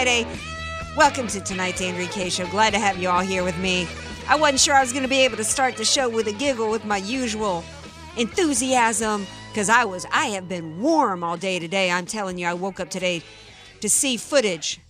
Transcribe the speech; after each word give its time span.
Friday. 0.00 0.26
Welcome 0.96 1.26
to 1.26 1.42
tonight's 1.42 1.82
Andrea 1.82 2.08
Kaye 2.08 2.30
Show. 2.30 2.46
Glad 2.46 2.72
to 2.72 2.78
have 2.78 2.96
you 2.96 3.10
all 3.10 3.20
here 3.20 3.44
with 3.44 3.58
me. 3.58 3.86
I 4.26 4.34
wasn't 4.34 4.60
sure 4.60 4.74
I 4.74 4.80
was 4.80 4.92
going 4.92 5.02
to 5.02 5.10
be 5.10 5.18
able 5.18 5.36
to 5.36 5.44
start 5.44 5.76
the 5.76 5.84
show 5.84 6.08
with 6.08 6.26
a 6.26 6.32
giggle 6.32 6.70
with 6.70 6.86
my 6.86 6.96
usual 6.96 7.62
enthusiasm 8.16 9.26
because 9.50 9.68
I 9.68 9.84
was 9.84 10.06
I 10.10 10.28
have 10.28 10.48
been 10.48 10.80
warm 10.80 11.22
all 11.22 11.36
day 11.36 11.58
today. 11.58 11.90
I'm 11.90 12.06
telling 12.06 12.38
you, 12.38 12.46
I 12.46 12.54
woke 12.54 12.80
up 12.80 12.88
today 12.88 13.22
to 13.82 13.90
see 13.90 14.16
footage 14.16 14.80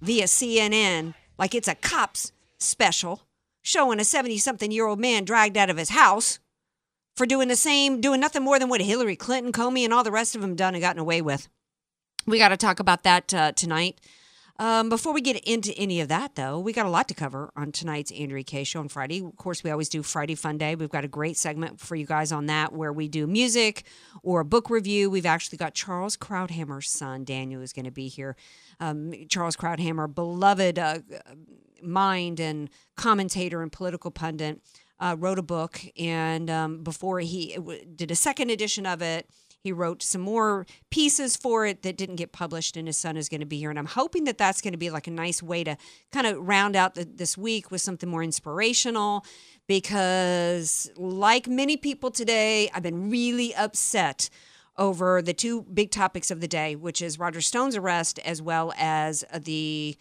via 0.00 0.24
CNN 0.24 1.14
like 1.38 1.54
it's 1.54 1.68
a 1.68 1.76
cops 1.76 2.32
special 2.58 3.22
showing 3.62 4.00
a 4.00 4.04
70 4.04 4.36
something 4.38 4.72
year 4.72 4.88
old 4.88 4.98
man 4.98 5.24
dragged 5.24 5.56
out 5.56 5.70
of 5.70 5.76
his 5.76 5.90
house 5.90 6.40
for 7.14 7.24
doing 7.24 7.46
the 7.46 7.54
same, 7.54 8.00
doing 8.00 8.18
nothing 8.18 8.42
more 8.42 8.58
than 8.58 8.68
what 8.68 8.80
Hillary 8.80 9.14
Clinton, 9.14 9.52
Comey, 9.52 9.84
and 9.84 9.92
all 9.92 10.02
the 10.02 10.10
rest 10.10 10.34
of 10.34 10.40
them 10.40 10.56
done 10.56 10.74
and 10.74 10.82
gotten 10.82 11.00
away 11.00 11.22
with. 11.22 11.46
We 12.26 12.38
got 12.38 12.48
to 12.48 12.56
talk 12.56 12.80
about 12.80 13.04
that 13.04 13.32
uh, 13.32 13.52
tonight. 13.52 14.00
Um, 14.58 14.88
before 14.88 15.12
we 15.12 15.20
get 15.20 15.36
into 15.44 15.74
any 15.74 16.00
of 16.00 16.08
that, 16.08 16.34
though, 16.34 16.58
we 16.58 16.72
got 16.72 16.86
a 16.86 16.90
lot 16.90 17.08
to 17.08 17.14
cover 17.14 17.52
on 17.56 17.72
tonight's 17.72 18.10
Andrea 18.10 18.42
Kaye 18.42 18.64
show 18.64 18.80
on 18.80 18.88
Friday. 18.88 19.22
Of 19.22 19.36
course, 19.36 19.62
we 19.62 19.70
always 19.70 19.90
do 19.90 20.02
Friday 20.02 20.34
Fun 20.34 20.56
Day. 20.56 20.74
We've 20.74 20.88
got 20.88 21.04
a 21.04 21.08
great 21.08 21.36
segment 21.36 21.78
for 21.78 21.94
you 21.94 22.06
guys 22.06 22.32
on 22.32 22.46
that 22.46 22.72
where 22.72 22.92
we 22.92 23.06
do 23.06 23.26
music 23.26 23.84
or 24.22 24.40
a 24.40 24.44
book 24.46 24.70
review. 24.70 25.10
We've 25.10 25.26
actually 25.26 25.58
got 25.58 25.74
Charles 25.74 26.16
Krauthammer's 26.16 26.88
son, 26.88 27.24
Daniel, 27.24 27.60
is 27.60 27.74
going 27.74 27.84
to 27.84 27.90
be 27.90 28.08
here. 28.08 28.34
Um, 28.80 29.12
Charles 29.28 29.56
Krauthammer, 29.56 30.12
beloved 30.12 30.78
uh, 30.78 31.00
mind 31.82 32.40
and 32.40 32.70
commentator 32.96 33.60
and 33.60 33.70
political 33.70 34.10
pundit, 34.10 34.62
uh, 34.98 35.16
wrote 35.18 35.38
a 35.38 35.42
book. 35.42 35.82
And 35.98 36.48
um, 36.48 36.82
before 36.82 37.20
he 37.20 37.58
did 37.94 38.10
a 38.10 38.16
second 38.16 38.50
edition 38.50 38.86
of 38.86 39.02
it, 39.02 39.28
he 39.66 39.72
wrote 39.72 40.00
some 40.02 40.20
more 40.20 40.64
pieces 40.90 41.36
for 41.36 41.66
it 41.66 41.82
that 41.82 41.96
didn't 41.96 42.16
get 42.16 42.30
published, 42.30 42.76
and 42.76 42.86
his 42.86 42.96
son 42.96 43.16
is 43.16 43.28
going 43.28 43.40
to 43.40 43.46
be 43.46 43.58
here. 43.58 43.68
And 43.68 43.78
I'm 43.78 43.86
hoping 43.86 44.24
that 44.24 44.38
that's 44.38 44.60
going 44.60 44.72
to 44.72 44.78
be 44.78 44.90
like 44.90 45.08
a 45.08 45.10
nice 45.10 45.42
way 45.42 45.64
to 45.64 45.76
kind 46.12 46.26
of 46.26 46.38
round 46.38 46.76
out 46.76 46.94
the, 46.94 47.04
this 47.04 47.36
week 47.36 47.72
with 47.72 47.80
something 47.80 48.08
more 48.08 48.22
inspirational. 48.22 49.24
Because, 49.66 50.88
like 50.96 51.48
many 51.48 51.76
people 51.76 52.12
today, 52.12 52.70
I've 52.72 52.84
been 52.84 53.10
really 53.10 53.52
upset 53.56 54.30
over 54.78 55.20
the 55.20 55.34
two 55.34 55.62
big 55.62 55.90
topics 55.90 56.30
of 56.30 56.40
the 56.40 56.46
day, 56.46 56.76
which 56.76 57.02
is 57.02 57.18
Roger 57.18 57.40
Stone's 57.40 57.74
arrest 57.74 58.20
as 58.20 58.40
well 58.40 58.72
as 58.78 59.24
the 59.36 59.96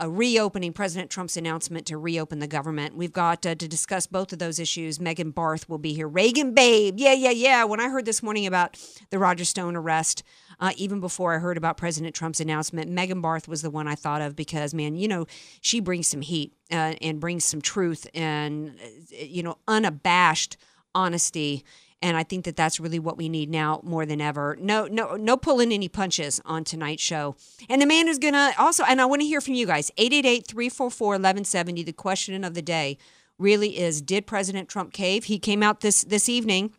uh, 0.00 0.08
reopening 0.08 0.72
President 0.72 1.10
Trump's 1.10 1.36
announcement 1.36 1.86
to 1.86 1.98
reopen 1.98 2.38
the 2.38 2.46
government. 2.46 2.96
We've 2.96 3.12
got 3.12 3.44
uh, 3.44 3.54
to 3.54 3.68
discuss 3.68 4.06
both 4.06 4.32
of 4.32 4.38
those 4.38 4.58
issues. 4.58 5.00
Megan 5.00 5.30
Barth 5.30 5.68
will 5.68 5.78
be 5.78 5.92
here. 5.92 6.08
Reagan 6.08 6.54
Babe, 6.54 6.94
yeah, 6.98 7.12
yeah, 7.12 7.30
yeah. 7.30 7.64
When 7.64 7.80
I 7.80 7.88
heard 7.88 8.04
this 8.04 8.22
morning 8.22 8.46
about 8.46 8.78
the 9.10 9.18
Roger 9.18 9.44
Stone 9.44 9.76
arrest, 9.76 10.22
uh, 10.58 10.72
even 10.76 11.00
before 11.00 11.34
I 11.34 11.38
heard 11.38 11.56
about 11.56 11.76
President 11.76 12.14
Trump's 12.14 12.40
announcement, 12.40 12.90
Megan 12.90 13.20
Barth 13.20 13.48
was 13.48 13.62
the 13.62 13.70
one 13.70 13.88
I 13.88 13.94
thought 13.94 14.22
of 14.22 14.36
because, 14.36 14.74
man, 14.74 14.94
you 14.94 15.08
know, 15.08 15.26
she 15.60 15.80
brings 15.80 16.06
some 16.06 16.20
heat 16.20 16.52
uh, 16.70 16.94
and 17.00 17.20
brings 17.20 17.44
some 17.44 17.60
truth 17.60 18.06
and, 18.14 18.76
uh, 18.82 19.16
you 19.18 19.42
know, 19.42 19.58
unabashed 19.66 20.56
honesty 20.94 21.64
and 22.02 22.16
I 22.16 22.22
think 22.22 22.44
that 22.46 22.56
that's 22.56 22.80
really 22.80 22.98
what 22.98 23.18
we 23.18 23.28
need 23.28 23.50
now 23.50 23.80
more 23.82 24.06
than 24.06 24.20
ever. 24.20 24.56
No, 24.60 24.86
no, 24.86 25.16
no 25.16 25.36
pulling 25.36 25.72
any 25.72 25.88
punches 25.88 26.40
on 26.44 26.64
tonight's 26.64 27.02
show. 27.02 27.36
And 27.68 27.80
the 27.80 27.86
man 27.86 28.08
is 28.08 28.18
going 28.18 28.34
to 28.34 28.52
also, 28.58 28.84
and 28.84 29.00
I 29.00 29.04
want 29.04 29.20
to 29.20 29.26
hear 29.26 29.40
from 29.40 29.54
you 29.54 29.66
guys 29.66 29.90
888 29.98 30.46
344 30.46 31.08
1170. 31.08 31.82
The 31.82 31.92
question 31.92 32.42
of 32.42 32.54
the 32.54 32.62
day 32.62 32.96
really 33.38 33.78
is 33.78 34.00
Did 34.00 34.26
President 34.26 34.68
Trump 34.68 34.92
cave? 34.92 35.24
He 35.24 35.38
came 35.38 35.62
out 35.62 35.80
this, 35.80 36.02
this 36.02 36.28
evening 36.28 36.72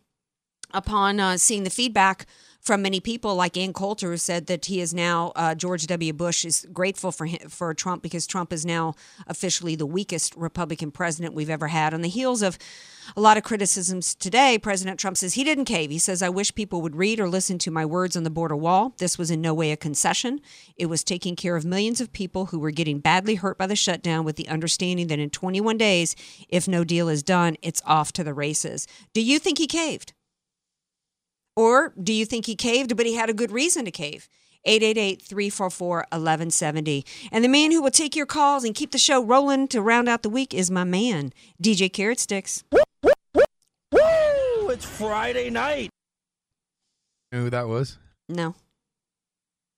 upon 0.73 1.19
uh, 1.19 1.37
seeing 1.37 1.63
the 1.63 1.69
feedback 1.69 2.25
from 2.61 2.83
many 2.83 2.99
people, 2.99 3.35
like 3.35 3.57
Ann 3.57 3.73
Coulter, 3.73 4.11
who 4.11 4.17
said 4.17 4.45
that 4.45 4.65
he 4.65 4.79
is 4.79 4.93
now 4.93 5.31
uh, 5.35 5.55
George 5.55 5.87
W. 5.87 6.13
Bush 6.13 6.45
is 6.45 6.67
grateful 6.71 7.11
for 7.11 7.25
him, 7.25 7.49
for 7.49 7.73
Trump 7.73 8.03
because 8.03 8.27
Trump 8.27 8.53
is 8.53 8.65
now 8.65 8.93
officially 9.25 9.75
the 9.75 9.85
weakest 9.85 10.35
Republican 10.35 10.91
president 10.91 11.33
we've 11.33 11.49
ever 11.49 11.67
had. 11.67 11.93
On 11.93 12.01
the 12.01 12.07
heels 12.07 12.43
of 12.43 12.59
a 13.17 13.21
lot 13.21 13.35
of 13.35 13.43
criticisms 13.43 14.13
today, 14.13 14.59
President 14.59 14.99
Trump 14.99 15.17
says 15.17 15.33
he 15.33 15.43
didn't 15.43 15.65
cave. 15.65 15.89
He 15.89 15.97
says, 15.97 16.21
"I 16.21 16.29
wish 16.29 16.53
people 16.53 16.83
would 16.83 16.95
read 16.95 17.19
or 17.19 17.27
listen 17.27 17.57
to 17.59 17.71
my 17.71 17.83
words 17.83 18.15
on 18.15 18.23
the 18.23 18.29
border 18.29 18.55
wall. 18.55 18.93
This 18.99 19.17
was 19.17 19.31
in 19.31 19.41
no 19.41 19.55
way 19.55 19.71
a 19.71 19.77
concession. 19.77 20.39
It 20.77 20.85
was 20.85 21.03
taking 21.03 21.35
care 21.35 21.55
of 21.55 21.65
millions 21.65 21.99
of 21.99 22.13
people 22.13 22.47
who 22.47 22.59
were 22.59 22.71
getting 22.71 22.99
badly 22.99 23.35
hurt 23.35 23.57
by 23.57 23.65
the 23.65 23.75
shutdown, 23.75 24.23
with 24.23 24.35
the 24.35 24.47
understanding 24.47 25.07
that 25.07 25.19
in 25.19 25.31
21 25.31 25.77
days, 25.77 26.15
if 26.47 26.67
no 26.67 26.83
deal 26.83 27.09
is 27.09 27.23
done, 27.23 27.57
it's 27.63 27.81
off 27.85 28.11
to 28.13 28.23
the 28.23 28.35
races." 28.35 28.87
Do 29.13 29.21
you 29.21 29.39
think 29.39 29.57
he 29.57 29.65
caved? 29.65 30.13
Or 31.61 31.93
do 32.01 32.11
you 32.11 32.25
think 32.25 32.47
he 32.47 32.55
caved, 32.55 32.97
but 32.97 33.05
he 33.05 33.13
had 33.13 33.29
a 33.29 33.35
good 33.35 33.51
reason 33.51 33.85
to 33.85 33.91
cave? 33.91 34.27
888 34.65 35.21
344 35.21 35.97
1170. 35.97 37.05
And 37.31 37.43
the 37.43 37.47
man 37.47 37.69
who 37.69 37.83
will 37.83 37.91
take 37.91 38.15
your 38.15 38.25
calls 38.25 38.63
and 38.63 38.73
keep 38.73 38.89
the 38.89 38.97
show 38.97 39.23
rolling 39.23 39.67
to 39.67 39.79
round 39.79 40.09
out 40.09 40.23
the 40.23 40.29
week 40.29 40.55
is 40.55 40.71
my 40.71 40.83
man, 40.83 41.31
DJ 41.61 41.93
Carrot 41.93 42.19
Sticks. 42.19 42.63
Woo! 42.71 42.79
It's 44.71 44.85
Friday 44.85 45.51
night. 45.51 45.91
You 47.31 47.37
know 47.37 47.43
who 47.43 47.49
that 47.51 47.67
was? 47.67 47.99
No. 48.27 48.55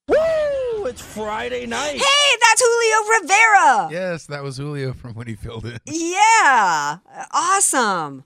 Woo! 0.07 0.85
It's 0.85 1.01
Friday 1.01 1.65
night. 1.65 1.97
Hey, 1.97 2.37
that's 2.41 2.61
Julio 2.61 3.19
Rivera. 3.19 3.89
Yes, 3.91 4.25
that 4.27 4.41
was 4.41 4.55
Julio 4.55 4.93
from 4.93 5.15
when 5.15 5.27
he 5.27 5.35
filled 5.35 5.65
in. 5.65 5.79
Yeah. 5.85 6.99
Awesome. 7.33 8.23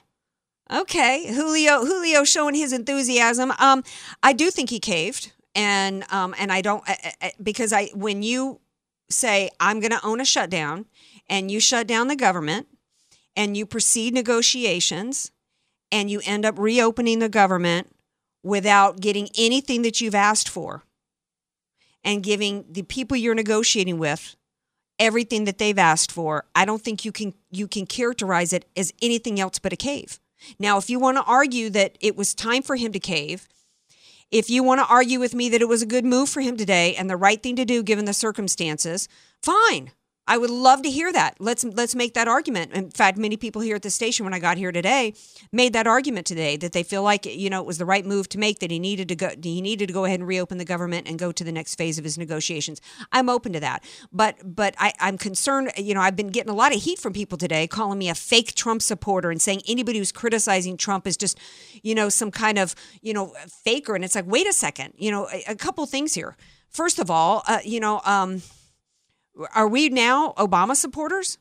Okay. 0.72 1.34
Julio 1.34 1.86
Julio 1.86 2.24
showing 2.24 2.56
his 2.56 2.74
enthusiasm. 2.74 3.52
Um 3.60 3.84
I 4.22 4.34
do 4.34 4.52
think 4.52 4.70
he 4.70 4.80
caved 4.80 5.32
and 5.56 6.04
um 6.12 6.36
and 6.38 6.52
I 6.52 6.62
don't 6.62 6.84
I, 6.88 7.14
I, 7.22 7.32
because 7.42 7.74
I 7.74 7.88
when 7.94 8.24
you 8.24 8.60
say 9.10 9.50
I'm 9.60 9.80
going 9.80 9.92
to 9.92 10.06
own 10.06 10.20
a 10.20 10.26
shutdown 10.26 10.86
and 11.30 11.50
you 11.50 11.60
shut 11.60 11.88
down 11.88 12.08
the 12.08 12.16
government 12.16 12.68
and 13.36 13.56
you 13.56 13.66
proceed 13.66 14.14
negotiations 14.14 15.32
and 15.92 16.10
you 16.10 16.22
end 16.26 16.46
up 16.46 16.58
reopening 16.58 17.20
the 17.20 17.30
government 17.30 17.88
without 18.44 19.00
getting 19.00 19.30
anything 19.38 19.82
that 19.84 20.02
you've 20.02 20.16
asked 20.16 20.50
for 20.50 20.84
and 22.04 22.24
giving 22.24 22.66
the 22.70 22.84
people 22.84 23.18
you're 23.18 23.36
negotiating 23.36 23.98
with 23.98 24.36
everything 25.00 25.46
that 25.46 25.58
they've 25.58 25.78
asked 25.78 26.12
for 26.12 26.46
i 26.56 26.66
don't 26.66 26.82
think 26.82 27.06
you 27.06 27.12
can 27.12 27.34
you 27.52 27.68
can 27.68 27.86
characterize 27.86 28.52
it 28.52 28.66
as 28.76 28.94
anything 29.02 29.40
else 29.40 29.60
but 29.60 29.74
a 29.74 29.76
cave 29.76 30.20
now 30.60 30.78
if 30.78 30.90
you 30.90 31.00
want 31.00 31.18
to 31.18 31.24
argue 31.24 31.70
that 31.70 31.98
it 32.00 32.16
was 32.16 32.34
time 32.34 32.62
for 32.62 32.76
him 32.76 32.92
to 32.92 33.00
cave 33.00 33.48
if 34.30 34.50
you 34.50 34.62
want 34.62 34.80
to 34.80 34.94
argue 34.94 35.20
with 35.20 35.34
me 35.34 35.50
that 35.50 35.62
it 35.62 35.68
was 35.68 35.82
a 35.82 35.86
good 35.86 36.06
move 36.06 36.30
for 36.30 36.42
him 36.42 36.58
today 36.58 36.96
and 36.96 37.10
the 37.10 37.18
right 37.18 37.42
thing 37.42 37.56
to 37.56 37.66
do 37.66 37.84
given 37.84 38.06
the 38.06 38.14
circumstances 38.14 39.08
fine 39.42 39.92
I 40.28 40.38
would 40.38 40.50
love 40.50 40.82
to 40.82 40.90
hear 40.90 41.12
that. 41.14 41.38
Let's 41.40 41.64
let's 41.64 41.96
make 41.96 42.14
that 42.16 42.28
argument. 42.28 42.74
In 42.74 42.92
fact, 42.92 43.18
many 43.18 43.38
people 43.38 43.62
here 43.62 43.76
at 43.76 43.82
the 43.82 43.90
station 43.90 44.26
when 44.26 44.34
I 44.34 44.40
got 44.40 44.58
here 44.58 44.72
today 44.72 45.14
made 45.52 45.74
that 45.74 45.88
argument 45.88 46.28
today 46.28 46.58
that 46.58 46.74
they 46.74 46.84
feel 46.84 47.04
like 47.04 47.26
you 47.26 47.50
know 47.50 47.62
it 47.62 47.66
was 47.66 47.78
the 47.78 47.86
right 47.86 48.06
move 48.06 48.28
to 48.30 48.38
make 48.38 48.60
that 48.60 48.70
he 48.70 48.80
needed 48.80 49.08
to 49.10 49.16
go 49.16 49.30
he 49.42 49.62
needed 49.62 49.88
to 49.88 49.94
go 49.94 50.06
ahead 50.06 50.20
and 50.20 50.28
reopen 50.28 50.58
the 50.58 50.66
government 50.66 51.08
and 51.08 51.18
go 51.18 51.32
to 51.32 51.44
the 51.44 51.52
next 51.52 51.76
phase 51.76 51.98
of 51.98 52.04
his 52.04 52.18
negotiations. 52.18 52.82
I'm 53.12 53.30
open 53.30 53.54
to 53.54 53.60
that. 53.62 53.84
But 54.12 54.56
but 54.56 54.76
I, 54.78 54.94
I'm 55.00 55.18
concerned, 55.18 55.72
you 55.78 55.94
know, 55.94 56.02
I've 56.02 56.16
been 56.16 56.30
getting 56.30 56.52
a 56.52 56.56
lot 56.56 56.76
of 56.76 56.82
heat 56.82 57.00
from 57.00 57.14
people 57.14 57.38
today 57.38 57.68
calling 57.68 57.98
me 57.98 58.10
a 58.10 58.16
fake 58.16 58.54
Trump 58.56 58.82
supporter 58.82 59.32
and 59.32 59.42
saying 59.42 59.62
anybody 59.68 60.00
who's 60.00 60.12
criticizing 60.12 60.78
Trump 60.78 61.08
is 61.08 61.16
just, 61.16 61.40
you 61.84 61.96
know, 61.96 62.10
some 62.10 62.32
kind 62.32 62.58
of, 62.58 62.76
you 63.02 63.14
know, 63.14 63.34
faker. 63.64 63.96
And 63.96 64.04
it's 64.04 64.16
like, 64.16 64.28
wait 64.28 64.48
a 64.48 64.54
second, 64.54 64.94
you 64.98 65.12
know, 65.12 65.28
a, 65.32 65.52
a 65.52 65.56
couple 65.56 65.86
things 65.86 66.14
here. 66.14 66.36
First 66.70 67.00
of 67.00 67.10
all, 67.10 67.44
uh, 67.48 67.60
you 67.64 67.80
know, 67.80 68.02
um, 68.06 68.42
are 69.54 69.68
we 69.68 69.90
now 69.90 70.34
Obama 70.38 70.76
supporters? 70.76 71.38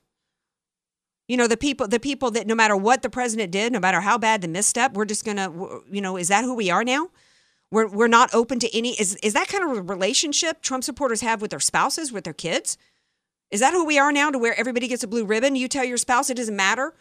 You 1.29 1.37
know, 1.37 1.49
the 1.49 1.57
people, 1.57 1.89
the 1.89 1.99
people 1.99 2.31
that 2.33 2.47
no 2.47 2.55
matter 2.55 2.77
what 2.77 3.03
the 3.03 3.11
president 3.11 3.51
did, 3.51 3.73
no 3.73 3.81
matter 3.81 4.01
how 4.01 4.17
bad 4.17 4.43
the 4.43 4.49
misstep, 4.49 4.93
we're 4.93 5.05
just 5.05 5.25
gonna, 5.25 5.53
you 5.91 6.01
know, 6.01 6.17
is 6.17 6.29
that 6.29 6.45
who 6.45 6.55
we 6.55 6.71
are 6.71 6.85
now? 6.85 7.09
We're 7.71 7.89
we're 7.89 8.07
not 8.07 8.33
open 8.33 8.61
to 8.61 8.77
any. 8.77 8.91
Is 8.91 9.17
is 9.17 9.33
that 9.33 9.49
kind 9.49 9.65
of 9.65 9.91
relationship 9.91 10.63
Trump 10.63 10.85
supporters 10.85 11.21
have 11.23 11.43
with 11.43 11.51
their 11.51 11.61
spouses, 11.61 12.13
with 12.13 12.25
their 12.25 12.33
kids? 12.33 12.79
Is 13.51 13.61
that 13.61 13.73
who 13.73 13.85
we 13.85 13.99
are 13.99 14.13
now 14.13 14.31
to 14.31 14.39
where 14.39 14.59
everybody 14.59 14.87
gets 14.89 15.03
a 15.03 15.09
blue 15.09 15.25
ribbon? 15.25 15.57
You 15.57 15.69
tell 15.69 15.85
your 15.85 15.97
spouse 15.97 16.31
it 16.31 16.37
doesn't 16.37 16.55
matter 16.55 16.95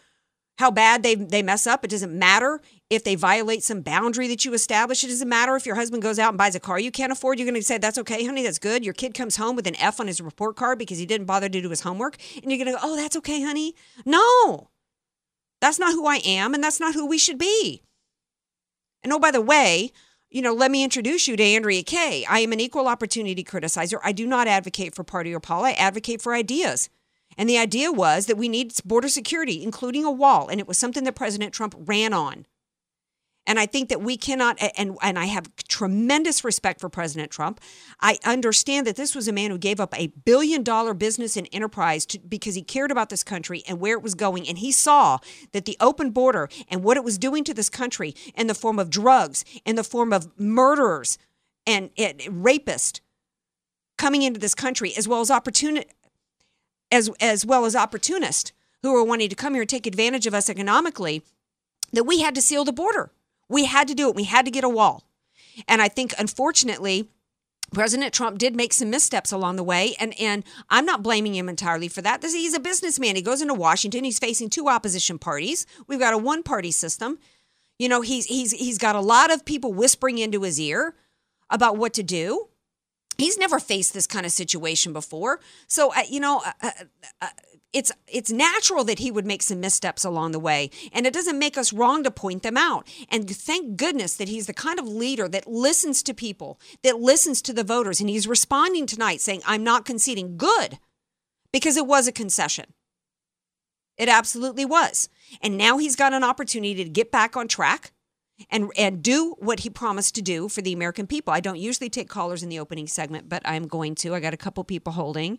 how 0.58 0.70
bad 0.70 1.02
they, 1.02 1.14
they 1.14 1.42
mess 1.42 1.66
up. 1.66 1.84
It 1.84 1.90
doesn't 1.90 2.16
matter 2.16 2.60
if 2.88 3.04
they 3.04 3.14
violate 3.14 3.62
some 3.62 3.82
boundary 3.82 4.28
that 4.28 4.44
you 4.44 4.54
establish. 4.54 5.04
It 5.04 5.08
doesn't 5.08 5.28
matter 5.28 5.54
if 5.56 5.66
your 5.66 5.74
husband 5.74 6.02
goes 6.02 6.18
out 6.18 6.30
and 6.30 6.38
buys 6.38 6.54
a 6.54 6.60
car 6.60 6.78
you 6.78 6.90
can't 6.90 7.12
afford. 7.12 7.38
You're 7.38 7.46
going 7.46 7.60
to 7.60 7.62
say, 7.62 7.78
that's 7.78 7.98
okay, 7.98 8.24
honey, 8.24 8.42
that's 8.42 8.58
good. 8.58 8.84
Your 8.84 8.94
kid 8.94 9.14
comes 9.14 9.36
home 9.36 9.56
with 9.56 9.66
an 9.66 9.76
F 9.76 10.00
on 10.00 10.06
his 10.06 10.20
report 10.20 10.56
card 10.56 10.78
because 10.78 10.98
he 10.98 11.06
didn't 11.06 11.26
bother 11.26 11.48
to 11.48 11.62
do 11.62 11.70
his 11.70 11.82
homework. 11.82 12.16
And 12.42 12.50
you're 12.50 12.64
going 12.64 12.74
to 12.74 12.80
go, 12.80 12.80
oh, 12.82 12.96
that's 12.96 13.16
okay, 13.16 13.42
honey. 13.42 13.74
No, 14.04 14.70
that's 15.60 15.78
not 15.78 15.92
who 15.92 16.06
I 16.06 16.20
am, 16.24 16.54
and 16.54 16.62
that's 16.62 16.80
not 16.80 16.94
who 16.94 17.06
we 17.06 17.18
should 17.18 17.38
be. 17.38 17.82
And 19.02 19.12
oh, 19.12 19.18
by 19.18 19.30
the 19.30 19.40
way, 19.40 19.92
you 20.30 20.42
know, 20.42 20.52
let 20.52 20.70
me 20.70 20.82
introduce 20.82 21.28
you 21.28 21.36
to 21.36 21.42
Andrea 21.42 21.82
Kaye. 21.82 22.26
I 22.28 22.40
am 22.40 22.52
an 22.52 22.60
equal 22.60 22.88
opportunity 22.88 23.44
criticizer. 23.44 23.98
I 24.02 24.12
do 24.12 24.26
not 24.26 24.48
advocate 24.48 24.94
for 24.94 25.04
party 25.04 25.34
or 25.34 25.40
pol. 25.40 25.64
I 25.64 25.72
advocate 25.72 26.20
for 26.20 26.34
ideas. 26.34 26.88
And 27.36 27.48
the 27.48 27.58
idea 27.58 27.92
was 27.92 28.26
that 28.26 28.36
we 28.36 28.48
need 28.48 28.72
border 28.84 29.08
security, 29.08 29.62
including 29.62 30.04
a 30.04 30.10
wall. 30.10 30.48
And 30.48 30.60
it 30.60 30.66
was 30.66 30.78
something 30.78 31.04
that 31.04 31.14
President 31.14 31.52
Trump 31.52 31.74
ran 31.78 32.12
on. 32.12 32.46
And 33.46 33.60
I 33.60 33.66
think 33.66 33.90
that 33.90 34.02
we 34.02 34.16
cannot, 34.16 34.58
and, 34.76 34.96
and 35.00 35.18
I 35.18 35.26
have 35.26 35.54
tremendous 35.68 36.42
respect 36.42 36.80
for 36.80 36.88
President 36.88 37.30
Trump. 37.30 37.60
I 38.00 38.18
understand 38.24 38.88
that 38.88 38.96
this 38.96 39.14
was 39.14 39.28
a 39.28 39.32
man 39.32 39.52
who 39.52 39.58
gave 39.58 39.78
up 39.78 39.96
a 39.96 40.08
billion 40.08 40.64
dollar 40.64 40.94
business 40.94 41.36
and 41.36 41.48
enterprise 41.52 42.04
to, 42.06 42.18
because 42.18 42.56
he 42.56 42.62
cared 42.62 42.90
about 42.90 43.08
this 43.08 43.22
country 43.22 43.62
and 43.68 43.78
where 43.78 43.96
it 43.96 44.02
was 44.02 44.14
going. 44.14 44.48
And 44.48 44.58
he 44.58 44.72
saw 44.72 45.18
that 45.52 45.64
the 45.64 45.76
open 45.80 46.10
border 46.10 46.48
and 46.68 46.82
what 46.82 46.96
it 46.96 47.04
was 47.04 47.18
doing 47.18 47.44
to 47.44 47.54
this 47.54 47.70
country 47.70 48.14
in 48.34 48.48
the 48.48 48.54
form 48.54 48.80
of 48.80 48.90
drugs, 48.90 49.44
in 49.64 49.76
the 49.76 49.84
form 49.84 50.12
of 50.12 50.28
murderers 50.36 51.16
and, 51.66 51.90
and 51.96 52.18
rapists 52.18 53.00
coming 53.96 54.22
into 54.22 54.40
this 54.40 54.54
country, 54.54 54.92
as 54.96 55.06
well 55.06 55.20
as 55.20 55.30
opportunity, 55.30 55.88
as, 56.90 57.10
as 57.20 57.44
well 57.44 57.64
as 57.64 57.76
opportunists 57.76 58.52
who 58.82 58.94
are 58.94 59.04
wanting 59.04 59.28
to 59.28 59.34
come 59.34 59.54
here 59.54 59.62
and 59.62 59.68
take 59.68 59.86
advantage 59.86 60.26
of 60.26 60.34
us 60.34 60.48
economically, 60.48 61.22
that 61.92 62.04
we 62.04 62.20
had 62.20 62.34
to 62.34 62.42
seal 62.42 62.64
the 62.64 62.72
border. 62.72 63.10
We 63.48 63.64
had 63.64 63.88
to 63.88 63.94
do 63.94 64.08
it. 64.08 64.16
We 64.16 64.24
had 64.24 64.44
to 64.44 64.50
get 64.50 64.64
a 64.64 64.68
wall. 64.68 65.04
And 65.66 65.80
I 65.80 65.88
think, 65.88 66.14
unfortunately, 66.18 67.08
President 67.72 68.14
Trump 68.14 68.38
did 68.38 68.54
make 68.54 68.72
some 68.72 68.90
missteps 68.90 69.32
along 69.32 69.56
the 69.56 69.64
way, 69.64 69.96
and 69.98 70.18
and 70.20 70.44
I'm 70.70 70.86
not 70.86 71.02
blaming 71.02 71.34
him 71.34 71.48
entirely 71.48 71.88
for 71.88 72.00
that. 72.02 72.20
This, 72.20 72.32
he's 72.32 72.54
a 72.54 72.60
businessman. 72.60 73.16
He 73.16 73.22
goes 73.22 73.42
into 73.42 73.54
Washington. 73.54 74.04
He's 74.04 74.18
facing 74.18 74.50
two 74.50 74.68
opposition 74.68 75.18
parties. 75.18 75.66
We've 75.86 75.98
got 75.98 76.14
a 76.14 76.18
one 76.18 76.42
party 76.42 76.70
system. 76.70 77.18
You 77.78 77.88
know, 77.88 78.02
he's 78.02 78.26
he's 78.26 78.52
he's 78.52 78.78
got 78.78 78.94
a 78.94 79.00
lot 79.00 79.32
of 79.32 79.44
people 79.44 79.72
whispering 79.72 80.18
into 80.18 80.42
his 80.42 80.60
ear 80.60 80.94
about 81.50 81.76
what 81.76 81.92
to 81.94 82.02
do. 82.02 82.48
He's 83.18 83.38
never 83.38 83.58
faced 83.58 83.94
this 83.94 84.06
kind 84.06 84.26
of 84.26 84.32
situation 84.32 84.92
before. 84.92 85.40
So, 85.66 85.92
uh, 85.92 86.02
you 86.08 86.20
know, 86.20 86.42
uh, 86.44 86.52
uh, 86.62 86.70
uh 87.22 87.28
it's 87.72 87.92
it's 88.06 88.30
natural 88.30 88.84
that 88.84 89.00
he 89.00 89.10
would 89.10 89.26
make 89.26 89.42
some 89.42 89.60
missteps 89.60 90.04
along 90.04 90.32
the 90.32 90.38
way 90.38 90.70
and 90.92 91.06
it 91.06 91.12
doesn't 91.12 91.38
make 91.38 91.58
us 91.58 91.72
wrong 91.72 92.02
to 92.04 92.10
point 92.10 92.42
them 92.42 92.56
out. 92.56 92.86
And 93.10 93.28
thank 93.28 93.76
goodness 93.76 94.16
that 94.16 94.28
he's 94.28 94.46
the 94.46 94.54
kind 94.54 94.78
of 94.78 94.88
leader 94.88 95.28
that 95.28 95.46
listens 95.46 96.02
to 96.04 96.14
people 96.14 96.58
that 96.82 97.00
listens 97.00 97.42
to 97.42 97.52
the 97.52 97.64
voters 97.64 98.00
and 98.00 98.08
he's 98.08 98.26
responding 98.26 98.86
tonight 98.86 99.20
saying 99.20 99.42
i'm 99.46 99.64
not 99.64 99.84
conceding. 99.84 100.36
Good 100.36 100.78
because 101.52 101.76
it 101.76 101.86
was 101.86 102.06
a 102.06 102.12
concession. 102.12 102.66
It 103.96 104.08
absolutely 104.08 104.64
was. 104.64 105.08
And 105.40 105.56
now 105.56 105.78
he's 105.78 105.96
got 105.96 106.12
an 106.12 106.24
opportunity 106.24 106.84
to 106.84 106.90
get 106.90 107.10
back 107.10 107.36
on 107.36 107.48
track 107.48 107.92
and 108.50 108.70
and 108.76 109.02
do 109.02 109.34
what 109.38 109.60
he 109.60 109.70
promised 109.70 110.14
to 110.14 110.22
do 110.22 110.48
for 110.48 110.62
the 110.62 110.72
american 110.72 111.06
people 111.06 111.32
i 111.32 111.40
don't 111.40 111.58
usually 111.58 111.88
take 111.88 112.08
callers 112.08 112.42
in 112.42 112.48
the 112.48 112.58
opening 112.58 112.86
segment 112.86 113.28
but 113.28 113.42
i'm 113.44 113.66
going 113.66 113.94
to 113.94 114.14
i 114.14 114.20
got 114.20 114.34
a 114.34 114.36
couple 114.36 114.62
people 114.64 114.92
holding 114.92 115.38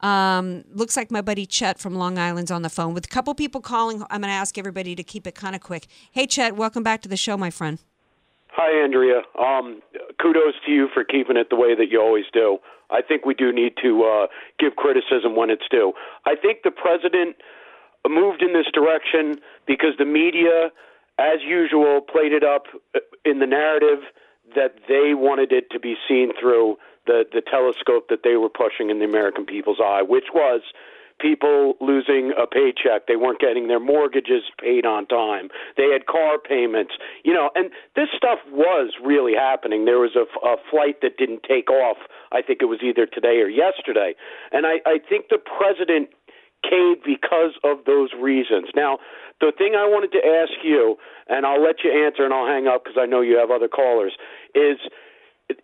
um, 0.00 0.62
looks 0.72 0.96
like 0.96 1.10
my 1.10 1.20
buddy 1.20 1.44
Chet 1.44 1.80
from 1.80 1.96
Long 1.96 2.18
Island's 2.18 2.52
on 2.52 2.62
the 2.62 2.70
phone 2.70 2.94
with 2.94 3.06
a 3.06 3.08
couple 3.08 3.34
people 3.34 3.60
calling. 3.60 4.00
I'm 4.02 4.20
going 4.20 4.30
to 4.30 4.36
ask 4.36 4.56
everybody 4.56 4.94
to 4.94 5.02
keep 5.02 5.26
it 5.26 5.34
kind 5.34 5.56
of 5.56 5.60
quick. 5.60 5.88
Hey, 6.12 6.24
Chet, 6.26 6.54
welcome 6.54 6.84
back 6.84 7.02
to 7.02 7.08
the 7.08 7.16
show, 7.16 7.36
my 7.36 7.50
friend. 7.50 7.80
Hi, 8.52 8.82
Andrea. 8.82 9.22
Um, 9.38 9.82
kudos 10.20 10.54
to 10.66 10.72
you 10.72 10.88
for 10.94 11.04
keeping 11.04 11.36
it 11.36 11.48
the 11.50 11.56
way 11.56 11.74
that 11.74 11.90
you 11.90 12.00
always 12.00 12.24
do. 12.32 12.58
I 12.90 13.02
think 13.02 13.26
we 13.26 13.34
do 13.34 13.52
need 13.52 13.74
to 13.82 14.04
uh, 14.04 14.26
give 14.58 14.76
criticism 14.76 15.36
when 15.36 15.50
it's 15.50 15.68
due. 15.70 15.92
I 16.24 16.34
think 16.34 16.62
the 16.64 16.70
president 16.70 17.36
moved 18.08 18.42
in 18.42 18.54
this 18.54 18.66
direction 18.72 19.40
because 19.66 19.92
the 19.98 20.06
media, 20.06 20.70
as 21.18 21.40
usual, 21.46 22.00
played 22.00 22.32
it 22.32 22.44
up 22.44 22.64
uh, 22.94 23.00
in 23.24 23.38
the 23.38 23.46
narrative 23.46 24.04
that 24.54 24.74
they 24.88 25.12
wanted 25.14 25.52
it 25.52 25.70
to 25.70 25.78
be 25.78 25.94
seen 26.08 26.32
through 26.40 26.76
the 27.06 27.24
the 27.32 27.42
telescope 27.42 28.08
that 28.08 28.20
they 28.24 28.36
were 28.36 28.48
pushing 28.48 28.90
in 28.90 28.98
the 28.98 29.04
American 29.04 29.44
people's 29.44 29.80
eye, 29.82 30.02
which 30.02 30.26
was 30.32 30.62
people 31.20 31.74
losing 31.80 32.32
a 32.40 32.46
paycheck. 32.46 33.06
They 33.06 33.16
weren't 33.16 33.40
getting 33.40 33.68
their 33.68 33.80
mortgages 33.80 34.44
paid 34.60 34.86
on 34.86 35.06
time. 35.06 35.48
They 35.76 35.90
had 35.90 36.06
car 36.06 36.38
payments, 36.38 36.94
you 37.24 37.34
know, 37.34 37.50
and 37.54 37.70
this 37.96 38.08
stuff 38.16 38.38
was 38.52 38.94
really 39.04 39.34
happening. 39.34 39.84
There 39.84 39.98
was 39.98 40.16
a, 40.16 40.26
a 40.46 40.56
flight 40.70 41.00
that 41.02 41.16
didn't 41.18 41.42
take 41.42 41.70
off. 41.70 41.98
I 42.32 42.42
think 42.42 42.62
it 42.62 42.66
was 42.66 42.80
either 42.82 43.06
today 43.06 43.40
or 43.40 43.48
yesterday. 43.48 44.14
And 44.52 44.66
I, 44.66 44.78
I 44.86 44.98
think 44.98 45.26
the 45.28 45.38
president 45.38 46.10
caved 46.62 47.02
because 47.04 47.54
of 47.64 47.84
those 47.86 48.10
reasons. 48.18 48.68
Now, 48.74 48.98
the 49.40 49.52
thing 49.56 49.74
I 49.76 49.86
wanted 49.86 50.12
to 50.12 50.22
ask 50.26 50.64
you, 50.64 50.96
and 51.28 51.46
I'll 51.46 51.62
let 51.62 51.84
you 51.84 51.92
answer 51.92 52.24
and 52.24 52.34
I'll 52.34 52.46
hang 52.46 52.66
up 52.66 52.84
because 52.84 52.98
I 53.00 53.06
know 53.06 53.20
you 53.20 53.38
have 53.38 53.50
other 53.50 53.68
callers, 53.68 54.12
is– 54.54 54.78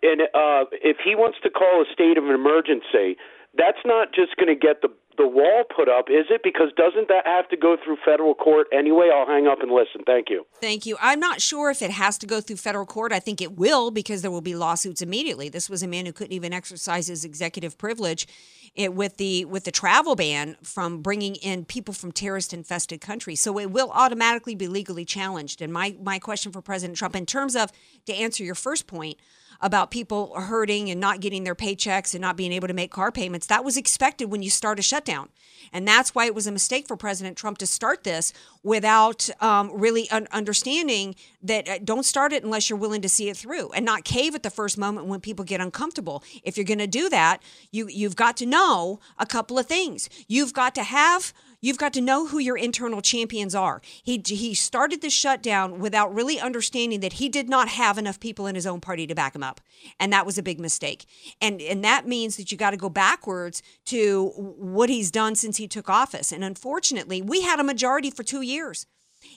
and 0.01 0.21
uh, 0.33 0.65
if 0.81 0.97
he 1.03 1.13
wants 1.13 1.37
to 1.43 1.49
call 1.49 1.81
a 1.81 1.85
state 1.93 2.17
of 2.17 2.25
emergency, 2.25 3.17
that's 3.57 3.77
not 3.85 4.13
just 4.13 4.35
going 4.35 4.49
to 4.49 4.55
get 4.55 4.81
the 4.81 4.89
the 5.17 5.27
wall 5.27 5.63
put 5.75 5.89
up, 5.89 6.09
is 6.09 6.25
it? 6.29 6.41
Because 6.43 6.69
doesn't 6.77 7.07
that 7.07 7.25
have 7.25 7.47
to 7.49 7.57
go 7.57 7.77
through 7.83 7.97
federal 8.05 8.35
court 8.35 8.67
anyway? 8.71 9.09
I'll 9.13 9.27
hang 9.27 9.47
up 9.47 9.61
and 9.61 9.71
listen. 9.71 10.01
Thank 10.05 10.29
you. 10.29 10.45
Thank 10.61 10.85
you. 10.85 10.97
I'm 11.01 11.19
not 11.19 11.41
sure 11.41 11.69
if 11.69 11.81
it 11.81 11.91
has 11.91 12.17
to 12.19 12.27
go 12.27 12.41
through 12.41 12.57
federal 12.57 12.85
court. 12.85 13.11
I 13.11 13.19
think 13.19 13.41
it 13.41 13.57
will 13.57 13.91
because 13.91 14.21
there 14.21 14.31
will 14.31 14.41
be 14.41 14.55
lawsuits 14.55 15.01
immediately. 15.01 15.49
This 15.49 15.69
was 15.69 15.83
a 15.83 15.87
man 15.87 16.05
who 16.05 16.13
couldn't 16.13 16.33
even 16.33 16.53
exercise 16.53 17.07
his 17.07 17.25
executive 17.25 17.77
privilege 17.77 18.27
it, 18.75 18.93
with 18.93 19.17
the 19.17 19.45
with 19.45 19.63
the 19.63 19.71
travel 19.71 20.15
ban 20.15 20.57
from 20.61 21.01
bringing 21.01 21.35
in 21.35 21.65
people 21.65 21.93
from 21.93 22.11
terrorist 22.11 22.53
infested 22.53 23.01
countries. 23.01 23.39
So 23.39 23.57
it 23.59 23.71
will 23.71 23.89
automatically 23.91 24.55
be 24.55 24.67
legally 24.67 25.05
challenged. 25.05 25.61
And 25.61 25.71
my 25.71 25.95
my 26.01 26.19
question 26.19 26.51
for 26.51 26.61
President 26.61 26.97
Trump 26.97 27.15
in 27.15 27.25
terms 27.25 27.55
of 27.55 27.71
to 28.05 28.13
answer 28.13 28.43
your 28.43 28.55
first 28.55 28.85
point 28.87 29.17
about 29.61 29.91
people 29.91 30.33
hurting 30.39 30.89
and 30.89 30.99
not 30.99 31.19
getting 31.19 31.43
their 31.43 31.55
paychecks 31.55 32.13
and 32.13 32.21
not 32.21 32.37
being 32.37 32.51
able 32.51 32.67
to 32.67 32.73
make 32.73 32.91
car 32.91 33.11
payments. 33.11 33.47
That 33.47 33.63
was 33.63 33.77
expected 33.77 34.25
when 34.25 34.43
you 34.43 34.49
start 34.49 34.79
a 34.79 34.81
shutdown. 34.81 35.29
And 35.73 35.87
that's 35.87 36.13
why 36.13 36.25
it 36.25 36.35
was 36.35 36.47
a 36.47 36.51
mistake 36.51 36.87
for 36.87 36.95
President 36.95 37.37
Trump 37.37 37.57
to 37.59 37.67
start 37.67 38.03
this 38.03 38.33
without 38.63 39.29
um, 39.41 39.71
really 39.73 40.09
un- 40.09 40.27
understanding 40.31 41.15
that 41.41 41.67
uh, 41.67 41.79
don't 41.83 42.05
start 42.05 42.33
it 42.33 42.43
unless 42.43 42.69
you're 42.69 42.79
willing 42.79 43.01
to 43.01 43.09
see 43.09 43.29
it 43.29 43.37
through 43.37 43.71
and 43.71 43.85
not 43.85 44.03
cave 44.03 44.35
at 44.35 44.43
the 44.43 44.49
first 44.49 44.77
moment 44.77 45.07
when 45.07 45.19
people 45.19 45.45
get 45.45 45.61
uncomfortable. 45.61 46.23
If 46.43 46.57
you're 46.57 46.65
going 46.65 46.79
to 46.79 46.87
do 46.87 47.09
that, 47.09 47.41
you, 47.71 47.87
you've 47.87 48.15
got 48.15 48.37
to 48.37 48.45
know 48.45 48.99
a 49.17 49.25
couple 49.25 49.57
of 49.57 49.65
things. 49.65 50.09
You've 50.27 50.53
got 50.53 50.75
to 50.75 50.83
have 50.83 51.33
You've 51.65 51.79
got 51.79 51.93
to 51.93 52.01
know 52.01 52.27
who 52.27 52.37
your 52.37 52.57
internal 52.57 53.01
champions 53.01 53.55
are. 53.55 53.81
He 54.03 54.21
he 54.23 54.53
started 54.53 55.01
the 55.01 55.09
shutdown 55.09 55.79
without 55.79 56.13
really 56.13 56.39
understanding 56.39 56.99
that 56.99 57.13
he 57.13 57.27
did 57.27 57.49
not 57.49 57.69
have 57.69 57.97
enough 57.97 58.19
people 58.19 58.45
in 58.45 58.53
his 58.53 58.67
own 58.67 58.81
party 58.81 59.07
to 59.07 59.15
back 59.15 59.33
him 59.33 59.41
up, 59.41 59.59
and 59.99 60.13
that 60.13 60.27
was 60.27 60.37
a 60.37 60.43
big 60.43 60.59
mistake. 60.59 61.07
And 61.41 61.59
and 61.59 61.83
that 61.83 62.07
means 62.07 62.37
that 62.37 62.51
you 62.51 62.57
got 62.57 62.69
to 62.71 62.77
go 62.77 62.89
backwards 62.89 63.63
to 63.85 64.27
what 64.35 64.89
he's 64.89 65.09
done 65.09 65.33
since 65.33 65.57
he 65.57 65.67
took 65.67 65.89
office. 65.89 66.31
And 66.31 66.43
unfortunately, 66.43 67.23
we 67.23 67.41
had 67.41 67.59
a 67.59 67.63
majority 67.63 68.11
for 68.11 68.21
2 68.21 68.41
years. 68.41 68.85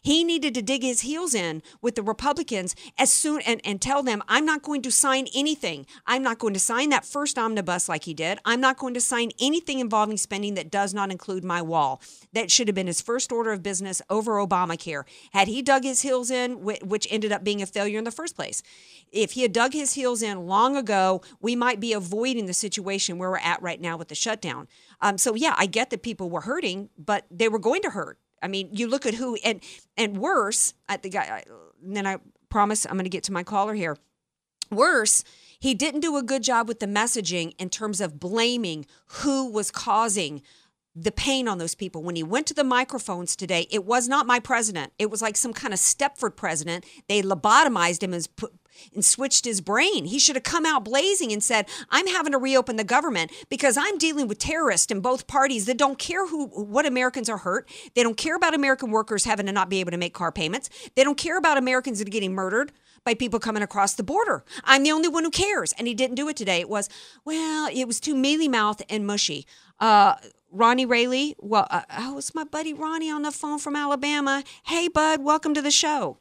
He 0.03 0.25
needed 0.25 0.55
to 0.55 0.63
dig 0.63 0.83
his 0.83 1.03
heels 1.03 1.35
in 1.35 1.63
with 1.81 1.95
the 1.95 2.03
Republicans 2.03 2.75
as 2.99 3.13
soon 3.13 3.41
and, 3.43 3.61
and 3.65 3.81
tell 3.81 4.03
them, 4.03 4.23
I'm 4.29 4.45
not 4.45 4.63
going 4.63 4.83
to 4.83 4.91
sign 4.91 5.27
anything. 5.35 5.87
I'm 6.07 6.23
not 6.23 6.39
going 6.39 6.55
to 6.55 6.61
sign 6.61 6.91
that 6.91 7.05
first 7.05 7.39
omnibus 7.39 7.89
like 7.89 8.05
he 8.05 8.15
did. 8.15 8.39
I'm 8.45 8.61
not 8.61 8.79
going 8.79 8.95
to 8.95 9.01
sign 9.01 9.31
anything 9.41 9.81
involving 9.81 10.17
spending 10.17 10.55
that 10.55 10.71
does 10.71 10.95
not 10.95 11.11
include 11.11 11.45
my 11.45 11.63
wall. 11.63 12.01
That 12.33 12.51
should 12.51 12.69
have 12.69 12.75
been 12.75 12.87
his 12.87 13.01
first 13.01 13.33
order 13.33 13.53
of 13.53 13.63
business 13.63 14.03
over 14.11 14.33
Obamacare. 14.33 15.05
Had 15.33 15.49
he 15.49 15.63
dug 15.63 15.85
his 15.85 16.03
heels 16.03 16.31
in, 16.31 16.63
which 16.63 17.07
ended 17.11 17.33
up 17.33 17.45
being 17.45 17.63
a 17.63 17.67
failure 17.67 17.99
in 17.99 18.05
the 18.05 18.11
first 18.11 18.37
place, 18.37 18.63
if 19.11 19.33
he 19.33 19.43
had 19.43 19.53
dug 19.53 19.73
his 19.73 19.95
heels 19.95 20.23
in 20.23 20.47
long 20.47 20.77
ago, 20.77 21.23
we 21.41 21.57
might 21.57 21.81
be 21.81 21.93
avoiding 21.93 22.47
the 22.47 22.55
situation 22.55 23.19
where 23.19 23.31
we're 23.31 23.39
at 23.39 23.63
right 23.63 23.81
now 23.81 23.97
with 23.97 24.09
the 24.09 24.15
shutdown. 24.15 24.69
Um, 25.01 25.19
so 25.19 25.35
yeah, 25.35 25.55
I 25.57 25.67
get 25.67 25.91
that 25.91 26.03
people 26.03 26.31
were 26.31 26.43
hurting, 26.43 26.91
but 26.99 27.27
they 27.31 27.49
were 27.49 27.59
going 27.59 27.83
to 27.83 27.91
hurt. 27.91 28.19
I 28.43 28.49
mean, 28.49 28.71
you 28.73 28.87
look 28.89 29.07
at 29.07 29.15
who 29.15 29.37
and 29.45 29.63
and 29.97 30.19
worse. 30.19 30.75
I 30.89 30.97
think 30.97 31.17
I, 31.17 31.45
then 31.83 32.07
I 32.07 32.19
promise 32.49 32.85
I'm 32.87 32.93
going 32.93 33.05
to 33.05 33.11
get 33.11 33.25
to 33.25 33.33
my 33.33 33.43
caller 33.43 33.75
here. 33.75 33.97
Worse, 34.71 35.25
he 35.59 35.75
didn't 35.75 36.01
do 36.01 36.17
a 36.17 36.23
good 36.23 36.43
job 36.43 36.69
with 36.69 36.81
the 36.81 36.87
messaging 36.87 37.55
in 37.59 37.71
terms 37.71 38.01
of 38.01 38.21
blaming 38.21 38.87
who 39.07 39.51
was 39.51 39.71
causing 39.71 40.43
the 40.95 41.13
pain 41.13 41.47
on 41.47 41.59
those 41.59 41.75
people. 41.75 42.03
When 42.03 42.17
he 42.17 42.23
went 42.23 42.47
to 42.49 42.55
the 42.55 42.65
microphones 42.65 43.37
today, 43.37 43.67
it 43.71 43.85
was 43.85 44.09
not 44.09 44.27
my 44.27 44.41
president. 44.41 44.93
It 44.99 45.11
was 45.11 45.23
like 45.23 45.37
some 45.37 45.53
kind 45.53 45.73
of 45.73 45.79
Stepford 45.79 46.37
president. 46.37 46.85
They 47.09 47.23
lobotomized 47.23 48.03
him 48.03 48.13
and 48.13 48.27
and 48.95 49.05
switched 49.05 49.45
his 49.45 49.61
brain. 49.61 50.05
He 50.05 50.19
should 50.19 50.37
have 50.37 50.43
come 50.43 50.67
out 50.67 50.85
blazing 50.85 51.33
and 51.33 51.43
said, 51.43 51.69
I'm 51.91 52.07
having 52.07 52.33
to 52.33 52.39
reopen 52.39 52.77
the 52.77 52.85
government 52.85 53.33
because 53.49 53.77
I'm 53.77 53.99
dealing 53.99 54.29
with 54.29 54.39
terrorists 54.39 54.91
in 54.91 55.01
both 55.01 55.27
parties 55.27 55.67
that 55.67 55.79
don't 55.79 55.99
care 55.99 56.27
who 56.27 56.47
what 56.47 56.87
Americans 56.87 57.29
are 57.29 57.39
hurt. 57.39 57.69
They 57.95 58.03
don't 58.03 58.17
care 58.17 58.37
about 58.37 58.55
American 58.55 58.91
workers 58.91 59.25
having 59.25 59.47
to 59.47 59.53
not 59.53 59.69
be 59.69 59.81
able 59.81 59.91
to 59.93 59.97
make 59.97 60.15
car 60.15 60.33
payments. 60.33 60.71
They 60.95 61.05
don't 61.05 61.19
care 61.19 61.39
about 61.39 61.59
Americans 61.59 61.99
that 61.99 62.09
are 62.09 62.11
getting 62.11 62.35
murdered 62.35 62.73
by 63.05 63.15
people 63.15 63.39
coming 63.39 63.63
across 63.63 63.95
the 63.95 64.03
border. 64.03 64.45
I'm 64.65 64.83
the 64.83 64.93
only 64.93 65.09
one 65.09 65.25
who 65.25 65.31
cares. 65.31 65.73
And 65.79 65.87
he 65.87 65.95
didn't 65.95 66.17
do 66.17 66.29
it 66.29 66.37
today. 66.37 66.61
It 66.61 66.69
was, 66.69 66.89
well, 67.25 67.69
it 67.73 67.87
was 67.87 68.01
too 68.01 68.15
mealy 68.15 68.49
mouthed 68.49 68.85
and 68.89 69.07
mushy. 69.07 69.47
Uh, 69.81 70.17
Ronnie 70.51 70.87
Rayleigh, 70.87 71.35
well, 71.39 71.67
uh, 71.71 71.83
oh, 71.99 72.19
it's 72.19 72.35
my 72.35 72.45
buddy 72.45 72.73
Ronnie 72.73 73.11
on 73.11 73.23
the 73.23 73.33
phone 73.33 73.59
from 73.59 73.77
Alabama. 73.77 74.43
Hey, 74.65 74.89
bud, 74.89 75.23
welcome 75.23 75.55
to 75.55 75.63
the 75.63 75.71
show. 75.71 76.19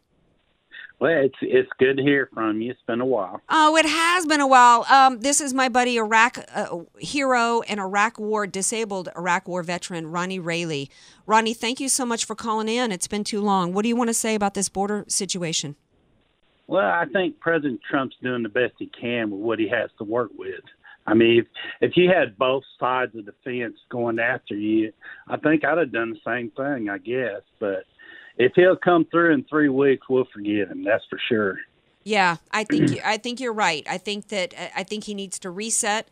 Well, 0.99 1.25
it's 1.25 1.35
it's 1.41 1.69
good 1.77 1.97
to 1.97 2.03
hear 2.03 2.27
from 2.33 2.59
you. 2.59 2.71
It's 2.71 2.81
been 2.87 3.01
a 3.01 3.05
while. 3.05 3.41
Oh, 3.49 3.75
it 3.77 3.85
has 3.85 4.25
been 4.25 4.41
a 4.41 4.47
while. 4.47 4.83
Um, 4.89 5.19
this 5.19 5.39
is 5.39 5.53
my 5.53 5.69
buddy 5.69 5.97
Iraq 5.97 6.39
uh, 6.55 6.79
hero 6.97 7.61
and 7.61 7.79
Iraq 7.79 8.19
War 8.19 8.47
disabled 8.47 9.09
Iraq 9.15 9.47
War 9.47 9.61
veteran 9.61 10.07
Ronnie 10.07 10.39
Rayleigh. 10.39 10.87
Ronnie, 11.27 11.53
thank 11.53 11.79
you 11.79 11.87
so 11.87 12.03
much 12.03 12.25
for 12.25 12.33
calling 12.33 12.67
in. 12.67 12.91
It's 12.91 13.07
been 13.07 13.23
too 13.23 13.41
long. 13.41 13.73
What 13.73 13.83
do 13.83 13.89
you 13.89 13.95
want 13.95 14.09
to 14.09 14.13
say 14.15 14.33
about 14.33 14.55
this 14.55 14.69
border 14.69 15.05
situation? 15.07 15.75
Well, 16.65 16.89
I 16.89 17.05
think 17.13 17.39
President 17.39 17.79
Trump's 17.89 18.15
doing 18.21 18.41
the 18.43 18.49
best 18.49 18.73
he 18.79 18.87
can 18.99 19.29
with 19.29 19.39
what 19.39 19.59
he 19.59 19.69
has 19.69 19.91
to 19.99 20.03
work 20.03 20.31
with. 20.35 20.61
I 21.05 21.13
mean, 21.13 21.39
if, 21.39 21.45
if 21.79 21.95
you 21.95 22.09
had 22.09 22.37
both 22.37 22.63
sides 22.79 23.15
of 23.15 23.25
the 23.25 23.33
fence 23.43 23.77
going 23.89 24.19
after 24.19 24.55
you, 24.55 24.91
I 25.27 25.37
think 25.37 25.63
I'd 25.63 25.77
have 25.77 25.93
done 25.93 26.09
the 26.09 26.19
same 26.25 26.51
thing, 26.51 26.89
I 26.89 26.97
guess. 26.97 27.41
But 27.59 27.85
if 28.37 28.53
he'll 28.55 28.75
come 28.75 29.05
through 29.05 29.33
in 29.33 29.43
three 29.43 29.69
weeks, 29.69 30.07
we'll 30.09 30.27
forgive 30.33 30.69
him. 30.69 30.83
That's 30.83 31.03
for 31.09 31.19
sure. 31.27 31.57
Yeah, 32.03 32.37
I 32.51 32.63
think 32.63 32.99
I 33.05 33.17
think 33.17 33.39
you're 33.39 33.53
right. 33.53 33.85
I 33.89 33.97
think 33.97 34.29
that 34.29 34.53
I 34.75 34.83
think 34.83 35.05
he 35.05 35.13
needs 35.13 35.39
to 35.39 35.49
reset. 35.49 36.07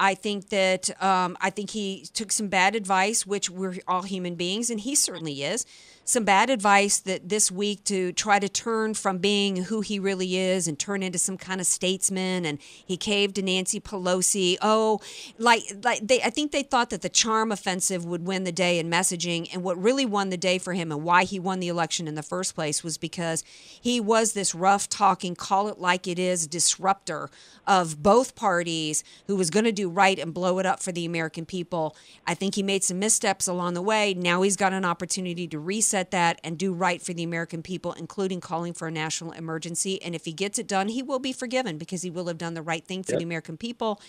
I 0.00 0.14
think 0.14 0.50
that 0.50 0.90
um, 1.02 1.36
I 1.40 1.50
think 1.50 1.70
he 1.70 2.06
took 2.12 2.30
some 2.30 2.48
bad 2.48 2.76
advice, 2.76 3.26
which 3.26 3.50
we're 3.50 3.78
all 3.88 4.02
human 4.02 4.36
beings, 4.36 4.70
and 4.70 4.78
he 4.78 4.94
certainly 4.94 5.42
is 5.42 5.66
some 6.08 6.24
bad 6.24 6.48
advice 6.48 7.00
that 7.00 7.28
this 7.28 7.50
week 7.50 7.84
to 7.84 8.12
try 8.14 8.38
to 8.38 8.48
turn 8.48 8.94
from 8.94 9.18
being 9.18 9.64
who 9.64 9.82
he 9.82 9.98
really 9.98 10.38
is 10.38 10.66
and 10.66 10.78
turn 10.78 11.02
into 11.02 11.18
some 11.18 11.36
kind 11.36 11.60
of 11.60 11.66
statesman 11.66 12.46
and 12.46 12.58
he 12.62 12.96
caved 12.96 13.34
to 13.34 13.42
Nancy 13.42 13.78
Pelosi. 13.78 14.56
Oh, 14.62 15.00
like 15.36 15.64
like 15.84 16.00
they 16.06 16.22
I 16.22 16.30
think 16.30 16.50
they 16.50 16.62
thought 16.62 16.88
that 16.90 17.02
the 17.02 17.10
charm 17.10 17.52
offensive 17.52 18.06
would 18.06 18.26
win 18.26 18.44
the 18.44 18.52
day 18.52 18.78
in 18.78 18.88
messaging 18.88 19.50
and 19.52 19.62
what 19.62 19.76
really 19.76 20.06
won 20.06 20.30
the 20.30 20.38
day 20.38 20.56
for 20.56 20.72
him 20.72 20.90
and 20.90 21.04
why 21.04 21.24
he 21.24 21.38
won 21.38 21.60
the 21.60 21.68
election 21.68 22.08
in 22.08 22.14
the 22.14 22.22
first 22.22 22.54
place 22.54 22.82
was 22.82 22.96
because 22.96 23.44
he 23.78 24.00
was 24.00 24.32
this 24.32 24.54
rough 24.54 24.88
talking 24.88 25.34
call 25.34 25.68
it 25.68 25.78
like 25.78 26.08
it 26.08 26.18
is 26.18 26.46
disruptor 26.46 27.28
of 27.66 28.02
both 28.02 28.34
parties 28.34 29.04
who 29.26 29.36
was 29.36 29.50
going 29.50 29.66
to 29.66 29.72
do 29.72 29.90
right 29.90 30.18
and 30.18 30.32
blow 30.32 30.58
it 30.58 30.64
up 30.64 30.80
for 30.80 30.90
the 30.90 31.04
American 31.04 31.44
people. 31.44 31.94
I 32.26 32.32
think 32.32 32.54
he 32.54 32.62
made 32.62 32.82
some 32.82 32.98
missteps 32.98 33.46
along 33.46 33.74
the 33.74 33.82
way. 33.82 34.14
Now 34.14 34.40
he's 34.40 34.56
got 34.56 34.72
an 34.72 34.86
opportunity 34.86 35.46
to 35.48 35.58
reset 35.58 35.97
that 36.10 36.40
and 36.42 36.58
do 36.58 36.72
right 36.72 37.00
for 37.02 37.12
the 37.12 37.22
American 37.22 37.62
people, 37.62 37.92
including 37.92 38.40
calling 38.40 38.72
for 38.72 38.88
a 38.88 38.90
national 38.90 39.32
emergency. 39.32 40.02
And 40.02 40.14
if 40.14 40.24
he 40.24 40.32
gets 40.32 40.58
it 40.58 40.66
done, 40.66 40.88
he 40.88 41.02
will 41.02 41.18
be 41.18 41.32
forgiven 41.32 41.78
because 41.78 42.02
he 42.02 42.10
will 42.10 42.26
have 42.26 42.38
done 42.38 42.54
the 42.54 42.62
right 42.62 42.84
thing 42.84 43.02
for 43.02 43.12
yep. 43.12 43.18
the 43.18 43.24
American 43.24 43.56
people 43.56 44.00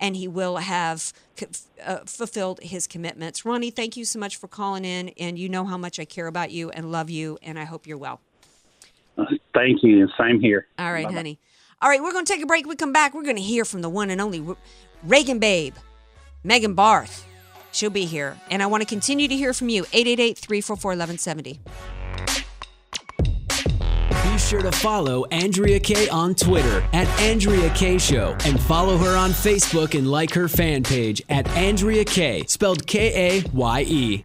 and 0.00 0.16
he 0.16 0.28
will 0.28 0.58
have 0.58 1.12
uh, 1.84 1.98
fulfilled 2.06 2.60
his 2.62 2.86
commitments. 2.86 3.44
Ronnie, 3.44 3.70
thank 3.70 3.96
you 3.96 4.04
so 4.04 4.18
much 4.18 4.36
for 4.36 4.48
calling 4.48 4.84
in. 4.84 5.10
And 5.18 5.38
you 5.38 5.48
know 5.48 5.64
how 5.64 5.76
much 5.76 5.98
I 5.98 6.04
care 6.04 6.26
about 6.26 6.50
you 6.50 6.70
and 6.70 6.92
love 6.92 7.10
you. 7.10 7.38
And 7.42 7.58
I 7.58 7.64
hope 7.64 7.86
you're 7.86 7.98
well. 7.98 8.20
Uh, 9.16 9.24
thank 9.54 9.82
you. 9.82 10.08
Same 10.18 10.40
here. 10.40 10.66
All 10.78 10.92
right, 10.92 11.04
Bye-bye. 11.04 11.16
honey. 11.16 11.38
All 11.80 11.88
right, 11.88 12.02
we're 12.02 12.12
going 12.12 12.24
to 12.24 12.32
take 12.32 12.42
a 12.42 12.46
break. 12.46 12.66
We 12.66 12.76
come 12.76 12.92
back. 12.92 13.14
We're 13.14 13.22
going 13.22 13.36
to 13.36 13.42
hear 13.42 13.64
from 13.64 13.82
the 13.82 13.88
one 13.88 14.10
and 14.10 14.20
only 14.20 14.44
Reagan 15.04 15.38
Babe, 15.38 15.74
Megan 16.42 16.74
Barth. 16.74 17.27
She'll 17.72 17.90
be 17.90 18.04
here. 18.04 18.36
And 18.50 18.62
I 18.62 18.66
want 18.66 18.82
to 18.82 18.86
continue 18.86 19.28
to 19.28 19.36
hear 19.36 19.52
from 19.52 19.68
you. 19.68 19.82
888 19.92 20.38
344 20.38 20.90
1170. 20.90 21.60
Be 24.32 24.38
sure 24.38 24.62
to 24.62 24.72
follow 24.72 25.24
Andrea 25.26 25.80
Kaye 25.80 26.08
on 26.08 26.34
Twitter 26.34 26.86
at 26.92 27.08
Andrea 27.20 27.70
Kaye 27.74 27.98
Show 27.98 28.36
and 28.44 28.60
follow 28.60 28.96
her 28.96 29.16
on 29.16 29.30
Facebook 29.30 29.98
and 29.98 30.10
like 30.10 30.32
her 30.32 30.48
fan 30.48 30.82
page 30.82 31.22
at 31.28 31.48
Andrea 31.48 32.04
Kaye, 32.04 32.44
spelled 32.46 32.86
K 32.86 33.40
A 33.42 33.48
Y 33.52 33.84
E. 33.88 34.24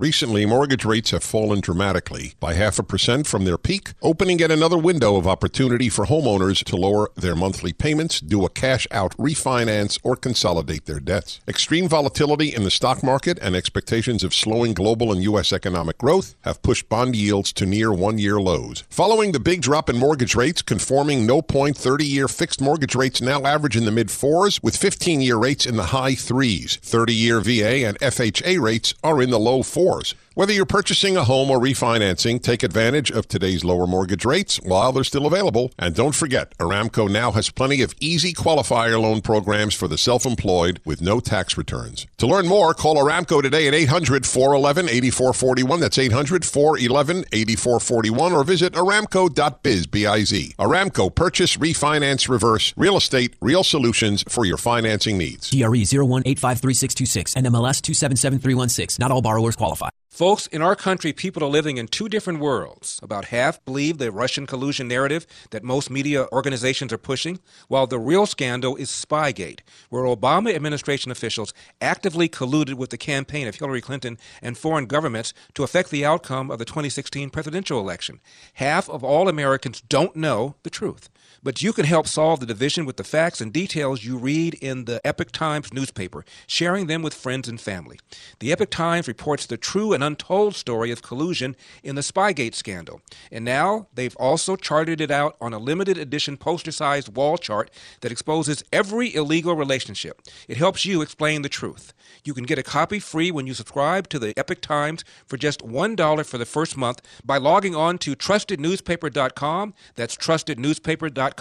Recently, 0.00 0.44
mortgage 0.44 0.84
rates 0.84 1.12
have 1.12 1.22
fallen 1.22 1.60
dramatically 1.60 2.34
by 2.40 2.54
half 2.54 2.80
a 2.80 2.82
percent 2.82 3.28
from 3.28 3.44
their 3.44 3.56
peak, 3.56 3.92
opening 4.02 4.40
yet 4.40 4.50
another 4.50 4.76
window 4.76 5.14
of 5.14 5.28
opportunity 5.28 5.88
for 5.88 6.06
homeowners 6.06 6.64
to 6.64 6.74
lower 6.74 7.12
their 7.14 7.36
monthly 7.36 7.72
payments, 7.72 8.18
do 8.18 8.44
a 8.44 8.50
cash 8.50 8.88
out 8.90 9.16
refinance, 9.18 10.00
or 10.02 10.16
consolidate 10.16 10.86
their 10.86 10.98
debts. 10.98 11.38
Extreme 11.46 11.88
volatility 11.88 12.52
in 12.52 12.64
the 12.64 12.72
stock 12.72 13.04
market 13.04 13.38
and 13.40 13.54
expectations 13.54 14.24
of 14.24 14.34
slowing 14.34 14.74
global 14.74 15.12
and 15.12 15.22
U.S. 15.22 15.52
economic 15.52 15.96
growth 15.98 16.34
have 16.40 16.60
pushed 16.62 16.88
bond 16.88 17.14
yields 17.14 17.52
to 17.52 17.64
near 17.64 17.92
one 17.92 18.18
year 18.18 18.40
lows. 18.40 18.82
Following 18.90 19.30
the 19.30 19.38
big 19.38 19.62
drop 19.62 19.88
in 19.88 19.96
mortgage 19.96 20.34
rates, 20.34 20.60
conforming 20.60 21.24
no 21.24 21.40
point 21.40 21.76
30 21.76 22.04
year 22.04 22.26
fixed 22.26 22.60
mortgage 22.60 22.96
rates 22.96 23.22
now 23.22 23.44
average 23.44 23.76
in 23.76 23.84
the 23.84 23.92
mid 23.92 24.10
fours, 24.10 24.60
with 24.60 24.76
15 24.76 25.20
year 25.20 25.36
rates 25.36 25.66
in 25.66 25.76
the 25.76 25.84
high 25.94 26.16
threes. 26.16 26.80
30 26.82 27.14
year 27.14 27.40
VA 27.40 27.86
and 27.86 27.96
FHA 28.00 28.60
rates 28.60 28.92
are 29.04 29.22
in 29.22 29.30
the 29.30 29.38
low 29.38 29.62
fours 29.62 29.83
fours. 29.84 30.14
Whether 30.36 30.52
you're 30.52 30.66
purchasing 30.66 31.16
a 31.16 31.22
home 31.22 31.48
or 31.48 31.60
refinancing, 31.60 32.42
take 32.42 32.64
advantage 32.64 33.08
of 33.12 33.28
today's 33.28 33.64
lower 33.64 33.86
mortgage 33.86 34.24
rates 34.24 34.56
while 34.64 34.90
they're 34.90 35.04
still 35.04 35.26
available. 35.26 35.70
And 35.78 35.94
don't 35.94 36.14
forget, 36.14 36.58
Aramco 36.58 37.08
now 37.08 37.30
has 37.30 37.50
plenty 37.50 37.82
of 37.82 37.94
easy 38.00 38.32
qualifier 38.32 39.00
loan 39.00 39.20
programs 39.20 39.74
for 39.74 39.86
the 39.86 39.96
self 39.96 40.26
employed 40.26 40.80
with 40.84 41.00
no 41.00 41.20
tax 41.20 41.56
returns. 41.56 42.08
To 42.16 42.26
learn 42.26 42.48
more, 42.48 42.74
call 42.74 42.96
Aramco 42.96 43.42
today 43.42 43.68
at 43.68 43.74
800 43.74 44.26
411 44.26 44.86
8441. 44.88 45.78
That's 45.78 45.98
800 45.98 46.44
411 46.44 47.26
8441 47.30 48.32
or 48.32 48.42
visit 48.42 48.72
aramco.biz. 48.72 49.86
B-I-Z. 49.86 50.54
Aramco 50.58 51.14
Purchase, 51.14 51.58
Refinance, 51.58 52.28
Reverse, 52.28 52.74
Real 52.76 52.96
Estate, 52.96 53.34
Real 53.40 53.62
Solutions 53.62 54.24
for 54.28 54.44
your 54.44 54.56
financing 54.56 55.16
needs. 55.16 55.48
DRE 55.50 55.84
01853626 55.84 57.34
NMLS 57.36 57.80
277316. 57.82 58.96
Not 58.98 59.12
all 59.12 59.22
borrowers 59.22 59.54
qualify. 59.54 59.90
Folks, 60.14 60.46
in 60.46 60.62
our 60.62 60.76
country, 60.76 61.12
people 61.12 61.42
are 61.42 61.48
living 61.48 61.76
in 61.76 61.88
two 61.88 62.08
different 62.08 62.38
worlds. 62.38 63.00
About 63.02 63.24
half 63.24 63.64
believe 63.64 63.98
the 63.98 64.12
Russian 64.12 64.46
collusion 64.46 64.86
narrative 64.86 65.26
that 65.50 65.64
most 65.64 65.90
media 65.90 66.28
organizations 66.30 66.92
are 66.92 66.98
pushing, 66.98 67.40
while 67.66 67.88
the 67.88 67.98
real 67.98 68.24
scandal 68.24 68.76
is 68.76 68.90
Spygate, 68.90 69.62
where 69.88 70.04
Obama 70.04 70.54
administration 70.54 71.10
officials 71.10 71.52
actively 71.80 72.28
colluded 72.28 72.74
with 72.74 72.90
the 72.90 72.96
campaign 72.96 73.48
of 73.48 73.56
Hillary 73.56 73.80
Clinton 73.80 74.16
and 74.40 74.56
foreign 74.56 74.86
governments 74.86 75.34
to 75.54 75.64
affect 75.64 75.90
the 75.90 76.04
outcome 76.04 76.48
of 76.48 76.60
the 76.60 76.64
2016 76.64 77.30
presidential 77.30 77.80
election. 77.80 78.20
Half 78.52 78.88
of 78.88 79.02
all 79.02 79.28
Americans 79.28 79.80
don't 79.80 80.14
know 80.14 80.54
the 80.62 80.70
truth. 80.70 81.10
But 81.44 81.60
you 81.60 81.74
can 81.74 81.84
help 81.84 82.08
solve 82.08 82.40
the 82.40 82.46
division 82.46 82.86
with 82.86 82.96
the 82.96 83.04
facts 83.04 83.42
and 83.42 83.52
details 83.52 84.02
you 84.02 84.16
read 84.16 84.54
in 84.54 84.86
the 84.86 84.98
Epoch 85.06 85.30
Times 85.30 85.74
newspaper, 85.74 86.24
sharing 86.46 86.86
them 86.86 87.02
with 87.02 87.12
friends 87.12 87.50
and 87.50 87.60
family. 87.60 88.00
The 88.40 88.50
Epoch 88.50 88.70
Times 88.70 89.06
reports 89.06 89.44
the 89.44 89.58
true 89.58 89.92
and 89.92 90.02
untold 90.02 90.54
story 90.54 90.90
of 90.90 91.02
collusion 91.02 91.54
in 91.82 91.96
the 91.96 92.00
Spygate 92.00 92.54
scandal. 92.54 93.02
And 93.30 93.44
now 93.44 93.88
they've 93.92 94.16
also 94.16 94.56
charted 94.56 95.02
it 95.02 95.10
out 95.10 95.36
on 95.38 95.52
a 95.52 95.58
limited 95.58 95.98
edition 95.98 96.38
poster 96.38 96.72
sized 96.72 97.14
wall 97.14 97.36
chart 97.36 97.70
that 98.00 98.10
exposes 98.10 98.64
every 98.72 99.14
illegal 99.14 99.54
relationship. 99.54 100.22
It 100.48 100.56
helps 100.56 100.86
you 100.86 101.02
explain 101.02 101.42
the 101.42 101.50
truth. 101.50 101.92
You 102.24 102.32
can 102.32 102.44
get 102.44 102.58
a 102.58 102.62
copy 102.62 102.98
free 102.98 103.30
when 103.30 103.46
you 103.46 103.52
subscribe 103.52 104.08
to 104.08 104.18
the 104.18 104.32
Epoch 104.38 104.62
Times 104.62 105.04
for 105.26 105.36
just 105.36 105.60
$1 105.60 106.24
for 106.24 106.38
the 106.38 106.46
first 106.46 106.78
month 106.78 107.02
by 107.22 107.36
logging 107.36 107.76
on 107.76 107.98
to 107.98 108.16
trustednewspaper.com. 108.16 109.74
That's 109.94 110.16
trustednewspaper.com. 110.16 111.33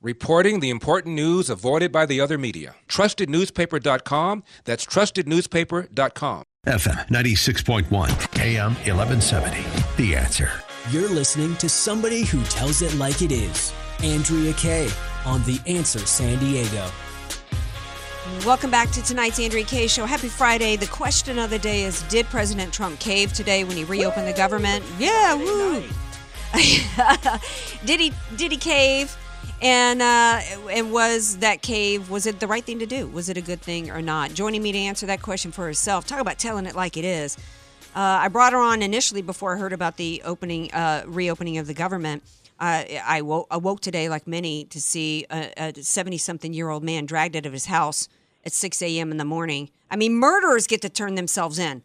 Reporting 0.00 0.60
the 0.60 0.70
important 0.70 1.14
news 1.14 1.50
avoided 1.50 1.90
by 1.92 2.06
the 2.06 2.20
other 2.20 2.38
media. 2.38 2.74
Trustednewspaper.com. 2.88 4.44
That's 4.64 4.86
trustednewspaper.com. 4.86 6.44
FM 6.66 7.08
96.1, 7.08 8.40
AM 8.40 8.74
1170. 8.74 9.64
The 9.96 10.16
answer. 10.16 10.50
You're 10.90 11.08
listening 11.08 11.56
to 11.56 11.68
somebody 11.68 12.24
who 12.24 12.42
tells 12.44 12.82
it 12.82 12.94
like 12.94 13.22
it 13.22 13.32
is. 13.32 13.72
Andrea 14.02 14.52
Kaye 14.52 14.90
on 15.24 15.42
The 15.44 15.60
Answer 15.66 16.00
San 16.00 16.38
Diego. 16.38 16.88
Welcome 18.44 18.70
back 18.70 18.90
to 18.90 19.02
tonight's 19.02 19.40
Andrea 19.40 19.64
Kaye 19.64 19.86
Show. 19.86 20.04
Happy 20.04 20.28
Friday. 20.28 20.76
The 20.76 20.86
question 20.86 21.38
of 21.38 21.50
the 21.50 21.58
day 21.58 21.84
is 21.84 22.02
Did 22.04 22.26
President 22.26 22.72
Trump 22.72 23.00
cave 23.00 23.32
today 23.32 23.64
when 23.64 23.76
he 23.76 23.84
reopened 23.84 24.28
the 24.28 24.32
government? 24.32 24.84
Yeah, 24.98 25.34
woo. 25.34 25.82
did 27.84 28.00
he 28.00 28.12
did 28.36 28.52
he 28.52 28.58
cave? 28.58 29.16
And 29.60 30.00
uh, 30.00 30.40
and 30.70 30.92
was 30.92 31.38
that 31.38 31.62
cave 31.62 32.10
was 32.10 32.26
it 32.26 32.38
the 32.38 32.46
right 32.46 32.64
thing 32.64 32.78
to 32.78 32.86
do? 32.86 33.08
Was 33.08 33.28
it 33.28 33.36
a 33.36 33.40
good 33.40 33.60
thing 33.60 33.90
or 33.90 34.00
not? 34.00 34.32
Joining 34.32 34.62
me 34.62 34.70
to 34.70 34.78
answer 34.78 35.06
that 35.06 35.20
question 35.20 35.50
for 35.50 35.64
herself. 35.64 36.06
Talk 36.06 36.20
about 36.20 36.38
telling 36.38 36.66
it 36.66 36.76
like 36.76 36.96
it 36.96 37.04
is. 37.04 37.36
Uh, 37.94 38.22
I 38.22 38.28
brought 38.28 38.52
her 38.52 38.60
on 38.60 38.82
initially 38.82 39.22
before 39.22 39.56
I 39.56 39.58
heard 39.58 39.72
about 39.72 39.96
the 39.96 40.22
opening 40.24 40.72
uh, 40.72 41.02
reopening 41.06 41.58
of 41.58 41.66
the 41.66 41.74
government. 41.74 42.22
Uh, 42.60 42.84
I 43.04 43.22
woke, 43.22 43.46
awoke 43.50 43.80
today, 43.80 44.08
like 44.08 44.26
many, 44.26 44.64
to 44.66 44.80
see 44.80 45.26
a 45.30 45.72
70 45.80 46.18
something 46.18 46.52
year 46.52 46.70
old 46.70 46.84
man 46.84 47.06
dragged 47.06 47.36
out 47.36 47.46
of 47.46 47.52
his 47.52 47.66
house 47.66 48.08
at 48.44 48.52
6 48.52 48.82
a.m. 48.82 49.10
in 49.10 49.16
the 49.16 49.24
morning. 49.24 49.70
I 49.90 49.96
mean, 49.96 50.14
murderers 50.14 50.66
get 50.66 50.82
to 50.82 50.88
turn 50.88 51.14
themselves 51.14 51.58
in. 51.58 51.82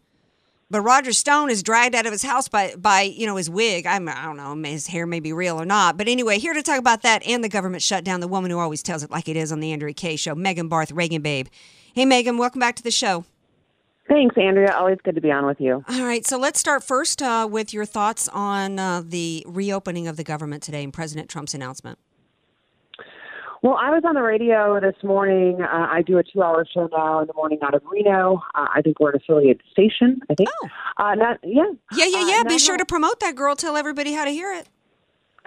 But 0.74 0.80
Roger 0.80 1.12
Stone 1.12 1.50
is 1.50 1.62
dragged 1.62 1.94
out 1.94 2.04
of 2.04 2.10
his 2.10 2.24
house 2.24 2.48
by, 2.48 2.74
by 2.76 3.02
you 3.02 3.28
know, 3.28 3.36
his 3.36 3.48
wig. 3.48 3.86
I'm, 3.86 4.08
I 4.08 4.24
don't 4.24 4.36
know, 4.36 4.56
his 4.68 4.88
hair 4.88 5.06
may 5.06 5.20
be 5.20 5.32
real 5.32 5.62
or 5.62 5.64
not. 5.64 5.96
But 5.96 6.08
anyway, 6.08 6.40
here 6.40 6.52
to 6.52 6.64
talk 6.64 6.80
about 6.80 7.02
that 7.02 7.24
and 7.24 7.44
the 7.44 7.48
government 7.48 7.80
shutdown, 7.80 8.18
the 8.18 8.26
woman 8.26 8.50
who 8.50 8.58
always 8.58 8.82
tells 8.82 9.04
it 9.04 9.10
like 9.12 9.28
it 9.28 9.36
is 9.36 9.52
on 9.52 9.60
the 9.60 9.70
Andrea 9.70 9.94
Kaye 9.94 10.16
Show, 10.16 10.34
Megan 10.34 10.66
Barth, 10.66 10.90
Reagan 10.90 11.22
Babe. 11.22 11.46
Hey, 11.94 12.04
Megan, 12.04 12.38
welcome 12.38 12.58
back 12.58 12.74
to 12.74 12.82
the 12.82 12.90
show. 12.90 13.24
Thanks, 14.08 14.36
Andrea. 14.36 14.74
Always 14.76 14.98
good 15.04 15.14
to 15.14 15.20
be 15.20 15.30
on 15.30 15.46
with 15.46 15.60
you. 15.60 15.84
All 15.88 16.04
right, 16.04 16.26
so 16.26 16.38
let's 16.38 16.58
start 16.58 16.82
first 16.82 17.22
uh, 17.22 17.46
with 17.48 17.72
your 17.72 17.84
thoughts 17.84 18.28
on 18.30 18.80
uh, 18.80 19.00
the 19.06 19.44
reopening 19.46 20.08
of 20.08 20.16
the 20.16 20.24
government 20.24 20.64
today 20.64 20.82
and 20.82 20.92
President 20.92 21.30
Trump's 21.30 21.54
announcement. 21.54 22.00
Well, 23.64 23.78
I 23.80 23.88
was 23.88 24.02
on 24.06 24.14
the 24.14 24.20
radio 24.20 24.78
this 24.78 25.02
morning. 25.02 25.62
Uh, 25.62 25.88
I 25.90 26.02
do 26.02 26.18
a 26.18 26.22
two-hour 26.22 26.66
show 26.70 26.86
now 26.92 27.20
in 27.20 27.26
the 27.26 27.32
morning 27.32 27.60
out 27.62 27.72
of 27.72 27.80
Reno. 27.90 28.42
Uh, 28.54 28.66
I 28.74 28.82
think 28.82 29.00
we're 29.00 29.12
an 29.12 29.16
affiliate 29.16 29.62
station. 29.72 30.20
I 30.28 30.34
think. 30.34 30.50
Oh. 30.62 30.68
Uh, 30.98 31.14
not, 31.14 31.38
yeah. 31.42 31.62
Yeah, 31.96 32.04
yeah, 32.04 32.28
yeah. 32.28 32.42
Uh, 32.44 32.44
Be 32.44 32.58
sure 32.58 32.76
to 32.76 32.84
promote 32.84 33.20
that, 33.20 33.34
girl. 33.34 33.56
Tell 33.56 33.78
everybody 33.78 34.12
how 34.12 34.26
to 34.26 34.30
hear 34.30 34.52
it. 34.52 34.68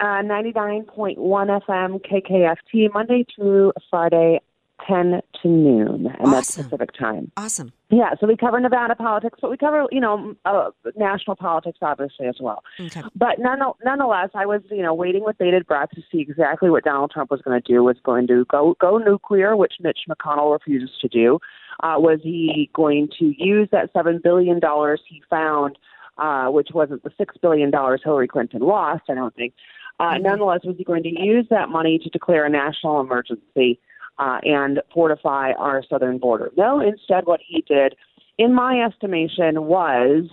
Uh, 0.00 0.22
99.1 0.22 1.16
FM 1.16 2.00
KKFT, 2.04 2.92
Monday 2.92 3.24
through 3.36 3.72
Friday, 3.88 4.40
10 4.86 5.20
to 5.42 5.48
noon, 5.48 6.06
and 6.18 6.32
that's 6.32 6.56
Pacific 6.56 6.90
time. 6.98 7.30
Awesome. 7.36 7.72
Yeah, 7.90 8.10
so 8.20 8.26
we 8.26 8.36
cover 8.36 8.60
Nevada 8.60 8.94
politics, 8.94 9.38
but 9.40 9.50
we 9.50 9.56
cover, 9.56 9.86
you 9.90 10.00
know, 10.00 10.34
uh, 10.44 10.70
national 10.96 11.36
politics 11.36 11.78
obviously 11.80 12.26
as 12.26 12.36
well. 12.40 12.62
Okay. 12.78 13.02
But 13.14 13.38
none, 13.38 13.60
nonetheless, 13.84 14.30
I 14.34 14.46
was, 14.46 14.60
you 14.70 14.82
know, 14.82 14.94
waiting 14.94 15.24
with 15.24 15.38
bated 15.38 15.66
breath 15.66 15.90
to 15.94 16.02
see 16.12 16.20
exactly 16.20 16.70
what 16.70 16.84
Donald 16.84 17.10
Trump 17.10 17.30
was 17.30 17.40
going 17.40 17.60
to 17.60 17.72
do. 17.72 17.82
Was 17.82 17.96
going 18.04 18.26
to 18.26 18.44
go 18.46 18.76
go 18.80 18.98
nuclear, 18.98 19.56
which 19.56 19.74
Mitch 19.80 20.00
McConnell 20.08 20.52
refuses 20.52 20.90
to 21.00 21.08
do. 21.08 21.38
Uh, 21.80 21.94
was 21.96 22.20
he 22.22 22.70
going 22.74 23.08
to 23.18 23.32
use 23.38 23.68
that 23.72 23.90
seven 23.92 24.20
billion 24.22 24.60
dollars 24.60 25.00
he 25.08 25.22
found, 25.30 25.78
uh, 26.18 26.48
which 26.48 26.68
wasn't 26.74 27.02
the 27.04 27.10
six 27.16 27.36
billion 27.40 27.70
dollars 27.70 28.02
Hillary 28.04 28.28
Clinton 28.28 28.60
lost? 28.60 29.04
I 29.08 29.14
don't 29.14 29.34
think. 29.34 29.54
Uh, 30.00 30.16
Nonetheless, 30.18 30.60
was 30.64 30.76
he 30.76 30.84
going 30.84 31.02
to 31.02 31.08
use 31.08 31.46
that 31.50 31.70
money 31.70 31.98
to 31.98 32.08
declare 32.10 32.44
a 32.44 32.50
national 32.50 33.00
emergency 33.00 33.80
uh, 34.18 34.38
and 34.42 34.80
fortify 34.92 35.52
our 35.52 35.82
southern 35.88 36.18
border? 36.18 36.50
No. 36.56 36.80
Instead, 36.80 37.26
what 37.26 37.40
he 37.46 37.62
did, 37.62 37.94
in 38.38 38.54
my 38.54 38.82
estimation, 38.82 39.64
was 39.64 40.24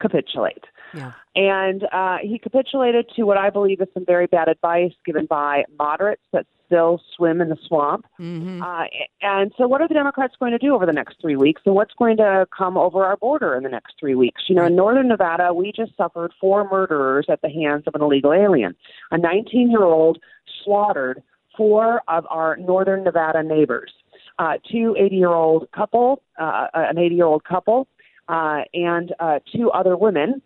capitulate. 0.00 0.64
Yeah. 0.94 1.12
And 1.36 1.84
uh, 1.92 2.18
he 2.22 2.38
capitulated 2.38 3.08
to 3.16 3.22
what 3.22 3.36
I 3.36 3.50
believe 3.50 3.80
is 3.80 3.88
some 3.94 4.04
very 4.04 4.26
bad 4.26 4.48
advice 4.48 4.92
given 5.04 5.26
by 5.26 5.64
moderates 5.78 6.22
that 6.32 6.46
still 6.66 7.00
swim 7.16 7.40
in 7.40 7.48
the 7.48 7.58
swamp. 7.66 8.06
Mm-hmm. 8.20 8.62
Uh, 8.62 8.84
and 9.20 9.52
so, 9.56 9.66
what 9.66 9.80
are 9.80 9.88
the 9.88 9.94
Democrats 9.94 10.34
going 10.38 10.52
to 10.52 10.58
do 10.58 10.74
over 10.74 10.86
the 10.86 10.92
next 10.92 11.20
three 11.20 11.36
weeks? 11.36 11.62
And 11.66 11.74
what's 11.74 11.94
going 11.94 12.16
to 12.16 12.46
come 12.56 12.76
over 12.76 13.04
our 13.04 13.16
border 13.16 13.54
in 13.54 13.62
the 13.62 13.68
next 13.68 13.94
three 13.98 14.14
weeks? 14.14 14.42
You 14.48 14.56
know, 14.56 14.64
in 14.64 14.76
northern 14.76 15.08
Nevada, 15.08 15.52
we 15.52 15.72
just 15.74 15.96
suffered 15.96 16.32
four 16.40 16.68
murderers 16.70 17.26
at 17.28 17.42
the 17.42 17.50
hands 17.50 17.84
of 17.86 17.94
an 17.94 18.02
illegal 18.02 18.32
alien. 18.32 18.74
A 19.10 19.18
19 19.18 19.70
year 19.70 19.84
old 19.84 20.18
slaughtered 20.64 21.22
four 21.60 22.00
of 22.08 22.24
our 22.30 22.56
northern 22.56 23.04
Nevada 23.04 23.42
neighbors. 23.42 23.92
Uh, 24.38 24.54
two 24.72 24.96
80 24.98 25.14
year 25.14 25.28
old 25.28 25.70
couple, 25.72 26.22
uh, 26.40 26.68
an 26.72 26.96
80 26.96 27.14
year 27.14 27.26
old 27.26 27.44
couple, 27.44 27.86
uh, 28.28 28.62
and 28.72 29.12
uh, 29.20 29.40
two 29.54 29.70
other 29.70 29.94
women, 29.94 30.40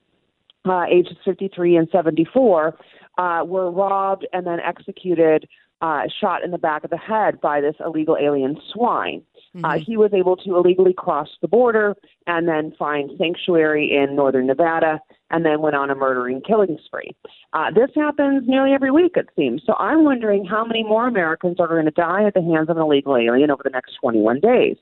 uh, 0.69 0.87
ages 0.91 1.17
53 1.25 1.77
and 1.77 1.89
74, 1.93 2.77
uh, 3.17 3.45
were 3.47 3.71
robbed 3.71 4.27
and 4.33 4.45
then 4.45 4.59
executed, 4.59 5.47
uh, 5.81 6.03
shot 6.21 6.43
in 6.43 6.51
the 6.51 6.59
back 6.59 6.83
of 6.83 6.91
the 6.91 6.97
head 6.97 7.41
by 7.41 7.61
this 7.61 7.77
illegal 7.85 8.17
alien 8.21 8.59
swine. 8.73 9.23
Uh, 9.63 9.79
he 9.79 9.97
was 9.97 10.11
able 10.13 10.37
to 10.37 10.57
illegally 10.57 10.93
cross 10.93 11.29
the 11.41 11.47
border 11.47 11.95
and 12.27 12.49
then 12.49 12.73
find 12.77 13.13
sanctuary 13.17 13.89
in 13.93 14.17
northern 14.17 14.49
Nevada 14.49 14.99
and 15.35 15.45
then 15.45 15.61
went 15.61 15.75
on 15.75 15.91
a 15.91 15.97
murdering 15.97 16.41
killing 16.47 16.79
spree. 16.85 17.11
Uh, 17.53 17.69
this 17.75 17.91
happens 17.97 18.45
nearly 18.47 18.73
every 18.73 18.93
week, 18.93 19.17
it 19.17 19.29
seems. 19.35 19.63
So 19.67 19.75
I'm 19.81 20.05
wondering 20.05 20.45
how 20.45 20.65
many 20.65 20.85
more 20.85 21.09
Americans 21.09 21.57
are 21.59 21.67
going 21.67 21.87
to 21.87 21.91
die 21.91 22.25
at 22.25 22.35
the 22.35 22.41
hands 22.41 22.71
of 22.71 22.77
an 22.77 22.83
illegal 22.85 23.17
alien 23.17 23.51
over 23.51 23.63
the 23.65 23.71
next 23.71 23.97
21 24.01 24.39
days. 24.39 24.77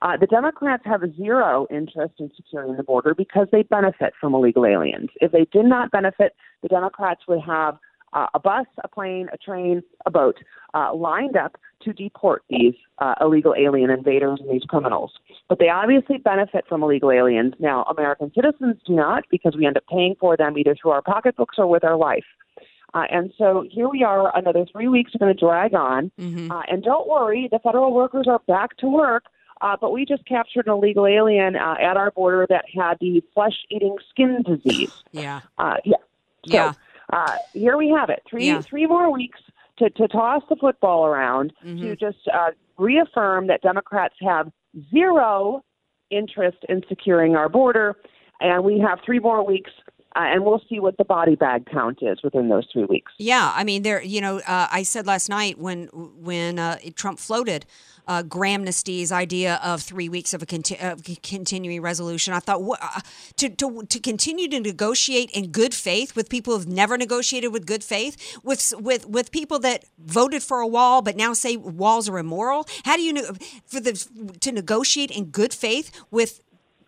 Uh, 0.00 0.16
the 0.16 0.26
Democrats 0.26 0.82
have 0.86 1.02
zero 1.14 1.66
interest 1.70 2.14
in 2.18 2.30
securing 2.34 2.74
the 2.76 2.82
border 2.82 3.14
because 3.14 3.48
they 3.52 3.64
benefit 3.64 4.14
from 4.18 4.34
illegal 4.34 4.64
aliens. 4.64 5.10
If 5.20 5.30
they 5.30 5.46
did 5.52 5.66
not 5.66 5.90
benefit, 5.90 6.34
the 6.62 6.68
Democrats 6.68 7.20
would 7.28 7.42
have 7.42 7.76
uh, 8.12 8.26
a 8.34 8.38
bus, 8.38 8.66
a 8.82 8.88
plane, 8.88 9.28
a 9.32 9.38
train, 9.38 9.82
a 10.06 10.10
boat 10.10 10.38
uh, 10.74 10.94
lined 10.94 11.36
up 11.36 11.56
to 11.82 11.92
deport 11.92 12.44
these 12.48 12.74
uh, 12.98 13.14
illegal 13.20 13.54
alien 13.58 13.90
invaders 13.90 14.38
and 14.40 14.50
these 14.50 14.64
criminals. 14.64 15.12
But 15.48 15.58
they 15.58 15.68
obviously 15.68 16.18
benefit 16.18 16.64
from 16.68 16.82
illegal 16.82 17.10
aliens. 17.10 17.54
Now, 17.58 17.82
American 17.84 18.30
citizens 18.34 18.76
do 18.86 18.94
not 18.94 19.24
because 19.30 19.56
we 19.56 19.66
end 19.66 19.76
up 19.76 19.84
paying 19.90 20.14
for 20.20 20.36
them 20.36 20.56
either 20.56 20.76
through 20.80 20.92
our 20.92 21.02
pocketbooks 21.02 21.56
or 21.58 21.66
with 21.66 21.84
our 21.84 21.96
life. 21.96 22.24
Uh, 22.94 23.04
and 23.10 23.32
so 23.38 23.64
here 23.70 23.88
we 23.88 24.04
are, 24.04 24.36
another 24.36 24.66
three 24.70 24.86
weeks 24.86 25.14
are 25.14 25.18
going 25.18 25.34
to 25.34 25.38
drag 25.38 25.74
on. 25.74 26.10
Uh, 26.50 26.62
and 26.70 26.82
don't 26.84 27.08
worry, 27.08 27.48
the 27.50 27.58
federal 27.58 27.92
workers 27.92 28.26
are 28.28 28.40
back 28.46 28.76
to 28.76 28.86
work. 28.86 29.24
Uh, 29.62 29.76
but 29.80 29.92
we 29.92 30.04
just 30.04 30.26
captured 30.26 30.66
an 30.66 30.72
illegal 30.72 31.06
alien 31.06 31.54
uh, 31.54 31.76
at 31.80 31.96
our 31.96 32.10
border 32.10 32.46
that 32.48 32.64
had 32.74 32.98
the 33.00 33.22
flesh-eating 33.32 33.96
skin 34.10 34.42
disease. 34.42 34.90
Yeah. 35.12 35.40
Uh, 35.56 35.76
yeah. 35.84 35.96
So, 36.46 36.52
Yeah. 36.52 36.72
Uh, 37.12 37.36
here 37.52 37.76
we 37.76 37.88
have 37.90 38.08
it. 38.10 38.22
Three 38.28 38.46
Yeah. 38.46 38.60
three 38.62 38.86
more 38.86 39.12
weeks 39.12 39.38
to, 39.78 39.90
to 39.90 40.08
toss 40.08 40.42
the 40.48 40.56
football 40.56 41.06
around 41.06 41.52
Mm-hmm. 41.64 41.80
to 41.82 41.96
just 41.96 42.18
uh, 42.32 42.50
reaffirm 42.78 43.46
that 43.48 43.62
Democrats 43.62 44.14
have 44.20 44.50
zero 44.90 45.62
interest 46.10 46.58
in 46.68 46.82
securing 46.88 47.36
our 47.36 47.48
border, 47.48 47.96
and 48.40 48.64
we 48.64 48.78
have 48.78 48.98
three 49.04 49.18
more 49.18 49.44
weeks, 49.44 49.70
uh, 50.14 50.20
and 50.20 50.44
we'll 50.44 50.62
see 50.68 50.80
what 50.80 50.96
the 50.98 51.04
body 51.04 51.34
bag 51.34 51.66
count 51.66 51.98
is 52.02 52.22
within 52.22 52.48
those 52.48 52.66
three 52.72 52.84
weeks. 52.84 53.12
Yeah, 53.18 53.52
I 53.54 53.64
mean, 53.64 53.82
there. 53.82 54.02
You 54.02 54.20
know, 54.20 54.38
uh, 54.40 54.68
I 54.70 54.82
said 54.82 55.06
last 55.06 55.28
night 55.28 55.58
when 55.58 55.86
when 55.86 56.58
uh, 56.58 56.78
Trump 56.94 57.18
floated 57.18 57.66
uh, 58.06 58.22
Grahamnesty's 58.22 59.12
idea 59.12 59.60
of 59.62 59.80
three 59.82 60.08
weeks 60.08 60.34
of 60.34 60.42
a 60.42 60.46
conti- 60.46 60.78
of 60.78 61.02
continuing 61.22 61.80
resolution. 61.80 62.34
I 62.34 62.40
thought 62.40 62.62
wha- 62.62 62.76
uh, 62.80 63.00
to 63.36 63.48
to 63.48 63.82
to 63.88 64.00
continue 64.00 64.48
to 64.48 64.60
negotiate 64.60 65.30
in 65.30 65.50
good 65.50 65.74
faith 65.74 66.16
with 66.16 66.28
people 66.28 66.56
who've 66.56 66.68
never 66.68 66.96
negotiated 66.96 67.52
with 67.52 67.66
good 67.66 67.84
faith 67.84 68.38
with 68.42 68.72
with 68.78 69.06
with 69.06 69.30
people 69.30 69.58
that 69.60 69.84
voted 69.98 70.42
for 70.42 70.60
a 70.60 70.66
wall 70.66 71.02
but 71.02 71.16
now 71.16 71.32
say 71.32 71.56
walls 71.56 72.08
are 72.08 72.18
immoral. 72.18 72.66
How 72.84 72.96
do 72.96 73.02
you 73.02 73.22
for 73.66 73.80
the 73.80 73.92
to 74.40 74.52
negotiate 74.52 75.10
in 75.10 75.26
good 75.26 75.54
faith 75.54 76.04
with 76.10 76.40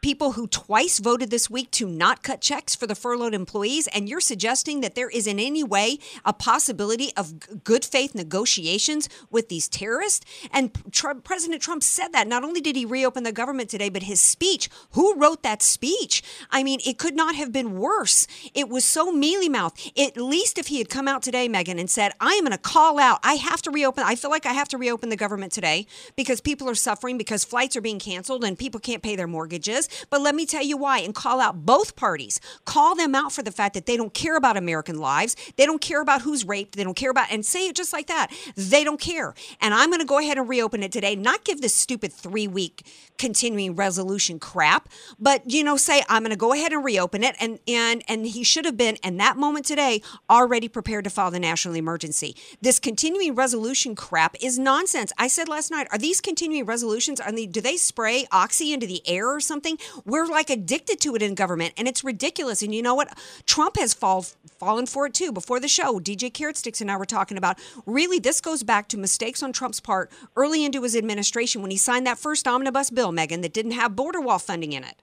people 0.05 0.33
who 0.33 0.47
twice 0.47 0.99
voted 0.99 1.31
this 1.31 1.49
week 1.49 1.71
to 1.71 1.89
not 1.89 2.23
cut 2.23 2.39
checks 2.43 2.75
for 2.75 2.87
the 2.87 2.95
furloughed 2.95 3.33
employees, 3.33 3.87
and 3.87 4.07
you're 4.07 4.21
suggesting 4.21 4.83
that 4.83 4.95
there 4.95 5.09
is 5.09 5.27
in 5.27 5.39
any 5.41 5.65
way 5.65 5.99
a 6.27 6.33
possibility 6.35 7.11
of 7.17 7.65
good 7.65 7.83
faith 7.83 8.15
negotiations 8.15 9.09
with 9.31 9.49
these 9.49 9.67
terrorists? 9.67 10.27
And 10.53 10.71
Trump, 10.93 11.25
President 11.25 11.63
Trump 11.63 11.83
said 11.83 12.09
that. 12.13 12.29
Not 12.29 12.45
only 12.45 12.61
did 12.61 12.77
he 12.77 12.85
reopen 12.85 13.23
the 13.23 13.33
government 13.33 13.71
today, 13.71 13.89
but 13.89 14.03
his 14.03 14.21
speech, 14.21 14.69
who 14.91 15.15
wrote 15.15 15.43
that 15.43 15.63
speech? 15.63 16.23
I 16.51 16.63
mean, 16.63 16.81
it 16.85 16.99
could 16.99 17.17
not 17.17 17.35
have 17.35 17.51
been 17.51 17.79
worse. 17.79 18.27
It 18.53 18.69
was 18.69 18.85
so 18.85 19.11
mealy 19.11 19.49
mouthed. 19.49 19.91
At 19.99 20.19
least 20.19 20.59
if 20.59 20.67
he 20.67 20.77
had 20.77 20.91
come 20.91 21.09
out 21.09 21.23
today, 21.23 21.49
Megan, 21.49 21.79
and 21.79 21.89
said, 21.89 22.13
I 22.21 22.35
am 22.35 22.45
going 22.45 22.53
to 22.53 22.59
call 22.59 22.99
out, 22.99 23.21
I 23.23 23.37
have 23.37 23.63
to 23.63 23.71
reopen, 23.71 24.05
I 24.05 24.17
feel 24.17 24.31
like 24.31 24.45
I 24.45 24.53
have 24.53 24.69
to 24.69 24.77
reopen 24.77 25.09
the 25.09 25.17
government 25.17 25.53
today 25.53 25.87
because 26.15 26.43
people 26.43 26.69
are 26.69 26.75
suffering, 26.75 27.17
because 27.17 27.43
flights 27.43 27.75
are 27.75 27.81
being 27.81 27.99
canceled 27.99 28.45
and 28.45 28.59
people 28.59 28.81
can't 28.81 29.03
pay 29.03 29.17
their 29.17 29.27
mortgages. 29.27 29.89
But 30.11 30.21
let 30.21 30.35
me 30.35 30.47
tell 30.47 30.63
you 30.63 30.77
why 30.77 30.99
and 30.99 31.15
call 31.15 31.41
out 31.41 31.67
both 31.67 31.97
parties. 31.97 32.41
Call 32.65 32.95
them 32.95 33.15
out 33.15 33.33
for 33.33 33.43
the 33.43 33.53
fact 33.53 33.75
that 33.75 33.87
they 33.87 33.97
don't 33.97 34.15
care 34.15 34.37
about 34.37 34.57
American 34.57 34.99
lives. 34.99 35.37
They 35.57 35.67
don't 35.67 35.81
care 35.81 36.01
about 36.01 36.23
who's 36.23 36.45
raped. 36.45 36.77
They 36.77 36.85
don't 36.85 36.95
care 36.95 37.11
about, 37.11 37.31
and 37.31 37.45
say 37.45 37.69
it 37.69 37.77
just 37.77 37.93
like 37.93 38.07
that. 38.07 38.33
They 38.57 38.85
don't 38.85 39.01
care. 39.01 39.35
And 39.61 39.75
I'm 39.75 39.91
going 39.91 40.01
to 40.01 40.07
go 40.07 40.19
ahead 40.19 40.39
and 40.39 40.49
reopen 40.49 40.83
it 40.83 40.93
today, 40.93 41.17
not 41.17 41.45
give 41.45 41.61
this 41.61 41.75
stupid 41.75 42.13
three 42.13 42.49
week 42.49 42.87
continuing 43.19 43.77
resolution 43.77 44.39
crap, 44.39 44.89
but, 45.19 45.49
you 45.51 45.63
know, 45.63 45.77
say, 45.77 46.03
I'm 46.09 46.23
going 46.23 46.31
to 46.31 46.37
go 46.37 46.53
ahead 46.53 46.73
and 46.73 46.85
reopen 46.85 47.23
it. 47.23 47.37
And, 47.41 47.59
and, 47.69 48.03
and 48.09 48.27
he 48.27 48.43
should 48.43 48.65
have 48.65 48.77
been, 48.77 48.97
in 49.05 49.17
that 49.19 49.37
moment 49.37 49.67
today, 49.67 50.03
already 50.29 50.69
prepared 50.69 51.05
to 51.05 51.11
file 51.11 51.31
the 51.31 51.39
national 51.39 51.75
emergency. 51.77 52.37
This 52.61 52.79
continuing 52.79 53.35
resolution 53.35 53.95
crap 53.95 54.37
is 54.41 54.59
nonsense. 54.59 55.13
I 55.19 55.29
said 55.29 55.49
last 55.49 55.71
night, 55.71 55.87
are 55.93 55.99
these 55.99 56.21
continuing 56.21 56.67
resolutions, 56.67 57.21
are 57.21 57.31
they, 57.31 57.47
do 57.47 57.61
they 57.61 57.77
spray 57.77 58.27
oxy 58.33 58.73
into 58.73 58.87
the 58.87 59.07
air 59.07 59.33
or 59.33 59.41
something? 59.41 59.79
We're 60.05 60.27
like 60.27 60.51
addicted 60.51 61.01
to 61.01 61.15
it 61.15 61.23
in 61.23 61.35
government, 61.35 61.75
and 61.77 61.89
it's 61.89 62.05
ridiculous. 62.05 62.63
And 62.63 62.75
you 62.75 62.83
know 62.83 62.95
what? 62.95 63.17
Trump 63.47 63.77
has 63.77 63.95
fall, 63.95 64.23
fallen 64.59 64.87
for 64.87 65.07
it 65.07 65.15
too. 65.15 65.33
Before 65.33 65.61
the 65.61 65.69
show, 65.69 66.01
DJ 66.01 66.33
Carrot 66.33 66.57
Sticks 66.57 66.81
and 66.81 66.91
I 66.91 66.97
were 66.97 67.05
talking 67.05 67.39
about 67.39 67.59
really 67.87 68.19
this 68.19 68.41
goes 68.41 68.63
back 68.63 68.89
to 68.89 68.99
mistakes 68.99 69.43
on 69.43 69.53
Trump's 69.53 69.81
part 69.81 70.11
early 70.37 70.65
into 70.65 70.83
his 70.83 70.97
administration 70.97 71.63
when 71.63 71.71
he 71.71 71.77
signed 71.77 72.07
that 72.07 72.19
first 72.19 72.47
omnibus 72.47 72.91
bill, 72.91 73.13
Megan, 73.13 73.41
that 73.43 73.53
didn't 73.53 73.73
have 73.73 73.97
border 73.97 74.21
wall 74.21 74.39
funding 74.39 74.73
in 74.73 74.85
it. 74.85 74.97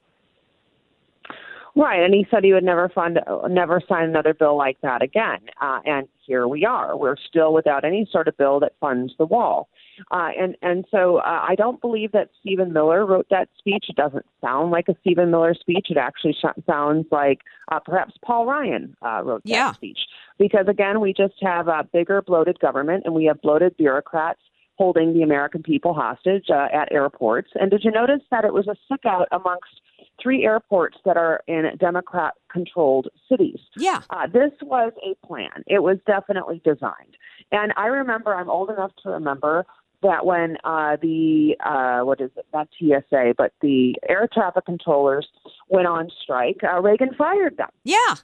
Right, 1.75 2.03
and 2.03 2.13
he 2.13 2.27
said 2.29 2.43
he 2.43 2.51
would 2.53 2.63
never 2.65 2.89
fund, 2.89 3.19
never 3.49 3.81
sign 3.87 4.03
another 4.09 4.33
bill 4.33 4.57
like 4.57 4.79
that 4.81 5.01
again. 5.01 5.39
Uh, 5.61 5.79
and 5.85 6.07
here 6.25 6.47
we 6.47 6.65
are. 6.65 6.97
We're 6.97 7.15
still 7.15 7.53
without 7.53 7.85
any 7.85 8.07
sort 8.11 8.27
of 8.27 8.35
bill 8.37 8.59
that 8.59 8.73
funds 8.81 9.13
the 9.17 9.25
wall. 9.25 9.69
Uh, 10.11 10.29
and 10.37 10.57
and 10.61 10.85
so 10.91 11.17
uh, 11.17 11.45
I 11.47 11.55
don't 11.55 11.79
believe 11.79 12.11
that 12.11 12.29
Stephen 12.41 12.73
Miller 12.73 13.05
wrote 13.05 13.27
that 13.29 13.49
speech. 13.57 13.85
It 13.87 13.95
doesn't 13.95 14.25
sound 14.41 14.71
like 14.71 14.87
a 14.89 14.95
Stephen 15.01 15.31
Miller 15.31 15.53
speech. 15.53 15.87
It 15.89 15.97
actually 15.97 16.33
sh- 16.33 16.61
sounds 16.65 17.05
like 17.11 17.39
uh, 17.71 17.79
perhaps 17.79 18.13
Paul 18.25 18.45
Ryan 18.47 18.95
uh, 19.05 19.21
wrote 19.23 19.43
that 19.43 19.49
Yeah. 19.49 19.71
speech. 19.73 19.99
Because 20.39 20.67
again, 20.67 20.99
we 20.99 21.13
just 21.13 21.35
have 21.41 21.67
a 21.67 21.87
bigger, 21.93 22.21
bloated 22.21 22.59
government, 22.59 23.03
and 23.05 23.13
we 23.13 23.25
have 23.25 23.41
bloated 23.41 23.77
bureaucrats 23.77 24.39
holding 24.77 25.13
the 25.13 25.21
American 25.21 25.61
people 25.61 25.93
hostage 25.93 26.45
uh, 26.49 26.67
at 26.73 26.91
airports. 26.91 27.51
And 27.55 27.69
did 27.69 27.83
you 27.83 27.91
notice 27.91 28.21
that 28.31 28.43
it 28.45 28.53
was 28.53 28.67
a 28.67 28.75
sick 28.91 29.01
out 29.05 29.27
amongst 29.31 29.81
three 30.21 30.45
airports 30.45 30.97
that 31.05 31.17
are 31.17 31.41
in 31.47 31.65
Democrat 31.79 32.33
controlled 32.51 33.07
cities? 33.29 33.59
Yeah. 33.77 34.01
Uh, 34.09 34.27
this 34.27 34.51
was 34.61 34.93
a 35.05 35.15
plan. 35.25 35.63
It 35.67 35.79
was 35.79 35.97
definitely 36.05 36.61
designed. 36.63 37.17
And 37.51 37.73
I 37.75 37.87
remember, 37.87 38.33
I'm 38.33 38.49
old 38.49 38.69
enough 38.69 38.91
to 39.03 39.09
remember 39.09 39.65
that 40.03 40.25
when 40.25 40.57
uh, 40.63 40.97
the, 41.01 41.55
uh, 41.63 42.03
what 42.05 42.21
is 42.21 42.31
it, 42.35 42.45
not 42.53 42.67
TSA, 42.79 43.35
but 43.37 43.53
the 43.61 43.95
air 44.09 44.27
traffic 44.33 44.65
controllers 44.65 45.27
went 45.69 45.87
on 45.87 46.09
strike, 46.23 46.57
uh, 46.63 46.81
Reagan 46.81 47.13
fired 47.17 47.57
them. 47.57 47.69
Yeah. 47.83 48.15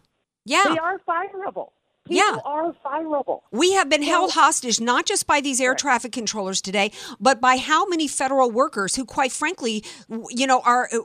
Yeah. 0.46 0.64
They 0.70 0.78
are 0.78 1.00
fireable. 1.08 1.70
People 2.08 2.16
Yeah. 2.18 2.38
are 2.46 2.74
fireable. 2.86 3.42
We 3.52 3.74
have 3.74 3.90
been 3.90 4.04
held 4.04 4.32
hostage 4.32 4.80
not 4.80 5.06
just 5.06 5.28
by 5.28 5.42
these 5.42 5.60
air 5.60 5.76
traffic 5.76 6.12
controllers 6.12 6.62
today, 6.62 6.92
but 7.20 7.42
by 7.42 7.58
how 7.58 7.86
many 7.86 8.08
federal 8.08 8.50
workers 8.52 8.96
who, 8.96 9.06
quite 9.06 9.32
frankly, 9.32 9.84
you 10.30 10.48
know, 10.48 10.62
are 10.62 10.90
uh, 10.94 11.00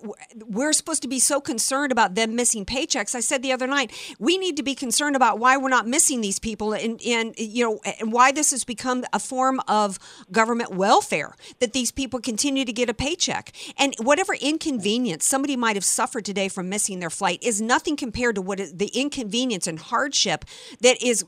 we're 0.47 0.73
supposed 0.73 1.03
to 1.03 1.09
be 1.09 1.19
so 1.19 1.41
concerned 1.41 1.93
about 1.93 2.15
them 2.15 2.35
missing 2.37 2.65
paychecks. 2.65 3.15
I 3.15 3.21
said 3.21 3.43
the 3.43 3.53
other 3.53 3.67
night, 3.67 3.93
we 4.19 4.39
need 4.39 4.57
to 4.57 4.63
be 4.63 4.75
concerned 4.75 5.17
about 5.17 5.39
why 5.39 5.57
we're 5.57 5.69
not 5.69 5.87
missing 5.87 6.21
these 6.21 6.39
people, 6.39 6.73
and 6.73 7.01
and 7.03 7.35
you 7.39 7.65
know, 7.65 7.81
and 8.01 8.13
why 8.13 8.33
this 8.33 8.51
has 8.51 8.65
become 8.65 9.05
a 9.13 9.19
form 9.19 9.61
of 9.69 9.99
government 10.31 10.75
welfare 10.75 11.35
that 11.61 11.73
these 11.73 11.91
people 11.91 12.21
continue 12.21 12.65
to 12.65 12.73
get 12.73 12.89
a 12.89 12.95
paycheck, 12.95 13.53
and 13.77 13.95
whatever 13.99 14.35
inconvenience 14.35 15.25
somebody 15.25 15.57
might 15.57 15.77
have 15.77 15.85
suffered 15.85 16.25
today 16.25 16.49
from 16.49 16.69
missing 16.69 17.01
their 17.01 17.11
flight 17.11 17.43
is 17.43 17.61
nothing 17.61 17.97
compared 17.97 18.35
to 18.35 18.43
what 18.43 18.59
the 18.59 18.91
inconvenience 18.95 19.67
and 19.67 19.79
hardship 19.79 20.45
that 20.81 20.92
is 21.01 21.25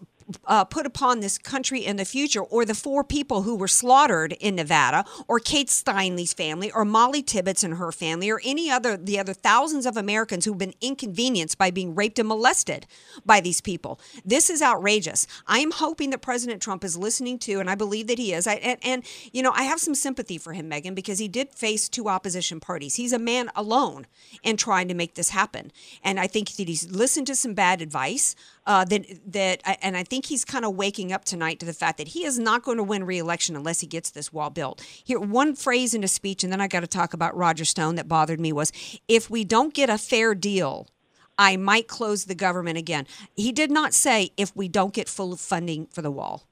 uh, 0.47 0.65
put 0.65 0.87
upon 0.87 1.21
this 1.21 1.39
country 1.39 1.85
in 1.85 1.97
the 1.97 2.05
future, 2.05 2.41
or 2.41 2.65
the 2.65 2.75
four 2.75 3.05
people 3.05 3.43
who 3.43 3.55
were 3.55 3.69
slaughtered 3.69 4.33
in 4.35 4.55
Nevada, 4.57 5.05
or 5.29 5.39
Kate 5.39 5.71
Steinle's 5.71 6.33
family, 6.33 6.71
or 6.73 6.85
Molly 6.85 7.23
Tibbetts 7.23 7.63
and 7.63 7.75
her 7.75 7.93
family, 7.93 8.31
or 8.31 8.41
any 8.45 8.71
other 8.71 8.97
the 8.97 9.19
other 9.19 9.35
thousands 9.35 9.87
of 9.87 9.97
Americans 9.97 10.45
who've 10.45 10.59
been 10.59 10.75
inconvenienced 10.81 11.59
by 11.59 11.71
being 11.71 11.95
raped 11.95 12.19
and 12.19 12.29
molested 12.29 12.87
by 13.25 13.41
these 13.41 13.61
people. 13.61 14.01
This 14.25 14.49
is 14.51 14.63
outrageous. 14.63 15.27
I 15.47 15.59
am 15.59 15.73
hoping 15.73 16.11
that 16.11 16.23
President 16.23 16.63
Trump 16.63 16.85
is 16.85 16.97
listening 16.97 17.39
to, 17.41 17.61
and 17.61 17.69
I 17.69 17.75
believe 17.75 18.07
that 18.07 18.19
he 18.19 18.33
is. 18.33 18.47
I, 18.47 18.55
and, 18.55 18.79
and 18.83 19.05
you 19.33 19.43
know, 19.43 19.53
I 19.53 19.65
have 19.65 19.81
some 19.81 19.95
sympathy 19.95 20.39
for 20.39 20.53
him, 20.53 20.69
Megan, 20.69 20.95
because 20.95 21.19
he 21.19 21.29
did 21.29 21.55
face 21.55 21.89
two 21.89 22.09
opposition 22.09 22.61
parties. 22.61 22.97
He's 22.97 23.13
a 23.13 23.19
man 23.19 23.51
alone 23.55 24.07
in 24.43 24.57
trying 24.57 24.89
to 24.89 24.95
make 24.95 25.15
this 25.15 25.31
happen, 25.31 25.73
and 26.03 26.19
I 26.19 26.27
think 26.27 26.51
that 26.53 26.69
he's 26.69 26.91
listened 26.91 27.27
to 27.27 27.37
some 27.37 27.55
bad 27.55 27.83
advice 27.83 28.35
uh, 28.67 28.85
that 28.87 29.07
that 29.27 29.61
and 29.83 29.97
I 29.97 30.05
think 30.05 30.27
he's 30.27 30.45
kind 30.45 30.65
of 30.65 30.75
waking 30.75 31.13
up 31.13 31.25
tonight 31.25 31.61
to 31.61 31.67
the 31.67 31.73
fact 31.73 31.99
that 31.99 32.09
he 32.09 32.25
is 32.25 32.39
not 32.39 32.63
going 32.63 32.79
to 32.79 32.83
win 32.83 33.05
re-election 33.05 33.57
unless 33.57 33.81
he 33.81 33.87
gets 33.87 34.11
this 34.11 34.33
wall 34.33 34.51
built. 34.51 34.81
Here, 34.81 35.21
one 35.21 35.55
phrase 35.55 35.95
in 35.95 36.05
a 36.05 36.09
speech, 36.09 36.45
and 36.45 36.53
then 36.53 36.61
I 36.61 36.69
got 36.69 36.81
to 36.81 36.87
talk 36.87 37.15
about 37.15 37.37
Roger 37.37 37.65
Stone 37.65 37.97
that 37.97 38.09
bothered 38.09 38.41
me 38.41 38.53
was, 38.53 38.73
"If 39.09 39.31
we 39.31 39.45
don't 39.45 39.75
get 39.75 39.91
a 39.91 39.99
fair 39.99 40.35
deal." 40.35 40.89
I 41.37 41.57
might 41.57 41.89
close 41.89 42.27
the 42.27 42.37
government 42.37 42.79
again. 42.79 43.09
He 43.35 43.51
did 43.51 43.69
not 43.69 43.93
say 43.93 44.31
if 44.37 44.55
we 44.55 44.69
don't 44.69 44.95
get 44.95 45.09
full 45.09 45.37
funding 45.37 45.89
for 45.89 46.01
the 46.01 46.11
wall. 46.13 46.45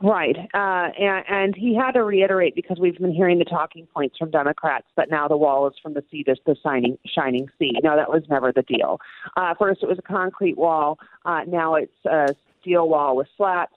Right. 0.00 0.36
Uh, 0.54 0.88
and, 0.98 1.24
and 1.28 1.54
he 1.56 1.74
had 1.74 1.92
to 1.92 2.04
reiterate 2.04 2.54
because 2.54 2.78
we've 2.78 2.96
been 2.98 3.12
hearing 3.12 3.38
the 3.38 3.44
talking 3.44 3.86
points 3.92 4.16
from 4.16 4.30
Democrats 4.30 4.86
that 4.96 5.10
now 5.10 5.26
the 5.26 5.36
wall 5.36 5.66
is 5.66 5.74
from 5.82 5.94
the 5.94 6.04
sea 6.10 6.22
to 6.24 6.36
the 6.46 6.56
shining, 6.62 6.98
shining 7.04 7.48
sea. 7.58 7.72
No, 7.82 7.96
that 7.96 8.08
was 8.08 8.22
never 8.30 8.52
the 8.52 8.62
deal. 8.62 9.00
Uh, 9.36 9.54
first, 9.58 9.82
it 9.82 9.88
was 9.88 9.98
a 9.98 10.02
concrete 10.02 10.56
wall. 10.56 10.98
Uh, 11.24 11.40
now 11.48 11.74
it's 11.74 12.04
a 12.04 12.34
steel 12.60 12.88
wall 12.88 13.16
with 13.16 13.26
slats. 13.36 13.72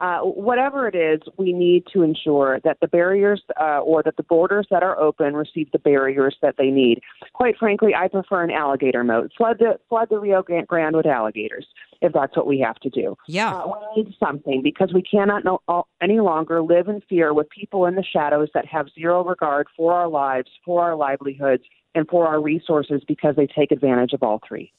Uh, 0.00 0.20
whatever 0.20 0.86
it 0.88 0.94
is, 0.94 1.20
we 1.36 1.52
need 1.52 1.84
to 1.92 2.02
ensure 2.02 2.60
that 2.64 2.78
the 2.80 2.88
barriers 2.88 3.42
uh, 3.60 3.78
or 3.78 4.02
that 4.02 4.16
the 4.16 4.22
borders 4.22 4.66
that 4.70 4.82
are 4.82 4.98
open 4.98 5.34
receive 5.34 5.70
the 5.72 5.78
barriers 5.78 6.36
that 6.42 6.56
they 6.58 6.70
need. 6.70 7.00
Quite 7.32 7.56
frankly, 7.58 7.94
I 7.94 8.08
prefer 8.08 8.42
an 8.42 8.50
alligator 8.50 9.04
moat. 9.04 9.32
Flood 9.36 9.58
the 9.58 9.78
flood 9.88 10.08
the 10.10 10.18
Rio 10.18 10.42
Grande 10.42 10.96
with 10.96 11.06
alligators 11.06 11.66
if 12.00 12.12
that's 12.12 12.36
what 12.36 12.46
we 12.46 12.58
have 12.60 12.76
to 12.76 12.90
do. 12.90 13.16
Yeah, 13.26 13.54
uh, 13.54 13.66
we 13.96 14.02
need 14.02 14.14
something 14.18 14.62
because 14.62 14.92
we 14.92 15.02
cannot 15.02 15.44
no, 15.44 15.60
uh, 15.68 15.82
any 16.00 16.20
longer 16.20 16.62
live 16.62 16.88
in 16.88 17.02
fear 17.08 17.34
with 17.34 17.48
people 17.50 17.86
in 17.86 17.94
the 17.94 18.04
shadows 18.04 18.48
that 18.54 18.66
have 18.66 18.88
zero 18.94 19.24
regard 19.24 19.68
for 19.76 19.92
our 19.92 20.08
lives, 20.08 20.50
for 20.64 20.82
our 20.82 20.96
livelihoods, 20.96 21.64
and 21.94 22.08
for 22.08 22.26
our 22.26 22.40
resources 22.40 23.02
because 23.06 23.36
they 23.36 23.46
take 23.46 23.72
advantage 23.72 24.12
of 24.12 24.22
all 24.22 24.40
three. 24.46 24.72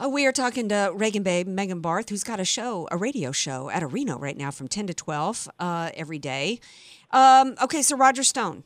Uh, 0.00 0.08
we 0.08 0.26
are 0.26 0.32
talking 0.32 0.68
to 0.68 0.92
Reagan 0.94 1.24
Babe, 1.24 1.48
Megan 1.48 1.80
Barth, 1.80 2.10
who's 2.10 2.22
got 2.22 2.38
a 2.38 2.44
show, 2.44 2.86
a 2.92 2.96
radio 2.96 3.32
show 3.32 3.68
at 3.70 3.90
Reno 3.90 4.16
right 4.16 4.36
now 4.36 4.52
from 4.52 4.68
10 4.68 4.86
to 4.86 4.94
12 4.94 5.48
uh, 5.58 5.90
every 5.94 6.20
day. 6.20 6.60
Um, 7.10 7.56
okay, 7.60 7.82
so 7.82 7.96
Roger 7.96 8.22
Stone. 8.22 8.62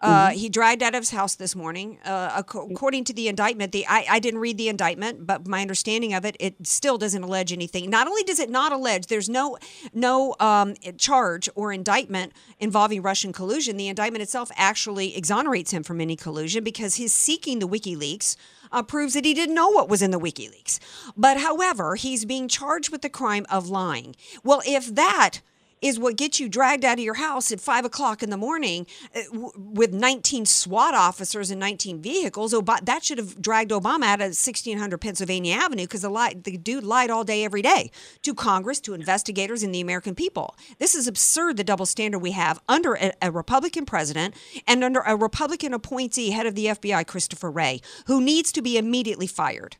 Uh, 0.00 0.30
Mm-hmm. 0.30 0.38
He 0.38 0.48
dragged 0.48 0.82
out 0.82 0.96
of 0.96 1.00
his 1.00 1.10
house 1.10 1.36
this 1.36 1.54
morning. 1.54 1.98
Uh, 2.04 2.30
according 2.36 3.04
to 3.04 3.12
the 3.12 3.28
indictment, 3.28 3.70
the 3.70 3.86
I, 3.86 4.04
I 4.10 4.18
didn't 4.18 4.40
read 4.40 4.58
the 4.58 4.68
indictment, 4.68 5.28
but 5.28 5.46
my 5.46 5.60
understanding 5.60 6.12
of 6.12 6.24
it, 6.24 6.36
it 6.40 6.66
still 6.66 6.98
doesn't 6.98 7.22
allege 7.22 7.52
anything. 7.52 7.88
Not 7.88 8.08
only 8.08 8.24
does 8.24 8.40
it 8.40 8.50
not 8.50 8.72
allege, 8.72 9.06
there's 9.06 9.28
no 9.28 9.58
no 9.94 10.34
um, 10.40 10.74
charge 10.98 11.48
or 11.54 11.72
indictment 11.72 12.32
involving 12.58 13.00
Russian 13.00 13.32
collusion. 13.32 13.76
The 13.76 13.86
indictment 13.86 14.22
itself 14.22 14.50
actually 14.56 15.16
exonerates 15.16 15.70
him 15.70 15.84
from 15.84 16.00
any 16.00 16.16
collusion 16.16 16.64
because 16.64 16.96
he's 16.96 17.12
seeking 17.12 17.60
the 17.60 17.68
WikiLeaks 17.68 18.34
uh, 18.72 18.82
proves 18.82 19.14
that 19.14 19.24
he 19.24 19.34
didn't 19.34 19.54
know 19.54 19.68
what 19.68 19.88
was 19.88 20.02
in 20.02 20.10
the 20.10 20.20
WikiLeaks. 20.20 20.78
But 21.16 21.38
however, 21.38 21.96
he's 21.96 22.24
being 22.24 22.48
charged 22.48 22.90
with 22.90 23.02
the 23.02 23.08
crime 23.10 23.46
of 23.50 23.68
lying. 23.68 24.16
Well, 24.42 24.62
if 24.66 24.94
that 24.94 25.40
is 25.82 25.98
what 25.98 26.16
gets 26.16 26.40
you 26.40 26.48
dragged 26.48 26.84
out 26.84 26.98
of 26.98 27.04
your 27.04 27.14
house 27.14 27.52
at 27.52 27.60
five 27.60 27.84
o'clock 27.84 28.22
in 28.22 28.30
the 28.30 28.36
morning 28.36 28.86
uh, 29.14 29.20
with 29.56 29.92
19 29.92 30.46
SWAT 30.46 30.94
officers 30.94 31.50
and 31.50 31.60
19 31.60 32.00
vehicles. 32.00 32.54
Ob- 32.54 32.84
that 32.84 33.04
should 33.04 33.18
have 33.18 33.42
dragged 33.42 33.72
Obama 33.72 34.04
out 34.04 34.20
of 34.20 34.28
1600 34.28 34.98
Pennsylvania 34.98 35.56
Avenue 35.56 35.84
because 35.84 36.02
the, 36.02 36.10
li- 36.10 36.34
the 36.34 36.56
dude 36.56 36.84
lied 36.84 37.10
all 37.10 37.24
day, 37.24 37.44
every 37.44 37.62
day 37.62 37.90
to 38.22 38.32
Congress, 38.34 38.80
to 38.80 38.94
investigators, 38.94 39.62
and 39.62 39.74
the 39.74 39.80
American 39.80 40.14
people. 40.14 40.56
This 40.78 40.94
is 40.94 41.06
absurd, 41.06 41.56
the 41.56 41.64
double 41.64 41.86
standard 41.86 42.20
we 42.20 42.30
have 42.30 42.60
under 42.68 42.94
a, 42.94 43.12
a 43.20 43.30
Republican 43.30 43.84
president 43.84 44.34
and 44.66 44.84
under 44.84 45.00
a 45.00 45.16
Republican 45.16 45.74
appointee, 45.74 46.30
head 46.30 46.46
of 46.46 46.54
the 46.54 46.66
FBI, 46.66 47.06
Christopher 47.06 47.50
Wray, 47.50 47.80
who 48.06 48.20
needs 48.20 48.52
to 48.52 48.62
be 48.62 48.78
immediately 48.78 49.26
fired. 49.26 49.76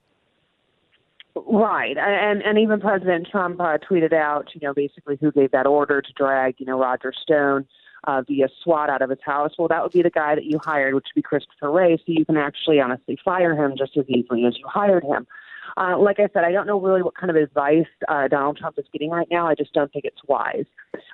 Right, 1.35 1.97
and 1.97 2.43
and 2.43 2.59
even 2.59 2.79
President 2.81 3.27
Trump 3.31 3.59
uh, 3.59 3.79
tweeted 3.79 4.13
out, 4.13 4.49
you 4.55 4.61
know, 4.63 4.75
basically 4.75 5.17
who 5.21 5.33
gave 5.33 5.51
that 5.53 5.67
order 5.67 6.03
to 6.03 6.13
drag, 6.13 6.57
you 6.59 6.67
know, 6.67 6.79
Roger 6.79 7.13
Stone 7.13 7.67
uh, 8.05 8.23
via 8.27 8.49
SWAT 8.63 8.91
out 8.91 9.01
of 9.01 9.11
his 9.11 9.19
house. 9.25 9.53
Well, 9.59 9.69
that 9.69 9.83
would 9.83 9.93
be 9.93 10.03
the 10.03 10.11
guy 10.11 10.35
that 10.35 10.45
you 10.45 10.59
hired, 10.59 10.95
which 10.95 11.07
would 11.15 11.19
be 11.19 11.23
Christopher 11.23 11.71
Wray. 11.71 11.97
So 11.97 12.05
you 12.07 12.27
can 12.27 12.37
actually 12.37 12.81
honestly 12.81 13.19
fire 13.25 13.55
him 13.55 13.75
just 13.79 13.97
as 13.97 14.05
easily 14.09 14.45
as 14.45 14.59
you 14.59 14.67
hired 14.67 15.05
him. 15.05 15.27
Uh, 15.77 15.99
like 15.99 16.19
I 16.19 16.29
said, 16.33 16.45
I 16.45 16.53
don't 16.53 16.67
know 16.67 16.81
really 16.81 17.03
what 17.03 17.17
kind 17.17 17.31
of 17.31 17.37
advice 17.37 17.87
uh, 18.09 18.29
Donald 18.29 18.59
Trump 18.59 18.79
is 18.79 18.85
getting 18.93 19.11
right 19.11 19.29
now. 19.31 19.47
I 19.47 19.55
just 19.55 19.73
don't 19.73 19.93
think 19.93 20.05
it's 20.05 20.21
wise. 20.29 20.65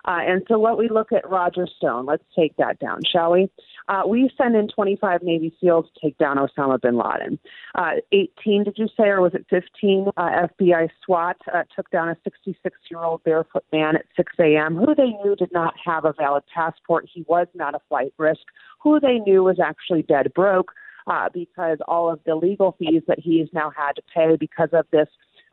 Uh, 0.05 0.21
and 0.27 0.43
so, 0.49 0.59
what 0.59 0.79
we 0.79 0.89
look 0.89 1.13
at 1.13 1.29
Roger 1.29 1.67
Stone, 1.77 2.07
let's 2.07 2.25
take 2.37 2.57
that 2.57 2.79
down, 2.79 3.01
shall 3.11 3.33
we? 3.33 3.51
Uh, 3.89 4.03
we 4.07 4.31
send 4.37 4.55
in 4.57 4.69
25 4.69 5.23
Navy 5.23 5.55
SEALs 5.61 5.87
to 5.95 6.01
take 6.07 6.19
down 6.19 6.37
Osama 6.37 6.81
bin 6.81 6.97
Laden. 6.97 7.39
Uh, 7.75 7.93
18, 8.13 8.65
did 8.65 8.77
you 8.77 8.89
say, 8.97 9.05
or 9.05 9.21
was 9.21 9.35
it 9.35 9.47
15? 9.51 10.09
Uh, 10.17 10.47
FBI 10.61 10.89
SWAT 11.05 11.37
uh, 11.53 11.63
took 11.75 11.91
down 11.91 12.09
a 12.09 12.17
66 12.25 12.77
year 12.91 13.01
old 13.01 13.23
barefoot 13.25 13.65
man 13.73 13.97
at 13.97 14.05
6 14.17 14.33
a.m. 14.41 14.77
who 14.77 14.95
they 14.95 15.11
knew 15.25 15.37
did 15.37 15.53
not 15.53 15.75
have 15.85 16.05
a 16.05 16.13
valid 16.13 16.45
passport. 16.55 17.09
He 17.13 17.25
was 17.29 17.47
not 17.55 17.75
a 17.75 17.81
flight 17.89 18.13
risk. 18.19 18.43
Who 18.83 19.01
they 19.01 19.19
knew 19.19 19.45
was 19.45 19.59
actually 19.61 20.03
dead 20.03 20.33
broke 20.35 20.73
uh, 21.09 21.29
because 21.33 21.79
all 21.89 22.11
of 22.11 22.21
the 22.27 22.35
legal 22.35 22.77
fees 22.79 23.03
that 23.09 23.19
he's 23.19 23.49
now 23.53 23.71
had 23.77 23.93
to 23.93 24.03
pay 24.15 24.37
because 24.37 24.71
of 24.73 24.87
this 24.93 25.09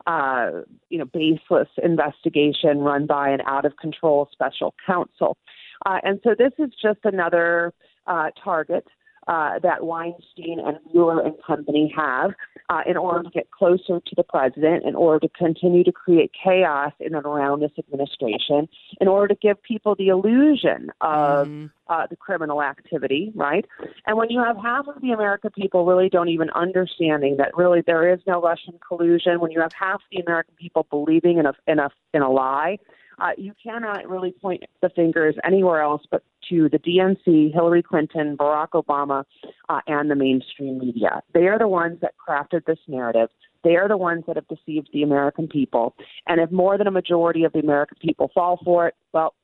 uh, 0.06 0.62
you 0.88 0.98
know, 0.98 1.04
baseless 1.06 1.68
investigation 1.82 2.78
run 2.78 3.06
by 3.06 3.28
an 3.30 3.40
out 3.46 3.64
of 3.64 3.76
control 3.76 4.28
special 4.30 4.74
counsel. 4.86 5.36
Uh, 5.84 5.98
and 6.04 6.20
so 6.22 6.34
this 6.38 6.52
is 6.58 6.70
just 6.80 7.00
another 7.04 7.72
uh, 8.06 8.30
target 8.42 8.86
uh, 9.26 9.58
that 9.60 9.84
Weinstein 9.84 10.58
and 10.64 10.78
Mueller 10.92 11.20
and 11.20 11.34
company 11.46 11.92
have 11.96 12.32
uh, 12.68 12.80
in 12.86 12.96
order 12.96 13.22
to 13.22 13.30
get 13.30 13.50
closer 13.50 14.00
to 14.00 14.14
the 14.16 14.22
president, 14.22 14.84
in 14.84 14.94
order 14.94 15.26
to 15.26 15.28
continue 15.36 15.84
to 15.84 15.92
create 15.92 16.32
chaos 16.44 16.92
in 17.00 17.14
and 17.14 17.24
around 17.24 17.60
this 17.60 17.72
administration, 17.78 18.68
in 19.00 19.08
order 19.08 19.34
to 19.34 19.40
give 19.40 19.62
people 19.62 19.94
the 19.94 20.08
illusion 20.08 20.90
of 21.00 21.46
Mm-hmm. 21.46 21.66
uh, 21.88 22.06
the 22.08 22.16
criminal 22.16 22.62
activity, 22.62 23.32
right? 23.34 23.64
And 24.06 24.16
when 24.16 24.30
you 24.30 24.40
have 24.42 24.56
half 24.56 24.86
of 24.88 25.00
the 25.00 25.12
American 25.12 25.50
people 25.50 25.84
really 25.86 26.08
don't 26.08 26.28
even 26.28 26.50
understanding 26.50 27.36
that 27.38 27.56
really 27.56 27.82
there 27.86 28.12
is 28.12 28.20
no 28.26 28.40
Russian 28.40 28.74
collusion, 28.86 29.40
when 29.40 29.50
you 29.50 29.60
have 29.60 29.72
half 29.78 30.00
the 30.10 30.20
American 30.20 30.54
people 30.56 30.86
believing 30.90 31.38
in 31.38 31.46
a 31.46 31.52
in 31.66 31.78
a 31.78 31.90
in 32.12 32.22
a 32.22 32.30
lie, 32.30 32.78
uh, 33.18 33.30
you 33.36 33.52
cannot 33.62 34.08
really 34.08 34.32
point 34.32 34.62
the 34.82 34.90
fingers 34.90 35.34
anywhere 35.44 35.80
else 35.80 36.02
but 36.10 36.22
to 36.48 36.68
the 36.68 36.78
DNC, 36.78 37.52
Hillary 37.52 37.82
Clinton, 37.82 38.36
Barack 38.36 38.70
Obama, 38.74 39.24
uh, 39.68 39.80
and 39.86 40.10
the 40.10 40.14
mainstream 40.14 40.78
media. 40.78 41.22
They 41.34 41.46
are 41.46 41.58
the 41.58 41.68
ones 41.68 41.98
that 42.02 42.14
crafted 42.16 42.64
this 42.66 42.78
narrative. 42.86 43.28
They 43.64 43.76
are 43.76 43.88
the 43.88 43.96
ones 43.96 44.24
that 44.26 44.36
have 44.36 44.46
deceived 44.48 44.90
the 44.92 45.02
American 45.02 45.48
people. 45.48 45.96
And 46.28 46.40
if 46.40 46.52
more 46.52 46.78
than 46.78 46.86
a 46.86 46.92
majority 46.92 47.44
of 47.44 47.52
the 47.52 47.58
American 47.58 47.96
people 48.00 48.30
fall 48.32 48.60
for 48.64 48.88
it, 48.88 48.94
well, 49.12 49.34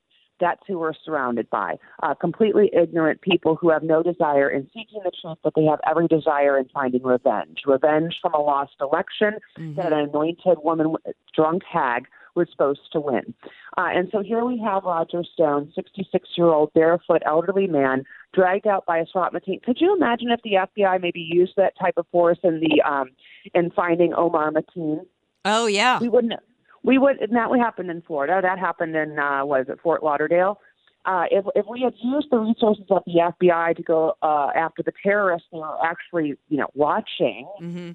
that's 0.40 0.60
who 0.66 0.78
we're 0.78 0.92
surrounded 1.04 1.48
by. 1.50 1.76
Uh, 2.02 2.14
completely 2.14 2.70
ignorant 2.72 3.20
people 3.20 3.54
who 3.54 3.70
have 3.70 3.82
no 3.82 4.02
desire 4.02 4.50
in 4.50 4.68
seeking 4.74 5.00
the 5.04 5.12
truth, 5.22 5.38
but 5.42 5.54
they 5.54 5.64
have 5.64 5.78
every 5.88 6.08
desire 6.08 6.58
in 6.58 6.68
finding 6.74 7.02
revenge. 7.02 7.60
Revenge 7.64 8.16
from 8.20 8.34
a 8.34 8.40
lost 8.40 8.74
election 8.80 9.34
that 9.76 9.92
an 9.92 10.00
anointed 10.00 10.58
woman, 10.62 10.96
drunk 11.34 11.62
hag, 11.70 12.06
was 12.34 12.48
supposed 12.50 12.80
to 12.92 13.00
win. 13.00 13.34
Uh, 13.76 13.88
and 13.94 14.08
so 14.12 14.22
here 14.22 14.44
we 14.44 14.58
have 14.58 14.84
Roger 14.84 15.22
Stone, 15.34 15.72
66 15.74 16.28
year 16.36 16.46
old, 16.46 16.72
barefoot, 16.74 17.22
elderly 17.26 17.66
man, 17.66 18.04
dragged 18.34 18.66
out 18.66 18.86
by 18.86 18.98
a 18.98 19.06
SWAT 19.06 19.32
team. 19.44 19.60
Could 19.64 19.78
you 19.80 19.94
imagine 19.94 20.30
if 20.30 20.40
the 20.42 20.52
FBI 20.54 21.00
maybe 21.00 21.20
used 21.20 21.54
that 21.56 21.74
type 21.80 21.94
of 21.96 22.06
force 22.12 22.38
in 22.42 22.60
the 22.60 22.82
um, 22.82 23.10
in 23.54 23.70
finding 23.70 24.12
Omar 24.14 24.50
Mateen? 24.50 25.00
Oh 25.44 25.66
yeah, 25.66 25.98
we 26.00 26.08
wouldn't. 26.08 26.40
We 26.84 26.98
would. 26.98 27.20
And 27.20 27.34
that 27.36 27.48
happened 27.58 27.90
in 27.90 28.02
Florida. 28.02 28.40
That 28.42 28.58
happened 28.58 28.96
in 28.96 29.18
uh, 29.18 29.44
was 29.44 29.66
it 29.68 29.78
Fort 29.82 30.02
Lauderdale? 30.02 30.58
Uh, 31.04 31.24
if 31.30 31.44
if 31.56 31.66
we 31.68 31.80
had 31.80 31.94
used 32.02 32.28
the 32.30 32.38
resources 32.38 32.84
of 32.90 33.02
the 33.06 33.32
FBI 33.40 33.76
to 33.76 33.82
go 33.82 34.14
uh, 34.22 34.50
after 34.54 34.82
the 34.84 34.92
terrorists 35.02 35.48
they 35.50 35.58
were 35.58 35.84
actually 35.84 36.34
you 36.48 36.58
know 36.58 36.68
watching 36.74 37.48
Mm-hmm. 37.60 37.90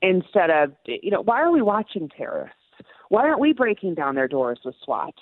instead 0.00 0.50
of 0.50 0.72
you 0.86 1.10
know 1.10 1.20
why 1.22 1.42
are 1.42 1.52
we 1.52 1.60
watching 1.60 2.08
terrorists? 2.08 2.56
Why 3.12 3.28
aren't 3.28 3.40
we 3.40 3.52
breaking 3.52 3.92
down 3.94 4.14
their 4.14 4.26
doors 4.26 4.58
with 4.64 4.74
SWAT? 4.86 5.12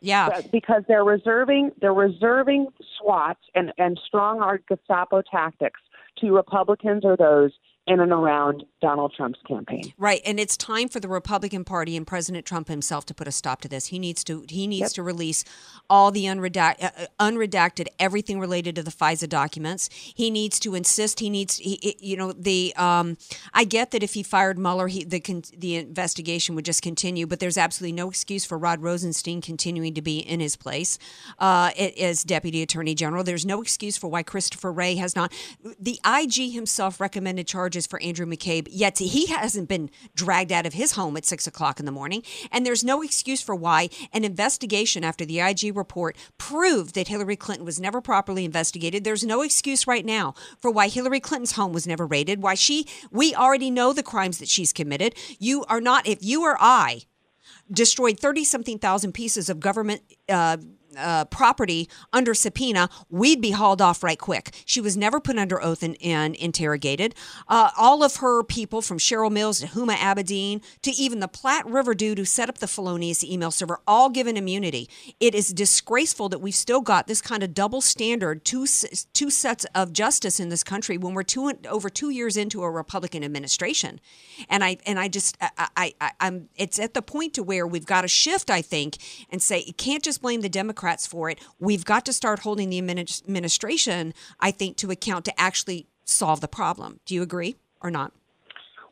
Yeah, 0.00 0.40
because 0.50 0.82
they're 0.88 1.04
reserving 1.04 1.70
they're 1.80 1.94
reserving 1.94 2.66
SWAT 2.98 3.36
and 3.54 3.72
and 3.78 3.96
strong 4.04 4.40
armed 4.40 4.64
Gestapo 4.68 5.22
tactics 5.22 5.80
to 6.18 6.34
Republicans 6.34 7.04
or 7.04 7.16
those 7.16 7.52
in 7.88 8.00
and 8.00 8.12
around 8.12 8.64
Donald 8.80 9.12
Trump's 9.16 9.40
campaign. 9.46 9.92
Right, 9.96 10.20
and 10.24 10.38
it's 10.38 10.56
time 10.56 10.88
for 10.88 11.00
the 11.00 11.08
Republican 11.08 11.64
Party 11.64 11.96
and 11.96 12.06
President 12.06 12.44
Trump 12.46 12.68
himself 12.68 13.06
to 13.06 13.14
put 13.14 13.26
a 13.26 13.32
stop 13.32 13.60
to 13.62 13.68
this. 13.68 13.86
He 13.86 13.98
needs 13.98 14.22
to 14.24 14.44
he 14.48 14.66
needs 14.66 14.78
Yep. 14.78 14.92
to 14.92 15.02
release 15.02 15.44
all 15.90 16.10
the 16.10 16.24
unredact, 16.24 16.82
uh, 16.82 16.90
uh, 16.96 17.06
unredacted 17.18 17.88
everything 17.98 18.38
related 18.38 18.76
to 18.76 18.82
the 18.82 18.90
FISA 18.90 19.28
documents. 19.28 19.88
He 19.92 20.30
needs 20.30 20.60
to 20.60 20.74
insist. 20.74 21.20
He 21.20 21.30
needs 21.30 21.56
he, 21.56 21.96
you 22.00 22.16
know 22.16 22.32
the 22.32 22.74
um, 22.76 23.16
I 23.54 23.64
get 23.64 23.90
that 23.92 24.02
if 24.02 24.14
he 24.14 24.22
fired 24.22 24.58
Mueller, 24.58 24.88
he, 24.88 25.04
the 25.04 25.20
con- 25.20 25.42
the 25.56 25.76
investigation 25.76 26.54
would 26.54 26.64
just 26.66 26.82
continue. 26.82 27.26
But 27.26 27.40
there's 27.40 27.56
absolutely 27.56 27.94
no 27.96 28.08
excuse 28.10 28.44
for 28.44 28.58
Rod 28.58 28.82
Rosenstein 28.82 29.40
continuing 29.40 29.94
to 29.94 30.02
be 30.02 30.18
in 30.18 30.40
his 30.40 30.56
place 30.56 30.98
uh, 31.38 31.70
as 32.00 32.22
Deputy 32.22 32.62
Attorney 32.62 32.94
General. 32.94 33.24
There's 33.24 33.46
no 33.46 33.62
excuse 33.62 33.96
for 33.96 34.08
why 34.08 34.22
Christopher 34.22 34.72
Wray 34.72 34.96
has 34.96 35.16
not. 35.16 35.32
The 35.80 35.98
IG 36.06 36.52
himself 36.52 37.00
recommended 37.00 37.46
charges 37.46 37.77
for 37.86 38.00
Andrew 38.02 38.26
McCabe, 38.26 38.68
yet 38.70 38.98
he 38.98 39.26
hasn't 39.26 39.68
been 39.68 39.90
dragged 40.14 40.52
out 40.52 40.66
of 40.66 40.74
his 40.74 40.92
home 40.92 41.16
at 41.16 41.24
six 41.24 41.46
o'clock 41.46 41.78
in 41.78 41.86
the 41.86 41.92
morning. 41.92 42.22
And 42.50 42.64
there's 42.64 42.84
no 42.84 43.02
excuse 43.02 43.42
for 43.42 43.54
why 43.54 43.88
an 44.12 44.24
investigation 44.24 45.04
after 45.04 45.24
the 45.24 45.40
IG 45.40 45.76
report 45.76 46.16
proved 46.38 46.94
that 46.94 47.08
Hillary 47.08 47.36
Clinton 47.36 47.64
was 47.64 47.80
never 47.80 48.00
properly 48.00 48.44
investigated. 48.44 49.04
There's 49.04 49.24
no 49.24 49.42
excuse 49.42 49.86
right 49.86 50.04
now 50.04 50.34
for 50.60 50.70
why 50.70 50.88
Hillary 50.88 51.20
Clinton's 51.20 51.52
home 51.52 51.72
was 51.72 51.86
never 51.86 52.06
raided, 52.06 52.42
why 52.42 52.54
she, 52.54 52.86
we 53.10 53.34
already 53.34 53.70
know 53.70 53.92
the 53.92 54.02
crimes 54.02 54.38
that 54.38 54.48
she's 54.48 54.72
committed. 54.72 55.14
You 55.38 55.64
are 55.68 55.80
not, 55.80 56.06
if 56.06 56.18
you 56.22 56.42
or 56.42 56.56
I, 56.60 57.02
destroyed 57.70 58.18
30 58.18 58.44
something 58.44 58.78
thousand 58.78 59.12
pieces 59.12 59.48
of 59.48 59.60
government 59.60 60.02
uh, 60.28 60.56
uh, 60.96 61.24
property 61.26 61.88
under 62.12 62.34
subpoena, 62.34 62.88
we'd 63.10 63.40
be 63.40 63.50
hauled 63.50 63.82
off 63.82 64.02
right 64.02 64.18
quick. 64.18 64.54
She 64.64 64.80
was 64.80 64.96
never 64.96 65.20
put 65.20 65.38
under 65.38 65.62
oath 65.62 65.82
and, 65.82 65.96
and 66.02 66.34
interrogated. 66.36 67.14
Uh, 67.46 67.70
all 67.76 68.02
of 68.02 68.16
her 68.16 68.42
people, 68.42 68.80
from 68.80 68.98
Cheryl 68.98 69.30
Mills 69.30 69.60
to 69.60 69.66
Huma 69.66 69.96
Abedin 69.96 70.62
to 70.82 70.90
even 70.92 71.20
the 71.20 71.28
Platte 71.28 71.66
River 71.66 71.94
dude 71.94 72.18
who 72.18 72.24
set 72.24 72.48
up 72.48 72.58
the 72.58 72.66
felonious 72.66 73.22
email 73.22 73.50
server, 73.50 73.80
all 73.86 74.08
given 74.08 74.36
immunity. 74.36 74.88
It 75.20 75.34
is 75.34 75.48
disgraceful 75.48 76.28
that 76.30 76.38
we've 76.38 76.54
still 76.54 76.80
got 76.80 77.06
this 77.06 77.20
kind 77.20 77.42
of 77.42 77.52
double 77.52 77.80
standard, 77.80 78.44
two 78.44 78.66
two 79.12 79.30
sets 79.30 79.66
of 79.74 79.92
justice 79.92 80.40
in 80.40 80.48
this 80.48 80.64
country 80.64 80.96
when 80.96 81.14
we're 81.14 81.22
two 81.22 81.52
over 81.68 81.90
two 81.90 82.10
years 82.10 82.36
into 82.36 82.62
a 82.62 82.70
Republican 82.70 83.22
administration. 83.22 84.00
And 84.48 84.64
I 84.64 84.78
and 84.86 84.98
I 84.98 85.08
just 85.08 85.36
I, 85.40 85.92
I, 86.00 86.12
I'm 86.20 86.48
it's 86.56 86.78
at 86.78 86.94
the 86.94 87.02
point 87.02 87.34
to 87.34 87.42
where 87.42 87.66
we've 87.66 87.86
got 87.86 88.02
to 88.02 88.08
shift, 88.08 88.50
I 88.50 88.62
think, 88.62 88.96
and 89.30 89.42
say 89.42 89.64
you 89.66 89.74
can't 89.74 90.02
just 90.02 90.22
blame 90.22 90.40
the 90.40 90.48
Democrats 90.48 90.77
for 91.06 91.30
it. 91.30 91.38
We've 91.58 91.84
got 91.84 92.06
to 92.06 92.12
start 92.12 92.38
holding 92.40 92.70
the 92.70 92.78
administration, 92.78 94.14
I 94.40 94.50
think, 94.50 94.76
to 94.78 94.90
account 94.90 95.24
to 95.26 95.40
actually 95.40 95.86
solve 96.04 96.40
the 96.40 96.48
problem. 96.48 97.00
Do 97.04 97.14
you 97.14 97.22
agree 97.22 97.56
or 97.82 97.90
not? 97.90 98.12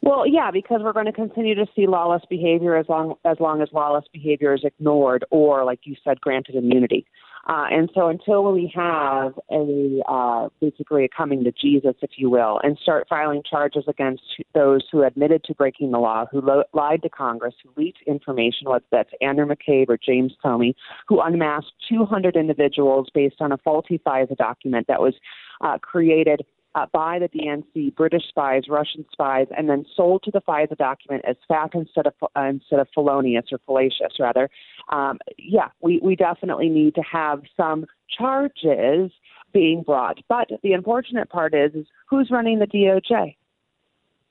Well, 0.03 0.27
yeah, 0.27 0.51
because 0.53 0.83
we're 0.85 0.93
going 0.93 1.07
to 1.07 1.13
continue 1.13 1.55
to 1.57 1.67
see 1.75 1.87
lawless 1.87 2.23
behavior 2.29 2.77
as 2.77 2.87
long 2.89 3.17
as 3.25 3.39
long 3.41 3.61
as 3.61 3.69
lawless 3.73 4.05
behavior 4.13 4.55
is 4.55 4.63
ignored, 4.63 5.25
or 5.31 5.65
like 5.65 5.81
you 5.85 5.97
said, 6.05 6.21
granted 6.21 6.55
immunity. 6.55 7.07
Uh, 7.47 7.67
and 7.71 7.89
so, 7.95 8.09
until 8.09 8.51
we 8.53 8.73
have 8.75 9.33
a 9.53 10.03
uh, 10.09 10.49
basically 10.61 11.05
a 11.05 11.09
coming 11.09 11.45
to 11.45 11.53
Jesus, 11.53 11.95
if 12.03 12.11
you 12.17 12.29
will, 12.29 12.61
and 12.65 12.77
start 12.83 13.07
filing 13.09 13.41
charges 13.49 13.85
against 13.87 14.23
those 14.53 14.83
who 14.91 15.05
admitted 15.05 15.45
to 15.45 15.55
breaking 15.55 15.93
the 15.93 15.99
law, 15.99 16.27
who 16.33 16.41
lo- 16.41 16.65
lied 16.73 17.03
to 17.03 17.09
Congress, 17.09 17.55
who 17.63 17.71
leaked 17.81 18.03
information, 18.07 18.69
whether 18.69 18.85
that's 18.91 19.11
Andrew 19.21 19.47
McCabe 19.47 19.89
or 19.89 19.97
James 19.97 20.33
Comey, 20.45 20.75
who 21.07 21.21
unmasked 21.21 21.71
200 21.89 22.35
individuals 22.35 23.09
based 23.15 23.37
on 23.41 23.53
a 23.53 23.59
faulty 23.59 24.01
FISA 24.05 24.37
document 24.37 24.89
that 24.89 25.01
was 25.01 25.15
uh, 25.61 25.79
created 25.79 26.45
uh, 26.77 26.87
by 26.93 27.19
the 27.19 27.29
DNC, 27.29 27.97
British 27.97 28.29
spies, 28.29 28.65
Russian 28.69 29.05
spies, 29.11 29.47
and 29.57 29.69
then 29.69 29.87
sold 29.97 30.23
to 30.25 30.31
the 30.31 30.43
FISA 30.43 30.77
document 30.77 31.25
as 31.27 31.37
fact 31.49 31.75
instead 31.75 32.07
of 32.07 32.13
uh, 32.37 32.43
instead 32.43 32.79
of 32.79 32.87
felonious 32.95 33.47
or 33.51 33.59
fallacious, 33.67 34.21
rather. 34.21 34.51
Um, 34.91 35.19
yeah, 35.39 35.69
we 35.81 35.99
we 36.03 36.15
definitely 36.15 36.69
need 36.69 36.95
to 36.97 37.03
have 37.03 37.43
some 37.57 37.87
charges 38.17 39.11
being 39.53 39.83
brought. 39.83 40.19
But 40.29 40.49
the 40.63 40.75
unfortunate 40.75 41.31
part 41.31 41.55
is, 41.55 41.75
is 41.75 41.87
who's 42.09 42.31
running 42.31 42.59
the 42.59 42.67
DOJ? 42.67 43.37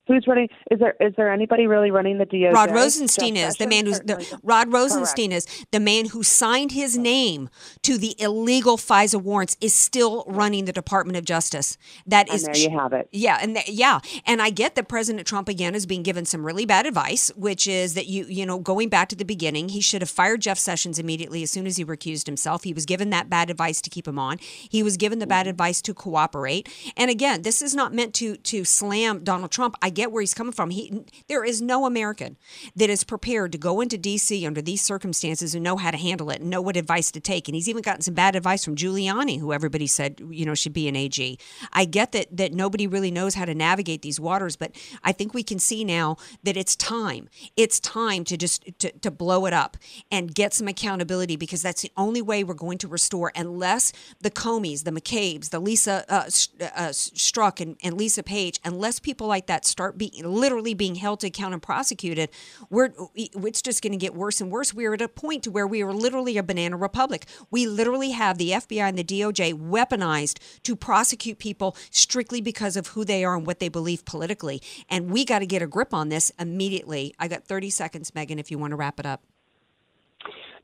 Who's 0.07 0.25
running? 0.27 0.49
Is 0.69 0.79
there 0.79 0.95
is 0.99 1.13
there 1.17 1.31
anybody 1.31 1.65
really 1.65 1.89
running 1.89 2.19
the 2.19 2.25
DOJ? 2.25 2.53
Rod 2.53 2.71
Rosenstein 2.71 3.35
is 3.35 3.55
the 3.55 3.65
man 3.65 3.87
who's 3.87 3.99
the, 4.01 4.39
Rod 4.43 4.71
Rosenstein 4.71 5.31
is 5.31 5.47
the 5.71 5.79
man 5.79 6.05
who 6.07 6.21
signed 6.21 6.73
his 6.73 6.95
name 6.95 7.49
to 7.81 7.97
the 7.97 8.15
illegal 8.19 8.77
FISA 8.77 9.19
warrants 9.19 9.57
is 9.61 9.73
still 9.73 10.23
running 10.27 10.65
the 10.65 10.71
Department 10.71 11.17
of 11.17 11.25
Justice. 11.25 11.77
That 12.05 12.27
And 12.27 12.35
is 12.35 12.43
there 12.43 12.55
you 12.55 12.69
have 12.77 12.93
it. 12.93 13.09
Yeah, 13.11 13.39
and 13.41 13.55
th- 13.55 13.67
yeah, 13.67 13.99
and 14.27 14.43
I 14.43 14.51
get 14.51 14.75
that 14.75 14.87
President 14.87 15.25
Trump 15.25 15.49
again 15.49 15.73
is 15.73 15.87
being 15.87 16.03
given 16.03 16.25
some 16.25 16.45
really 16.45 16.67
bad 16.67 16.85
advice, 16.85 17.31
which 17.35 17.67
is 17.67 17.95
that 17.95 18.05
you 18.05 18.25
you 18.25 18.45
know 18.45 18.59
going 18.59 18.89
back 18.89 19.09
to 19.09 19.15
the 19.15 19.25
beginning, 19.25 19.69
he 19.69 19.81
should 19.81 20.03
have 20.03 20.09
fired 20.09 20.41
Jeff 20.41 20.59
Sessions 20.59 20.99
immediately 20.99 21.41
as 21.41 21.49
soon 21.49 21.65
as 21.65 21.77
he 21.77 21.85
recused 21.85 22.27
himself. 22.27 22.63
He 22.63 22.73
was 22.73 22.85
given 22.85 23.09
that 23.09 23.27
bad 23.27 23.49
advice 23.49 23.81
to 23.81 23.89
keep 23.89 24.07
him 24.07 24.19
on. 24.19 24.37
He 24.39 24.83
was 24.83 24.97
given 24.97 25.17
the 25.17 25.25
bad 25.25 25.45
mm-hmm. 25.45 25.49
advice 25.51 25.81
to 25.81 25.95
cooperate. 25.95 26.69
And 26.95 27.09
again, 27.09 27.41
this 27.41 27.63
is 27.63 27.73
not 27.73 27.91
meant 27.91 28.13
to 28.15 28.37
to 28.37 28.63
slam 28.63 29.23
Donald 29.23 29.49
Trump. 29.49 29.75
I 29.81 29.89
get 29.95 30.11
where 30.11 30.21
he's 30.21 30.33
coming 30.33 30.53
from. 30.53 30.69
He 30.69 31.05
there 31.27 31.43
is 31.43 31.61
no 31.61 31.85
American 31.85 32.37
that 32.75 32.89
is 32.89 33.03
prepared 33.03 33.51
to 33.53 33.57
go 33.57 33.81
into 33.81 33.97
D.C. 33.97 34.45
under 34.45 34.61
these 34.61 34.81
circumstances 34.81 35.55
and 35.55 35.63
know 35.63 35.77
how 35.77 35.91
to 35.91 35.97
handle 35.97 36.29
it 36.29 36.41
and 36.41 36.49
know 36.49 36.61
what 36.61 36.77
advice 36.77 37.11
to 37.11 37.19
take. 37.19 37.47
And 37.47 37.55
he's 37.55 37.69
even 37.69 37.81
gotten 37.81 38.01
some 38.01 38.13
bad 38.13 38.35
advice 38.35 38.63
from 38.63 38.75
Giuliani, 38.75 39.39
who 39.39 39.53
everybody 39.53 39.87
said 39.87 40.21
you 40.29 40.45
know 40.45 40.55
should 40.55 40.73
be 40.73 40.87
an 40.87 40.95
AG. 40.95 41.37
I 41.73 41.85
get 41.85 42.11
that 42.11 42.35
that 42.35 42.53
nobody 42.53 42.87
really 42.87 43.11
knows 43.11 43.35
how 43.35 43.45
to 43.45 43.55
navigate 43.55 44.01
these 44.01 44.19
waters, 44.19 44.55
but 44.55 44.71
I 45.03 45.11
think 45.11 45.33
we 45.33 45.43
can 45.43 45.59
see 45.59 45.83
now 45.83 46.17
that 46.43 46.57
it's 46.57 46.75
time. 46.75 47.29
It's 47.55 47.79
time 47.79 48.23
to 48.25 48.37
just 48.37 48.79
to, 48.79 48.91
to 48.91 49.11
blow 49.11 49.45
it 49.45 49.53
up 49.53 49.77
and 50.11 50.33
get 50.33 50.53
some 50.53 50.67
accountability 50.67 51.35
because 51.35 51.61
that's 51.61 51.81
the 51.81 51.91
only 51.95 52.21
way 52.21 52.43
we're 52.43 52.53
going 52.53 52.77
to 52.79 52.87
restore. 52.87 53.31
Unless 53.35 53.93
the 54.21 54.31
Comeys, 54.31 54.83
the 54.83 54.91
McCabe's, 54.91 55.49
the 55.49 55.59
Lisa 55.59 56.05
uh, 56.09 56.25
uh, 56.61 56.89
Strzok, 56.89 57.59
and, 57.59 57.77
and 57.83 57.97
Lisa 57.97 58.23
Page, 58.23 58.59
unless 58.63 58.99
people 58.99 59.27
like 59.27 59.47
that 59.47 59.65
start 59.65 59.84
being 59.91 60.11
literally 60.23 60.73
being 60.73 60.95
held 60.95 61.19
to 61.21 61.27
account 61.27 61.53
and 61.53 61.61
prosecuted, 61.61 62.29
we're 62.69 62.91
it's 63.15 63.61
just 63.61 63.81
going 63.81 63.91
to 63.91 63.97
get 63.97 64.15
worse 64.15 64.41
and 64.41 64.51
worse. 64.51 64.73
We're 64.73 64.93
at 64.93 65.01
a 65.01 65.07
point 65.07 65.43
to 65.43 65.51
where 65.51 65.67
we 65.67 65.81
are 65.81 65.93
literally 65.93 66.37
a 66.37 66.43
banana 66.43 66.77
republic. 66.77 67.25
We 67.51 67.67
literally 67.67 68.11
have 68.11 68.37
the 68.37 68.51
FBI 68.51 68.89
and 68.89 68.97
the 68.97 69.03
DOJ 69.03 69.53
weaponized 69.53 70.39
to 70.63 70.75
prosecute 70.75 71.39
people 71.39 71.75
strictly 71.89 72.41
because 72.41 72.77
of 72.77 72.87
who 72.87 73.05
they 73.05 73.23
are 73.23 73.35
and 73.35 73.45
what 73.45 73.59
they 73.59 73.69
believe 73.69 74.05
politically. 74.05 74.61
And 74.89 75.11
we 75.11 75.25
got 75.25 75.39
to 75.39 75.45
get 75.45 75.61
a 75.61 75.67
grip 75.67 75.93
on 75.93 76.09
this 76.09 76.31
immediately. 76.39 77.13
I 77.19 77.27
got 77.27 77.45
30 77.45 77.69
seconds, 77.69 78.13
Megan, 78.13 78.39
if 78.39 78.51
you 78.51 78.57
want 78.57 78.71
to 78.71 78.77
wrap 78.77 78.99
it 78.99 79.05
up. 79.05 79.23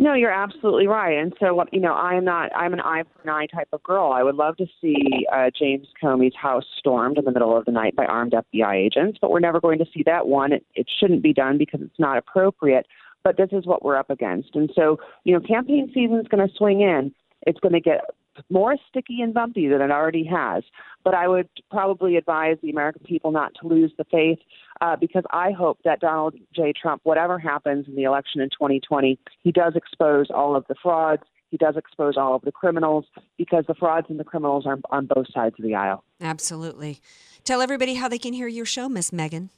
No, 0.02 0.16
you're 0.16 0.32
absolutely 0.32 0.88
right. 0.88 1.16
And 1.16 1.32
so, 1.40 1.64
you 1.72 1.80
know, 1.80 1.94
I'm 1.94 2.26
not. 2.26 2.50
I'm 2.56 2.74
an 2.74 2.80
eye 2.80 3.04
for 3.04 3.22
an 3.22 3.30
eye 3.30 3.46
type 3.46 3.68
of 3.72 3.84
girl. 3.84 4.12
I 4.12 4.24
would 4.24 4.34
love 4.34 4.58
to 4.58 4.66
see 4.82 5.28
uh, 5.32 5.52
James 5.58 5.90
Comey's 6.02 6.34
house 6.36 6.64
stormed 6.80 7.20
in 7.20 7.26
the 7.26 7.32
middle 7.32 7.56
of 7.56 7.66
the 7.66 7.72
night 7.72 7.96
by 7.96 8.06
armed 8.06 8.34
FBI 8.34 8.74
agents, 8.74 9.20
but 9.22 9.30
we're 9.30 9.40
never 9.40 9.60
going 9.60 9.78
to 9.78 9.86
see 9.94 10.02
that. 10.08 10.26
One, 10.26 10.54
it, 10.54 10.66
it 10.74 10.88
shouldn't 11.00 11.22
be 11.22 11.34
done 11.34 11.60
because 11.60 11.82
it's 11.84 12.00
not 12.00 12.18
appropriate. 12.18 12.88
But 13.24 13.38
this 13.38 13.50
is 13.52 13.68
what 13.68 13.86
we're 13.86 13.96
up 13.96 14.10
against, 14.10 14.56
and 14.56 14.72
so 14.76 14.98
you 15.24 15.36
know, 15.36 15.40
campaign 15.40 15.92
season 15.94 16.20
is 16.20 16.28
going 16.28 16.48
to 16.48 16.56
swing 16.56 16.82
in. 16.82 17.14
It's 17.46 17.60
going 17.60 17.74
to 17.74 17.80
get 17.80 18.02
more 18.50 18.76
sticky 18.90 19.22
and 19.22 19.34
bumpy 19.34 19.68
than 19.68 19.82
it 19.82 19.92
already 19.92 20.26
has. 20.26 20.64
But 21.04 21.14
I 21.14 21.28
would 21.28 21.50
probably 21.70 22.16
advise 22.16 22.58
the 22.62 22.70
American 22.70 23.04
people 23.06 23.32
not 23.32 23.54
to 23.62 23.68
lose 23.68 23.92
the 23.98 24.06
faith 24.06 24.40
uh, 24.82 24.96
because 24.96 25.24
I 25.32 25.52
hope 25.52 25.80
that 25.84 26.00
Donald 26.00 26.36
J. 26.56 26.74
Trump, 26.80 27.02
whatever 27.04 27.40
happens 27.40 27.88
in 27.88 27.96
the 27.96 28.04
election 28.04 28.42
in 28.42 28.50
2020, 28.50 29.20
he 29.44 29.52
does 29.52 29.74
expose 29.76 30.28
all 30.34 30.56
of 30.56 30.66
the 30.68 30.76
frauds. 30.82 31.24
He 31.50 31.58
does 31.58 31.76
expose 31.76 32.16
all 32.18 32.36
of 32.36 32.44
the 32.44 32.52
criminals 32.52 33.06
because 33.38 33.66
the 33.68 33.76
frauds 33.76 34.08
and 34.10 34.20
the 34.20 34.24
criminals 34.24 34.66
are 34.66 34.80
on 34.90 35.06
both 35.06 35.28
sides 35.34 35.56
of 35.60 35.66
the 35.66 35.76
aisle. 35.76 36.04
Absolutely. 36.22 37.02
Tell 37.44 37.62
everybody 37.62 37.96
how 37.96 38.08
they 38.08 38.20
can 38.20 38.34
hear 38.34 38.48
your 38.48 38.66
show, 38.66 38.88
Miss 38.88 39.12
Megan. 39.12 39.50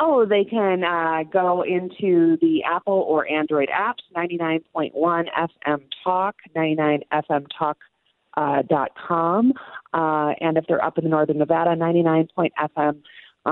Oh, 0.00 0.24
they 0.24 0.44
can 0.44 0.84
uh, 0.84 1.24
go 1.30 1.62
into 1.62 2.38
the 2.40 2.62
Apple 2.64 3.04
or 3.08 3.28
Android 3.28 3.68
apps, 3.68 4.02
99.1 4.16 4.92
FM 4.94 5.82
Talk, 6.04 6.36
99FM 6.56 7.46
Talk. 7.56 7.78
Uh, 8.36 8.62
dot 8.62 8.92
com, 8.94 9.52
uh, 9.94 10.32
and 10.40 10.56
if 10.56 10.64
they're 10.68 10.84
up 10.84 10.96
in 10.96 11.02
the 11.02 11.10
northern 11.10 11.38
Nevada, 11.38 11.70
99.FM 11.70 13.02
uh, 13.46 13.50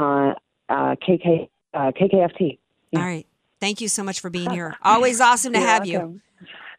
uh, 0.68 0.94
KK, 0.96 1.48
uh, 1.74 1.90
KKFT. 1.90 2.58
All 2.94 3.02
right. 3.02 3.26
Thank 3.60 3.80
you 3.80 3.88
so 3.88 4.04
much 4.04 4.20
for 4.20 4.30
being 4.30 4.50
here. 4.50 4.76
Always 4.82 5.20
awesome 5.20 5.54
to 5.54 5.58
You're 5.58 5.68
have 5.68 5.86
you. 5.86 6.20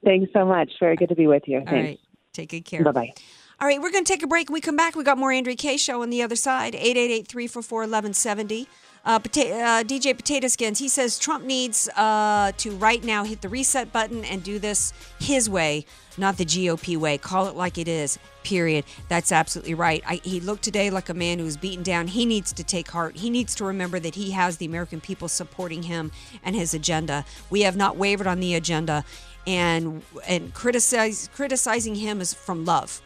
Thanks 0.06 0.32
so 0.32 0.46
much. 0.46 0.72
Very 0.80 0.96
good 0.96 1.10
to 1.10 1.16
be 1.16 1.28
with 1.28 1.44
you. 1.48 1.60
All 1.60 1.66
Thanks. 1.66 1.88
right. 1.88 2.00
Take 2.32 2.50
good 2.50 2.64
care. 2.64 2.82
Bye 2.84 2.92
bye. 2.92 3.14
All 3.60 3.68
right, 3.68 3.82
we're 3.82 3.92
going 3.92 4.06
to 4.06 4.14
take 4.14 4.22
a 4.22 4.28
break. 4.28 4.50
When 4.50 4.54
we 4.54 4.62
come 4.62 4.76
back, 4.76 4.96
we 4.96 5.04
got 5.04 5.18
more 5.18 5.32
Andrea 5.32 5.56
Kaye 5.56 5.78
show 5.78 6.04
on 6.04 6.12
the 6.12 6.22
other 6.22 6.36
side. 6.36 6.74
888-344-1170. 6.74 8.68
Uh, 9.08 9.20
pota- 9.20 9.54
uh, 9.54 9.84
DJ 9.86 10.14
Potato 10.14 10.50
Skins, 10.50 10.80
he 10.80 10.90
says 10.90 11.18
Trump 11.18 11.46
needs 11.46 11.88
uh, 11.96 12.52
to 12.58 12.72
right 12.72 13.02
now 13.06 13.24
hit 13.24 13.40
the 13.40 13.48
reset 13.48 13.94
button 13.94 14.26
and 14.26 14.44
do 14.44 14.60
this 14.60 14.92
his 15.18 15.50
way, 15.50 15.86
not 16.18 16.36
the 16.36 16.44
GOP 16.44 16.98
way. 16.98 17.18
Call 17.18 17.48
it 17.48 17.56
like 17.56 17.78
it 17.78 17.88
is, 17.88 18.20
period. 18.44 18.84
That's 19.08 19.32
absolutely 19.32 19.76
right. 19.76 20.04
I, 20.06 20.16
he 20.26 20.42
looked 20.42 20.62
today 20.62 20.90
like 20.90 21.08
a 21.08 21.14
man 21.14 21.40
who's 21.40 21.56
beaten 21.56 21.84
down. 21.84 22.08
He 22.08 22.26
needs 22.26 22.52
to 22.52 22.66
take 22.66 22.92
heart. 22.92 23.16
He 23.16 23.30
needs 23.30 23.56
to 23.56 23.64
remember 23.64 23.98
that 23.98 24.14
he 24.14 24.32
has 24.32 24.58
the 24.58 24.66
American 24.66 25.00
people 25.00 25.30
supporting 25.30 25.84
him 25.84 26.12
and 26.44 26.54
his 26.54 26.74
agenda. 26.74 27.24
We 27.50 27.62
have 27.62 27.78
not 27.78 27.96
wavered 27.96 28.28
on 28.28 28.42
the 28.42 28.56
agenda, 28.56 29.06
and 29.48 30.04
and 30.28 30.54
criticize 30.54 31.30
criticizing 31.34 31.96
him 31.96 32.20
is 32.20 32.34
from 32.34 32.66
love 32.66 33.02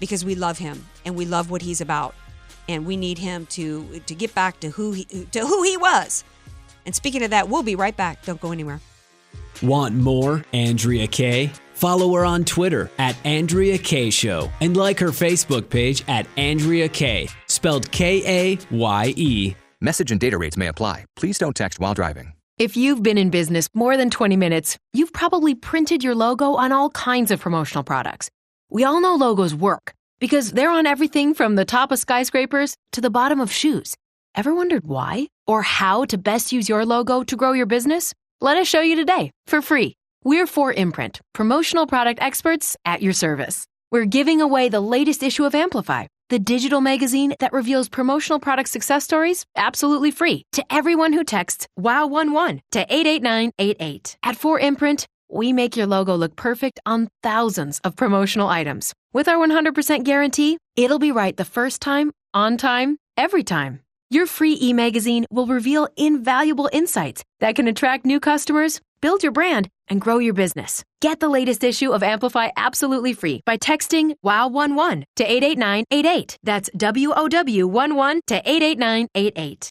because 0.00 0.24
we 0.24 0.34
love 0.34 0.58
him 0.58 0.84
and 1.04 1.14
we 1.14 1.26
love 1.26 1.48
what 1.48 1.62
he's 1.62 1.80
about 1.80 2.16
and 2.68 2.86
we 2.86 2.96
need 2.96 3.18
him 3.18 3.46
to 3.46 4.00
to 4.06 4.14
get 4.14 4.34
back 4.34 4.60
to 4.60 4.70
who 4.70 4.92
he 4.92 5.04
to 5.04 5.40
who 5.40 5.62
he 5.62 5.76
was. 5.76 6.24
And 6.86 6.94
speaking 6.94 7.22
of 7.22 7.30
that, 7.30 7.48
we'll 7.48 7.62
be 7.62 7.74
right 7.74 7.96
back. 7.96 8.24
Don't 8.24 8.40
go 8.40 8.52
anywhere. 8.52 8.80
Want 9.62 9.94
more 9.94 10.44
Andrea 10.52 11.06
Kaye? 11.06 11.50
Follow 11.74 12.14
her 12.14 12.24
on 12.24 12.44
Twitter 12.44 12.90
at 12.98 13.16
Andrea 13.24 13.78
Kaye 13.78 14.10
Show 14.10 14.50
and 14.60 14.76
like 14.76 14.98
her 14.98 15.08
Facebook 15.08 15.68
page 15.68 16.04
at 16.08 16.26
Andrea 16.36 16.88
Kaye, 16.88 17.28
spelled 17.46 17.90
K 17.90 18.22
A 18.26 18.58
Y 18.70 19.14
E. 19.16 19.54
Message 19.80 20.10
and 20.10 20.20
data 20.20 20.38
rates 20.38 20.56
may 20.56 20.66
apply. 20.66 21.04
Please 21.14 21.38
don't 21.38 21.54
text 21.54 21.78
while 21.78 21.94
driving. 21.94 22.32
If 22.58 22.76
you've 22.76 23.04
been 23.04 23.18
in 23.18 23.30
business 23.30 23.68
more 23.74 23.96
than 23.96 24.10
20 24.10 24.36
minutes, 24.36 24.76
you've 24.92 25.12
probably 25.12 25.54
printed 25.54 26.02
your 26.02 26.16
logo 26.16 26.54
on 26.54 26.72
all 26.72 26.90
kinds 26.90 27.30
of 27.30 27.38
promotional 27.38 27.84
products. 27.84 28.28
We 28.68 28.82
all 28.82 29.00
know 29.00 29.14
logos 29.14 29.54
work 29.54 29.94
because 30.18 30.52
they're 30.52 30.70
on 30.70 30.86
everything 30.86 31.34
from 31.34 31.54
the 31.54 31.64
top 31.64 31.92
of 31.92 31.98
skyscrapers 31.98 32.76
to 32.92 33.00
the 33.00 33.10
bottom 33.10 33.40
of 33.40 33.52
shoes. 33.52 33.94
Ever 34.34 34.54
wondered 34.54 34.86
why 34.86 35.28
or 35.46 35.62
how 35.62 36.04
to 36.06 36.18
best 36.18 36.52
use 36.52 36.68
your 36.68 36.84
logo 36.84 37.22
to 37.22 37.36
grow 37.36 37.52
your 37.52 37.66
business? 37.66 38.14
Let 38.40 38.56
us 38.56 38.68
show 38.68 38.80
you 38.80 38.96
today 38.96 39.30
for 39.46 39.60
free. 39.60 39.94
We're 40.24 40.46
4imprint, 40.46 41.20
promotional 41.32 41.86
product 41.86 42.20
experts 42.20 42.76
at 42.84 43.02
your 43.02 43.12
service. 43.12 43.66
We're 43.90 44.04
giving 44.04 44.40
away 44.40 44.68
the 44.68 44.80
latest 44.80 45.22
issue 45.22 45.44
of 45.44 45.54
Amplify, 45.54 46.06
the 46.28 46.38
digital 46.38 46.80
magazine 46.80 47.34
that 47.40 47.52
reveals 47.52 47.88
promotional 47.88 48.38
product 48.38 48.68
success 48.68 49.04
stories 49.04 49.46
absolutely 49.56 50.10
free 50.10 50.42
to 50.52 50.64
everyone 50.72 51.14
who 51.14 51.24
texts 51.24 51.66
WOW11 51.80 52.60
to 52.72 52.80
88988. 52.80 54.18
At 54.22 54.36
4imprint, 54.36 55.06
we 55.30 55.52
make 55.52 55.76
your 55.76 55.86
logo 55.86 56.14
look 56.14 56.36
perfect 56.36 56.80
on 56.84 57.08
thousands 57.22 57.80
of 57.84 57.96
promotional 57.96 58.48
items. 58.48 58.92
With 59.14 59.26
our 59.26 59.38
100% 59.38 60.04
guarantee, 60.04 60.58
it'll 60.76 60.98
be 60.98 61.12
right 61.12 61.34
the 61.34 61.44
first 61.44 61.80
time, 61.80 62.12
on 62.34 62.58
time, 62.58 62.98
every 63.16 63.42
time. 63.42 63.80
Your 64.10 64.26
free 64.26 64.56
e 64.60 64.74
magazine 64.74 65.24
will 65.30 65.46
reveal 65.46 65.88
invaluable 65.96 66.68
insights 66.74 67.24
that 67.40 67.54
can 67.54 67.68
attract 67.68 68.04
new 68.04 68.20
customers, 68.20 68.82
build 69.00 69.22
your 69.22 69.32
brand, 69.32 69.68
and 69.88 69.98
grow 70.00 70.18
your 70.18 70.34
business. 70.34 70.84
Get 71.00 71.20
the 71.20 71.28
latest 71.28 71.64
issue 71.64 71.92
of 71.92 72.02
Amplify 72.02 72.50
absolutely 72.58 73.14
free 73.14 73.40
by 73.46 73.56
texting 73.56 74.14
WOW11 74.24 75.04
to 75.16 75.24
88988. 75.24 76.36
That's 76.42 76.68
W 76.76 77.12
O 77.16 77.28
W 77.28 77.64
11 77.64 78.20
to 78.26 78.42
88988. 78.44 79.70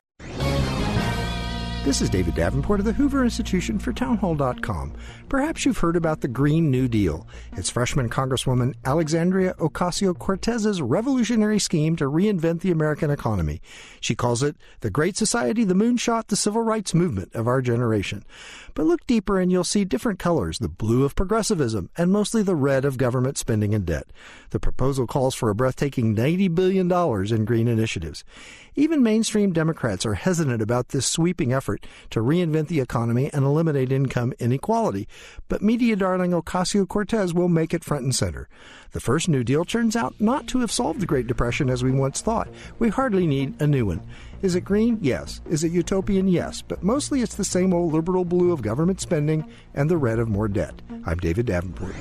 This 1.83 1.99
is 1.99 2.11
David 2.11 2.35
Davenport 2.35 2.79
of 2.79 2.85
the 2.85 2.93
Hoover 2.93 3.23
Institution 3.23 3.79
for 3.79 3.91
Townhall.com. 3.91 4.93
Perhaps 5.29 5.65
you've 5.65 5.79
heard 5.79 5.95
about 5.95 6.21
the 6.21 6.27
Green 6.27 6.69
New 6.69 6.87
Deal. 6.87 7.25
It's 7.53 7.71
freshman 7.71 8.07
Congresswoman 8.07 8.75
Alexandria 8.85 9.55
Ocasio 9.55 10.15
Cortez's 10.15 10.79
revolutionary 10.79 11.57
scheme 11.57 11.95
to 11.95 12.03
reinvent 12.03 12.61
the 12.61 12.69
American 12.69 13.09
economy. 13.09 13.63
She 13.99 14.13
calls 14.13 14.43
it 14.43 14.57
the 14.81 14.91
Great 14.91 15.17
Society, 15.17 15.63
the 15.63 15.73
moonshot, 15.73 16.27
the 16.27 16.35
civil 16.35 16.61
rights 16.61 16.93
movement 16.93 17.33
of 17.33 17.47
our 17.47 17.63
generation. 17.63 18.25
But 18.75 18.85
look 18.85 19.07
deeper 19.07 19.39
and 19.39 19.51
you'll 19.51 19.63
see 19.63 19.83
different 19.83 20.19
colors 20.19 20.59
the 20.59 20.69
blue 20.69 21.03
of 21.03 21.15
progressivism 21.15 21.89
and 21.97 22.11
mostly 22.11 22.43
the 22.43 22.55
red 22.55 22.85
of 22.85 22.97
government 22.99 23.39
spending 23.39 23.73
and 23.73 23.87
debt. 23.87 24.05
The 24.51 24.59
proposal 24.59 25.07
calls 25.07 25.33
for 25.33 25.49
a 25.49 25.55
breathtaking 25.55 26.15
$90 26.15 26.53
billion 26.53 26.91
in 27.33 27.45
green 27.45 27.67
initiatives. 27.67 28.23
Even 28.75 29.01
mainstream 29.01 29.51
Democrats 29.51 30.05
are 30.05 30.13
hesitant 30.13 30.61
about 30.61 30.89
this 30.89 31.07
sweeping 31.07 31.51
effort 31.51 31.70
to 32.09 32.19
reinvent 32.19 32.67
the 32.67 32.79
economy 32.79 33.29
and 33.33 33.45
eliminate 33.45 33.91
income 33.91 34.33
inequality, 34.39 35.07
but 35.47 35.61
media 35.61 35.95
darling 35.95 36.31
Ocasio 36.31 36.87
Cortez 36.87 37.33
will 37.33 37.49
make 37.49 37.73
it 37.73 37.83
front 37.83 38.03
and 38.03 38.15
center. 38.15 38.47
The 38.91 38.99
first 38.99 39.29
New 39.29 39.43
Deal 39.43 39.65
turns 39.65 39.95
out 39.95 40.19
not 40.19 40.47
to 40.47 40.59
have 40.59 40.71
solved 40.71 40.99
the 40.99 41.05
Great 41.05 41.27
Depression 41.27 41.69
as 41.69 41.83
we 41.83 41.91
once 41.91 42.21
thought. 42.21 42.49
We 42.79 42.89
hardly 42.89 43.27
need 43.27 43.61
a 43.61 43.67
new 43.67 43.85
one. 43.85 44.01
Is 44.41 44.55
it 44.55 44.61
green? 44.61 44.97
Yes. 45.01 45.41
Is 45.49 45.63
it 45.63 45.71
utopian? 45.71 46.27
Yes. 46.27 46.61
But 46.61 46.83
mostly 46.83 47.21
it's 47.21 47.35
the 47.35 47.43
same 47.43 47.73
old 47.73 47.93
liberal 47.93 48.25
blue 48.25 48.51
of 48.51 48.61
government 48.61 48.99
spending 48.99 49.45
and 49.73 49.89
the 49.89 49.97
red 49.97 50.19
of 50.19 50.29
more 50.29 50.47
debt. 50.47 50.81
I'm 51.05 51.19
David 51.19 51.45
Davenport. 51.45 51.95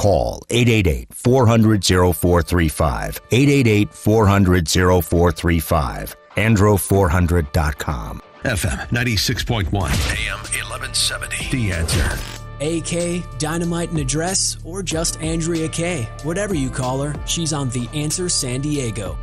call 0.00 0.40
888-400-0435. 0.48 3.20
888-400-0435. 3.30 6.16
Andro400.com. 6.36 8.22
FM 8.44 8.88
96.1, 8.88 9.74
AM 9.74 10.38
1170. 10.38 11.50
The 11.50 11.72
answer. 11.72 12.18
AK, 12.62 13.22
Dynamite 13.38 13.90
in 13.90 13.98
a 13.98 14.04
Dress, 14.04 14.56
or 14.64 14.82
just 14.82 15.20
Andrea 15.20 15.68
Kaye. 15.68 16.08
Whatever 16.22 16.54
you 16.54 16.70
call 16.70 17.02
her, 17.02 17.14
she's 17.26 17.52
on 17.52 17.68
The 17.70 17.86
Answer 17.92 18.28
San 18.30 18.62
Diego. 18.62 19.18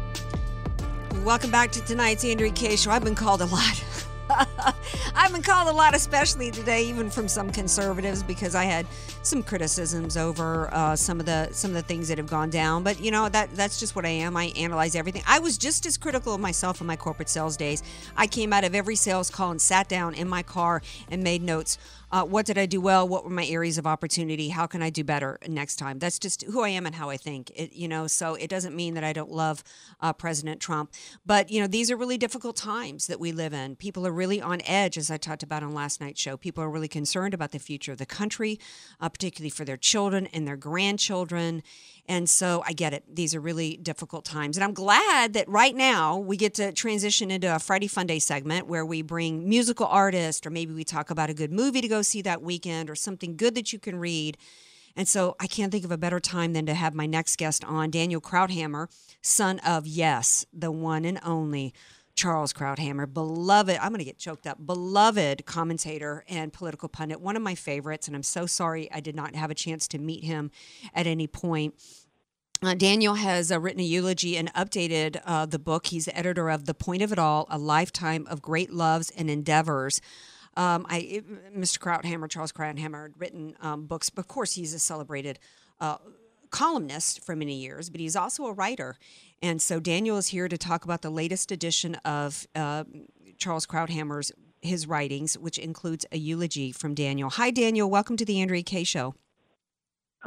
Welcome 1.23 1.49
back 1.49 1.71
to 1.71 1.81
tonight's 1.83 2.23
Andrea 2.25 2.51
Kaye. 2.51 2.75
Show. 2.75 2.91
I've 2.91 3.03
been 3.03 3.15
called 3.15 3.41
a 3.41 3.45
lot. 3.45 3.83
I've 5.15 5.31
been 5.31 5.41
called 5.41 5.67
a 5.67 5.71
lot, 5.71 5.95
especially 5.95 6.51
today, 6.51 6.83
even 6.85 7.09
from 7.09 7.27
some 7.27 7.51
conservatives, 7.51 8.23
because 8.23 8.55
I 8.55 8.65
had 8.65 8.85
some 9.23 9.43
criticisms 9.43 10.17
over 10.17 10.73
uh, 10.73 10.95
some 10.95 11.19
of 11.19 11.25
the 11.25 11.49
some 11.51 11.71
of 11.71 11.75
the 11.75 11.81
things 11.81 12.07
that 12.07 12.17
have 12.17 12.27
gone 12.27 12.49
down. 12.49 12.83
But 12.83 12.99
you 12.99 13.11
know 13.11 13.29
that 13.29 13.53
that's 13.55 13.79
just 13.79 13.95
what 13.95 14.05
I 14.05 14.09
am. 14.09 14.35
I 14.35 14.45
analyze 14.55 14.95
everything. 14.95 15.23
I 15.27 15.39
was 15.39 15.57
just 15.57 15.85
as 15.85 15.97
critical 15.97 16.33
of 16.33 16.41
myself 16.41 16.81
in 16.81 16.87
my 16.87 16.95
corporate 16.95 17.29
sales 17.29 17.57
days. 17.57 17.83
I 18.15 18.27
came 18.27 18.53
out 18.53 18.63
of 18.63 18.75
every 18.75 18.95
sales 18.95 19.29
call 19.29 19.51
and 19.51 19.61
sat 19.61 19.87
down 19.87 20.13
in 20.13 20.27
my 20.27 20.43
car 20.43 20.81
and 21.09 21.23
made 21.23 21.41
notes. 21.41 21.77
Uh, 22.09 22.23
what 22.23 22.45
did 22.45 22.57
I 22.57 22.65
do 22.65 22.79
well? 22.79 23.05
What 23.05 23.25
were 23.25 23.29
my 23.29 23.45
areas 23.45 23.77
of 23.77 23.85
opportunity? 23.85 24.47
How 24.47 24.65
can 24.65 24.81
I 24.81 24.89
do 24.89 25.03
better 25.03 25.37
next 25.45 25.75
time? 25.75 25.99
That's 25.99 26.17
just 26.17 26.43
who 26.43 26.63
I 26.63 26.69
am 26.69 26.85
and 26.85 26.95
how 26.95 27.09
I 27.09 27.17
think. 27.17 27.51
It, 27.53 27.73
you 27.73 27.89
know, 27.89 28.07
so 28.07 28.35
it 28.35 28.49
doesn't 28.49 28.73
mean 28.73 28.93
that 28.93 29.03
I 29.03 29.11
don't 29.11 29.31
love 29.31 29.61
uh, 29.99 30.13
President 30.13 30.61
Trump, 30.61 30.93
but 31.25 31.51
you 31.51 31.59
know, 31.59 31.67
these 31.67 31.91
are 31.91 31.97
really 31.97 32.17
difficult 32.17 32.55
times 32.55 33.07
that 33.07 33.19
we 33.19 33.33
live 33.33 33.53
in. 33.53 33.75
People 33.75 34.07
are 34.07 34.11
really 34.11 34.41
on 34.41 34.61
edge, 34.65 34.97
as 34.97 35.11
I 35.11 35.17
talked 35.17 35.43
about 35.43 35.63
on 35.63 35.73
last 35.73 35.99
night's 35.99 36.21
show. 36.21 36.37
People 36.37 36.63
are 36.63 36.69
really 36.69 36.87
concerned 36.87 37.33
about 37.33 37.51
the 37.51 37.59
future 37.59 37.91
of 37.91 37.97
the 37.97 38.05
country, 38.05 38.57
uh, 39.01 39.09
particularly 39.09 39.49
for 39.49 39.65
their 39.65 39.77
children 39.77 40.27
and 40.27 40.47
their 40.47 40.57
grandchildren. 40.57 41.61
And 42.09 42.29
so 42.29 42.63
I 42.65 42.71
get 42.71 42.93
it. 42.93 43.03
These 43.13 43.35
are 43.35 43.41
really 43.41 43.75
difficult 43.75 44.23
times. 44.23 44.55
And 44.55 44.63
I'm 44.63 44.73
glad 44.73 45.33
that 45.33 45.49
right 45.49 45.75
now 45.75 46.17
we 46.17 46.37
get 46.37 46.53
to 46.53 46.71
transition 46.71 47.29
into 47.29 47.53
a 47.53 47.59
Friday 47.59 47.87
Fun 47.87 48.07
Day 48.07 48.19
segment 48.19 48.67
where 48.67 48.85
we 48.85 49.01
bring 49.01 49.49
musical 49.49 49.87
artists, 49.87 50.47
or 50.47 50.49
maybe 50.49 50.73
we 50.73 50.85
talk 50.85 51.09
about 51.09 51.29
a 51.29 51.33
good 51.33 51.51
movie 51.51 51.81
to 51.81 51.87
go 51.89 51.96
see 52.01 52.21
that 52.23 52.41
weekend, 52.41 52.89
or 52.89 52.95
something 52.95 53.35
good 53.37 53.55
that 53.55 53.73
you 53.73 53.79
can 53.79 53.97
read. 53.99 54.37
And 54.95 55.07
so 55.07 55.35
I 55.39 55.47
can't 55.47 55.71
think 55.71 55.85
of 55.85 55.91
a 55.91 55.97
better 55.97 56.19
time 56.19 56.53
than 56.53 56.65
to 56.65 56.73
have 56.73 56.95
my 56.95 57.05
next 57.05 57.37
guest 57.37 57.63
on, 57.63 57.91
Daniel 57.91 58.19
Krauthammer, 58.19 58.87
son 59.21 59.59
of 59.59 59.85
Yes, 59.85 60.45
the 60.51 60.71
one 60.71 61.05
and 61.05 61.19
only 61.23 61.73
Charles 62.15 62.51
Krauthammer, 62.51 63.13
beloved, 63.13 63.77
I'm 63.79 63.89
going 63.89 63.99
to 63.99 64.03
get 64.03 64.17
choked 64.17 64.47
up, 64.47 64.65
beloved 64.65 65.45
commentator 65.45 66.25
and 66.27 66.51
political 66.51 66.89
pundit, 66.89 67.21
one 67.21 67.35
of 67.35 67.43
my 67.43 67.53
favorites. 67.53 68.07
And 68.07 68.15
I'm 68.15 68.23
so 68.23 68.47
sorry 68.47 68.91
I 68.91 69.01
did 69.01 69.15
not 69.15 69.35
have 69.35 69.51
a 69.51 69.55
chance 69.55 69.87
to 69.89 69.99
meet 69.99 70.23
him 70.23 70.49
at 70.95 71.05
any 71.05 71.27
point. 71.27 71.75
Uh, 72.63 72.73
Daniel 72.73 73.13
has 73.13 73.51
uh, 73.51 73.59
written 73.59 73.81
a 73.81 73.83
eulogy 73.83 74.35
and 74.35 74.51
updated 74.55 75.21
uh, 75.25 75.45
the 75.45 75.59
book. 75.59 75.85
He's 75.87 76.05
the 76.05 76.17
editor 76.17 76.49
of 76.49 76.65
The 76.65 76.73
Point 76.73 77.03
of 77.03 77.11
It 77.11 77.19
All 77.19 77.45
A 77.51 77.57
Lifetime 77.59 78.25
of 78.27 78.41
Great 78.41 78.73
Loves 78.73 79.11
and 79.11 79.29
Endeavors. 79.29 80.01
Um, 80.57 80.85
I, 80.89 81.21
Mr. 81.55 81.79
Krauthammer, 81.79 82.29
Charles 82.29 82.51
Krauthammer, 82.51 83.03
had 83.03 83.13
written 83.17 83.55
um, 83.61 83.85
books. 83.85 84.11
Of 84.17 84.27
course, 84.27 84.55
he's 84.55 84.73
a 84.73 84.79
celebrated 84.79 85.39
uh, 85.79 85.97
columnist 86.49 87.23
for 87.23 87.35
many 87.35 87.55
years, 87.55 87.89
but 87.89 88.01
he's 88.01 88.15
also 88.15 88.47
a 88.47 88.53
writer. 88.53 88.97
And 89.41 89.61
so 89.61 89.79
Daniel 89.79 90.17
is 90.17 90.29
here 90.29 90.47
to 90.47 90.57
talk 90.57 90.83
about 90.83 91.03
the 91.03 91.11
latest 91.11 91.51
edition 91.51 91.95
of 92.03 92.47
uh, 92.55 92.83
Charles 93.37 93.65
Krauthammer's 93.65 94.31
his 94.61 94.87
writings, 94.87 95.37
which 95.37 95.59
includes 95.59 96.05
a 96.11 96.17
eulogy 96.17 96.71
from 96.71 96.95
Daniel. 96.95 97.29
Hi, 97.29 97.51
Daniel. 97.51 97.89
Welcome 97.89 98.17
to 98.17 98.25
the 98.25 98.41
Andrea 98.41 98.63
Kaye 98.63 98.83
Show. 98.83 99.13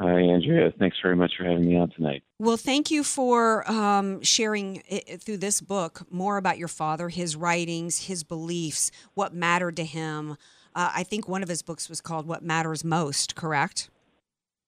Hi, 0.01 0.19
Andrea. 0.19 0.73
Thanks 0.79 0.97
very 0.99 1.15
much 1.15 1.33
for 1.37 1.43
having 1.43 1.67
me 1.67 1.77
on 1.77 1.91
tonight. 1.91 2.23
Well, 2.39 2.57
thank 2.57 2.89
you 2.89 3.03
for 3.03 3.69
um, 3.69 4.23
sharing 4.23 4.81
it, 4.87 5.21
through 5.21 5.37
this 5.37 5.61
book 5.61 6.01
more 6.11 6.37
about 6.37 6.57
your 6.57 6.69
father, 6.69 7.09
his 7.09 7.35
writings, 7.35 8.07
his 8.07 8.23
beliefs, 8.23 8.89
what 9.13 9.35
mattered 9.35 9.75
to 9.75 9.83
him. 9.83 10.37
Uh, 10.73 10.91
I 10.95 11.03
think 11.03 11.27
one 11.27 11.43
of 11.43 11.49
his 11.49 11.61
books 11.61 11.87
was 11.87 12.01
called 12.01 12.25
"What 12.25 12.41
Matters 12.41 12.83
Most." 12.83 13.35
Correct? 13.35 13.91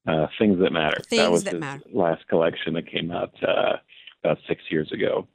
Uh, 0.05 0.27
Things 0.37 0.59
that 0.59 0.71
matter. 0.71 1.01
Things 1.01 1.21
that 1.23 1.31
was 1.31 1.43
that 1.45 1.53
his 1.53 1.59
matter. 1.61 1.83
last 1.91 2.27
collection 2.27 2.73
that 2.75 2.85
came 2.91 3.09
out 3.09 3.33
uh, 3.41 3.77
about 4.23 4.37
six 4.47 4.61
years 4.69 4.91
ago, 4.91 5.27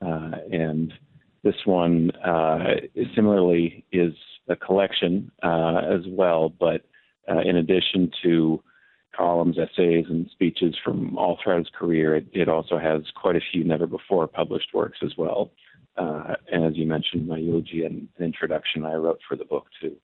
uh, 0.00 0.30
and 0.50 0.94
this 1.42 1.56
one 1.66 2.10
uh, 2.24 2.76
similarly 3.14 3.84
is 3.92 4.14
a 4.48 4.56
collection 4.56 5.30
uh, 5.42 5.82
as 5.90 6.06
well, 6.08 6.48
but 6.48 6.86
uh, 7.30 7.40
in 7.40 7.56
addition 7.56 8.10
to 8.22 8.62
columns, 9.16 9.56
essays, 9.58 10.06
and 10.08 10.28
speeches 10.30 10.76
from 10.82 11.16
all 11.18 11.38
throughout 11.42 11.58
his 11.58 11.70
career, 11.76 12.16
it, 12.16 12.26
it 12.32 12.48
also 12.48 12.78
has 12.78 13.02
quite 13.14 13.36
a 13.36 13.40
few 13.52 13.64
never 13.64 13.86
before 13.86 14.26
published 14.26 14.74
works 14.74 14.98
as 15.02 15.12
well. 15.16 15.50
Uh, 15.96 16.34
and 16.50 16.64
as 16.64 16.76
you 16.76 16.86
mentioned, 16.86 17.28
my 17.28 17.36
eulogy 17.36 17.84
and 17.84 18.08
an 18.18 18.24
introduction 18.24 18.84
I 18.84 18.94
wrote 18.94 19.20
for 19.28 19.36
the 19.36 19.44
book 19.44 19.66
too. 19.80 19.96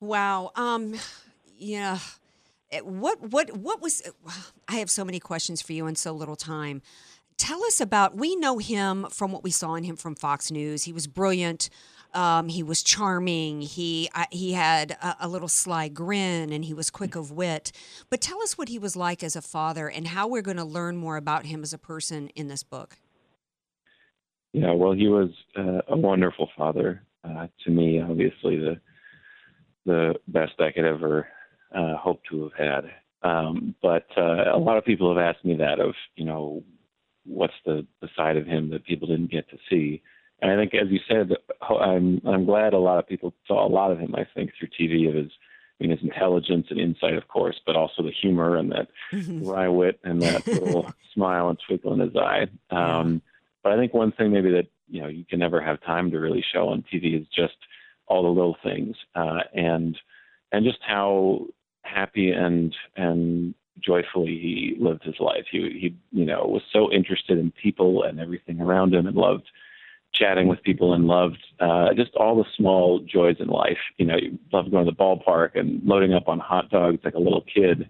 Wow. 0.00 0.52
Um, 0.56 0.94
yeah. 1.58 1.98
Eh, 2.72 2.80
What 2.80 3.20
what 3.20 3.56
what 3.56 3.80
was? 3.80 4.02
I 4.68 4.76
have 4.76 4.90
so 4.90 5.04
many 5.04 5.20
questions 5.20 5.62
for 5.62 5.72
you 5.72 5.86
in 5.86 5.96
so 5.96 6.12
little 6.12 6.36
time. 6.36 6.82
Tell 7.36 7.62
us 7.64 7.80
about. 7.80 8.16
We 8.16 8.34
know 8.36 8.58
him 8.58 9.06
from 9.10 9.32
what 9.32 9.44
we 9.44 9.50
saw 9.50 9.74
in 9.74 9.84
him 9.84 9.96
from 9.96 10.14
Fox 10.14 10.50
News. 10.50 10.84
He 10.84 10.92
was 10.92 11.06
brilliant. 11.06 11.68
Um, 12.16 12.48
he 12.48 12.62
was 12.62 12.82
charming. 12.82 13.60
He 13.60 14.08
I, 14.14 14.26
he 14.30 14.54
had 14.54 14.92
a, 14.92 15.16
a 15.20 15.28
little 15.28 15.48
sly 15.48 15.88
grin, 15.88 16.50
and 16.50 16.64
he 16.64 16.72
was 16.72 16.88
quick 16.88 17.14
of 17.14 17.30
wit. 17.30 17.72
But 18.08 18.22
tell 18.22 18.42
us 18.42 18.56
what 18.56 18.68
he 18.68 18.78
was 18.78 18.96
like 18.96 19.22
as 19.22 19.36
a 19.36 19.42
father, 19.42 19.88
and 19.88 20.08
how 20.08 20.26
we're 20.26 20.42
going 20.42 20.56
to 20.56 20.64
learn 20.64 20.96
more 20.96 21.18
about 21.18 21.44
him 21.44 21.62
as 21.62 21.72
a 21.74 21.78
person 21.78 22.28
in 22.34 22.48
this 22.48 22.62
book. 22.62 22.96
Yeah, 24.52 24.72
well, 24.72 24.92
he 24.92 25.08
was 25.08 25.28
uh, 25.58 25.82
a 25.88 25.96
wonderful 25.96 26.48
father 26.56 27.02
uh, 27.22 27.48
to 27.64 27.70
me. 27.70 28.00
Obviously, 28.00 28.56
the 28.56 28.80
the 29.84 30.14
best 30.26 30.52
I 30.58 30.72
could 30.72 30.86
ever 30.86 31.28
uh, 31.74 31.96
hope 31.96 32.22
to 32.30 32.44
have 32.44 32.52
had. 32.54 32.84
Um, 33.22 33.74
but 33.82 34.06
uh, 34.16 34.54
a 34.54 34.58
lot 34.58 34.78
of 34.78 34.84
people 34.84 35.14
have 35.14 35.22
asked 35.22 35.44
me 35.44 35.56
that 35.56 35.80
of 35.80 35.94
you 36.14 36.24
know 36.24 36.62
what's 37.26 37.54
the 37.66 37.86
the 38.00 38.08
side 38.16 38.38
of 38.38 38.46
him 38.46 38.70
that 38.70 38.86
people 38.86 39.08
didn't 39.08 39.30
get 39.30 39.48
to 39.50 39.58
see. 39.68 40.02
And 40.42 40.50
I 40.50 40.56
think, 40.56 40.74
as 40.74 40.88
you 40.90 41.00
said, 41.08 41.30
I'm 41.68 42.20
I'm 42.26 42.44
glad 42.44 42.74
a 42.74 42.78
lot 42.78 42.98
of 42.98 43.08
people 43.08 43.34
saw 43.46 43.66
a 43.66 43.68
lot 43.68 43.90
of 43.90 43.98
him. 43.98 44.14
I 44.14 44.26
think 44.34 44.52
through 44.58 44.68
TV 44.68 45.08
of 45.08 45.14
his. 45.14 45.30
I 45.78 45.84
mean, 45.84 45.90
his 45.90 46.02
intelligence 46.02 46.68
and 46.70 46.80
insight, 46.80 47.16
of 47.16 47.28
course, 47.28 47.60
but 47.66 47.76
also 47.76 48.02
the 48.02 48.10
humor 48.10 48.56
and 48.56 48.72
that 48.72 48.88
wry 49.44 49.68
wit 49.68 50.00
and 50.04 50.22
that 50.22 50.46
little 50.46 50.90
smile 51.14 51.50
and 51.50 51.58
twinkle 51.66 51.92
in 51.92 52.00
his 52.00 52.16
eye. 52.16 52.46
Um, 52.70 53.20
but 53.62 53.72
I 53.72 53.76
think 53.76 53.92
one 53.92 54.12
thing 54.12 54.32
maybe 54.32 54.50
that 54.52 54.68
you 54.88 55.02
know 55.02 55.08
you 55.08 55.26
can 55.26 55.38
never 55.38 55.60
have 55.60 55.82
time 55.82 56.10
to 56.12 56.18
really 56.18 56.42
show 56.52 56.68
on 56.68 56.82
TV 56.90 57.20
is 57.20 57.26
just 57.26 57.56
all 58.06 58.22
the 58.22 58.28
little 58.28 58.56
things 58.62 58.96
uh, 59.14 59.40
and 59.52 59.98
and 60.52 60.64
just 60.64 60.78
how 60.86 61.46
happy 61.82 62.30
and 62.30 62.74
and 62.96 63.54
joyfully 63.84 64.38
he 64.38 64.76
lived 64.78 65.04
his 65.04 65.20
life. 65.20 65.44
He 65.50 65.58
he 65.80 65.96
you 66.12 66.24
know 66.24 66.44
was 66.46 66.62
so 66.72 66.90
interested 66.90 67.38
in 67.38 67.50
people 67.50 68.02
and 68.02 68.20
everything 68.20 68.60
around 68.60 68.94
him 68.94 69.06
and 69.06 69.16
loved 69.16 69.48
chatting 70.12 70.48
with 70.48 70.62
people 70.62 70.94
and 70.94 71.06
loved 71.06 71.38
uh, 71.60 71.92
just 71.94 72.14
all 72.14 72.36
the 72.36 72.48
small 72.56 73.00
joys 73.00 73.36
in 73.38 73.48
life. 73.48 73.78
You 73.98 74.06
know, 74.06 74.16
he 74.16 74.38
loved 74.52 74.70
going 74.70 74.86
to 74.86 74.90
the 74.90 74.96
ballpark 74.96 75.58
and 75.58 75.82
loading 75.84 76.14
up 76.14 76.28
on 76.28 76.38
hot 76.38 76.70
dogs 76.70 76.98
like 77.04 77.14
a 77.14 77.20
little 77.20 77.42
kid, 77.42 77.88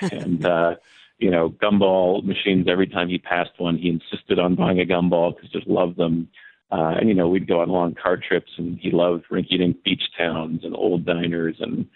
and 0.00 0.44
uh, 0.46 0.76
you 1.18 1.30
know, 1.30 1.50
gumball 1.50 2.24
machines. 2.24 2.66
Every 2.68 2.86
time 2.86 3.08
he 3.08 3.18
passed 3.18 3.58
one, 3.58 3.78
he 3.78 3.88
insisted 3.88 4.38
on 4.38 4.54
buying 4.54 4.80
a 4.80 4.84
gumball 4.84 5.34
because 5.34 5.50
he 5.50 5.58
just 5.58 5.70
loved 5.70 5.96
them. 5.96 6.28
Uh, 6.70 6.94
and 6.98 7.08
you 7.08 7.14
know, 7.14 7.28
we'd 7.28 7.46
go 7.46 7.60
on 7.60 7.68
long 7.68 7.94
car 7.94 8.16
trips, 8.16 8.52
and 8.56 8.78
he 8.78 8.90
loved 8.90 9.24
rinky-dink 9.30 9.82
beach 9.84 10.02
towns 10.16 10.64
and 10.64 10.74
old 10.74 11.04
diners, 11.04 11.56
and 11.60 11.86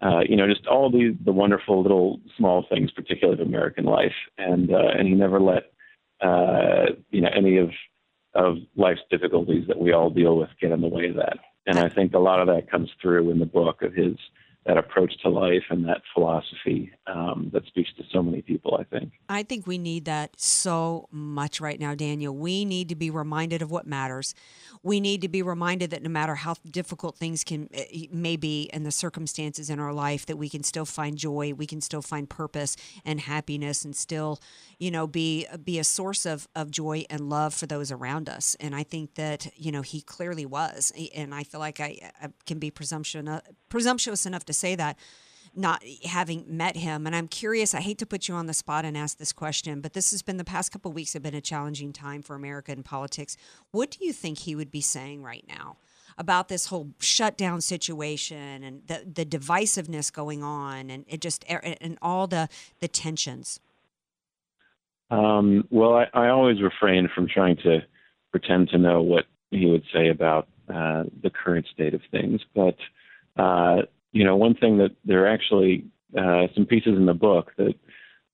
uh, 0.00 0.20
you 0.28 0.36
know, 0.36 0.46
just 0.46 0.66
all 0.66 0.90
the 0.90 1.16
the 1.24 1.32
wonderful 1.32 1.82
little 1.82 2.20
small 2.36 2.64
things, 2.68 2.90
particularly 2.90 3.40
of 3.40 3.46
American 3.46 3.84
life. 3.84 4.14
And 4.38 4.72
uh, 4.72 4.90
and 4.98 5.06
he 5.06 5.14
never 5.14 5.40
let 5.40 5.72
uh, 6.20 6.86
you 7.10 7.20
know 7.20 7.30
any 7.34 7.58
of 7.58 7.70
of 8.34 8.56
life's 8.76 9.00
difficulties 9.10 9.66
that 9.68 9.78
we 9.78 9.92
all 9.92 10.10
deal 10.10 10.36
with 10.36 10.50
get 10.60 10.72
in 10.72 10.80
the 10.80 10.88
way 10.88 11.08
of 11.08 11.16
that. 11.16 11.38
And 11.66 11.78
I 11.78 11.88
think 11.88 12.14
a 12.14 12.18
lot 12.18 12.40
of 12.40 12.46
that 12.48 12.70
comes 12.70 12.90
through 13.00 13.30
in 13.30 13.38
the 13.38 13.46
book 13.46 13.82
of 13.82 13.94
his 13.94 14.16
that 14.66 14.78
approach 14.78 15.12
to 15.22 15.28
life 15.28 15.64
and 15.68 15.86
that 15.86 16.00
philosophy 16.14 16.90
um, 17.06 17.50
that 17.52 17.66
speaks 17.66 17.90
to 17.98 18.02
so 18.10 18.22
many 18.22 18.40
people. 18.40 18.78
I 18.80 18.84
think. 18.84 19.12
I 19.28 19.42
think 19.42 19.66
we 19.66 19.76
need 19.76 20.06
that 20.06 20.40
so 20.40 21.06
much 21.10 21.60
right 21.60 21.78
now, 21.78 21.94
Daniel. 21.94 22.34
We 22.34 22.64
need 22.64 22.88
to 22.88 22.94
be 22.94 23.10
reminded 23.10 23.60
of 23.60 23.70
what 23.70 23.86
matters. 23.86 24.34
We 24.82 25.00
need 25.00 25.20
to 25.20 25.28
be 25.28 25.42
reminded 25.42 25.90
that 25.90 26.02
no 26.02 26.08
matter 26.08 26.34
how 26.34 26.54
difficult 26.70 27.16
things 27.16 27.44
can 27.44 27.68
eh, 27.74 28.06
may 28.10 28.36
be 28.36 28.70
and 28.72 28.86
the 28.86 28.90
circumstances 28.90 29.68
in 29.68 29.78
our 29.78 29.92
life, 29.92 30.24
that 30.26 30.36
we 30.36 30.48
can 30.48 30.62
still 30.62 30.86
find 30.86 31.18
joy, 31.18 31.52
we 31.54 31.66
can 31.66 31.82
still 31.82 32.02
find 32.02 32.28
purpose 32.28 32.76
and 33.04 33.20
happiness, 33.20 33.84
and 33.84 33.94
still, 33.94 34.40
you 34.78 34.90
know, 34.90 35.06
be 35.06 35.46
be 35.62 35.78
a 35.78 35.84
source 35.84 36.24
of 36.24 36.48
of 36.56 36.70
joy 36.70 37.04
and 37.10 37.28
love 37.28 37.52
for 37.52 37.66
those 37.66 37.92
around 37.92 38.30
us. 38.30 38.56
And 38.60 38.74
I 38.74 38.82
think 38.82 39.16
that 39.16 39.46
you 39.56 39.70
know 39.70 39.82
he 39.82 40.00
clearly 40.00 40.46
was, 40.46 40.90
and 41.14 41.34
I 41.34 41.44
feel 41.44 41.60
like 41.60 41.80
I, 41.80 41.98
I 42.22 42.28
can 42.46 42.58
be 42.58 42.70
presumption 42.70 43.28
presumptuous 43.68 44.24
enough 44.24 44.44
to 44.44 44.53
say 44.54 44.74
that 44.76 44.98
not 45.56 45.82
having 46.04 46.44
met 46.48 46.76
him. 46.76 47.06
And 47.06 47.14
I'm 47.14 47.28
curious, 47.28 47.74
I 47.74 47.80
hate 47.80 47.98
to 47.98 48.06
put 48.06 48.28
you 48.28 48.34
on 48.34 48.46
the 48.46 48.54
spot 48.54 48.84
and 48.84 48.96
ask 48.96 49.18
this 49.18 49.32
question, 49.32 49.80
but 49.80 49.92
this 49.92 50.10
has 50.10 50.22
been 50.22 50.36
the 50.36 50.44
past 50.44 50.72
couple 50.72 50.92
weeks 50.92 51.12
have 51.12 51.22
been 51.22 51.34
a 51.34 51.40
challenging 51.40 51.92
time 51.92 52.22
for 52.22 52.34
America 52.34 52.72
and 52.72 52.84
politics. 52.84 53.36
What 53.70 53.90
do 53.90 54.04
you 54.04 54.12
think 54.12 54.38
he 54.38 54.54
would 54.54 54.70
be 54.70 54.80
saying 54.80 55.22
right 55.22 55.44
now? 55.48 55.76
About 56.16 56.48
this 56.48 56.66
whole 56.66 56.90
shutdown 57.00 57.60
situation 57.60 58.62
and 58.62 58.82
the, 58.86 59.04
the 59.04 59.24
divisiveness 59.24 60.12
going 60.12 60.44
on 60.44 60.88
and 60.88 61.04
it 61.08 61.20
just 61.20 61.44
and 61.48 61.98
all 62.00 62.28
the 62.28 62.48
the 62.78 62.86
tensions. 62.86 63.58
Um, 65.10 65.66
well, 65.70 65.94
I, 65.94 66.06
I 66.14 66.28
always 66.28 66.62
refrain 66.62 67.08
from 67.12 67.26
trying 67.26 67.56
to 67.64 67.80
pretend 68.30 68.68
to 68.68 68.78
know 68.78 69.02
what 69.02 69.24
he 69.50 69.66
would 69.66 69.82
say 69.92 70.08
about 70.08 70.46
uh, 70.68 71.04
the 71.20 71.30
current 71.30 71.66
state 71.72 71.94
of 71.94 72.00
things, 72.12 72.40
but 72.54 72.76
uh, 73.36 73.82
you 74.14 74.24
know, 74.24 74.36
one 74.36 74.54
thing 74.54 74.78
that 74.78 74.92
there 75.04 75.24
are 75.24 75.28
actually 75.28 75.84
uh, 76.16 76.46
some 76.54 76.64
pieces 76.64 76.96
in 76.96 77.04
the 77.04 77.14
book 77.14 77.52
that 77.58 77.74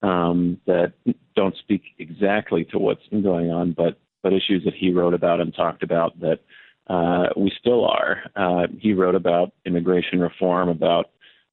um, 0.06 0.60
that 0.66 0.92
don't 1.34 1.56
speak 1.56 1.82
exactly 1.98 2.64
to 2.66 2.78
what's 2.78 3.06
been 3.08 3.22
going 3.22 3.50
on, 3.50 3.72
but 3.72 3.98
but 4.22 4.34
issues 4.34 4.62
that 4.64 4.74
he 4.74 4.92
wrote 4.92 5.14
about 5.14 5.40
and 5.40 5.54
talked 5.54 5.82
about 5.82 6.20
that 6.20 6.40
uh, 6.88 7.28
we 7.34 7.50
still 7.58 7.86
are. 7.86 8.18
Uh, 8.36 8.66
he 8.78 8.92
wrote 8.92 9.14
about 9.14 9.52
immigration 9.64 10.20
reform, 10.20 10.68
about 10.68 11.10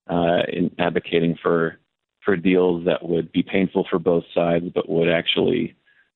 uh, 0.09 0.43
in 0.51 0.75
advocating 0.77 1.37
for 1.41 1.79
for 2.25 2.35
deals 2.35 2.85
that 2.85 3.07
would 3.07 3.31
be 3.31 3.41
painful 3.41 3.87
for 3.89 3.97
both 3.97 4.25
sides, 4.35 4.65
but 4.75 4.89
would 4.89 5.09
actually 5.09 5.73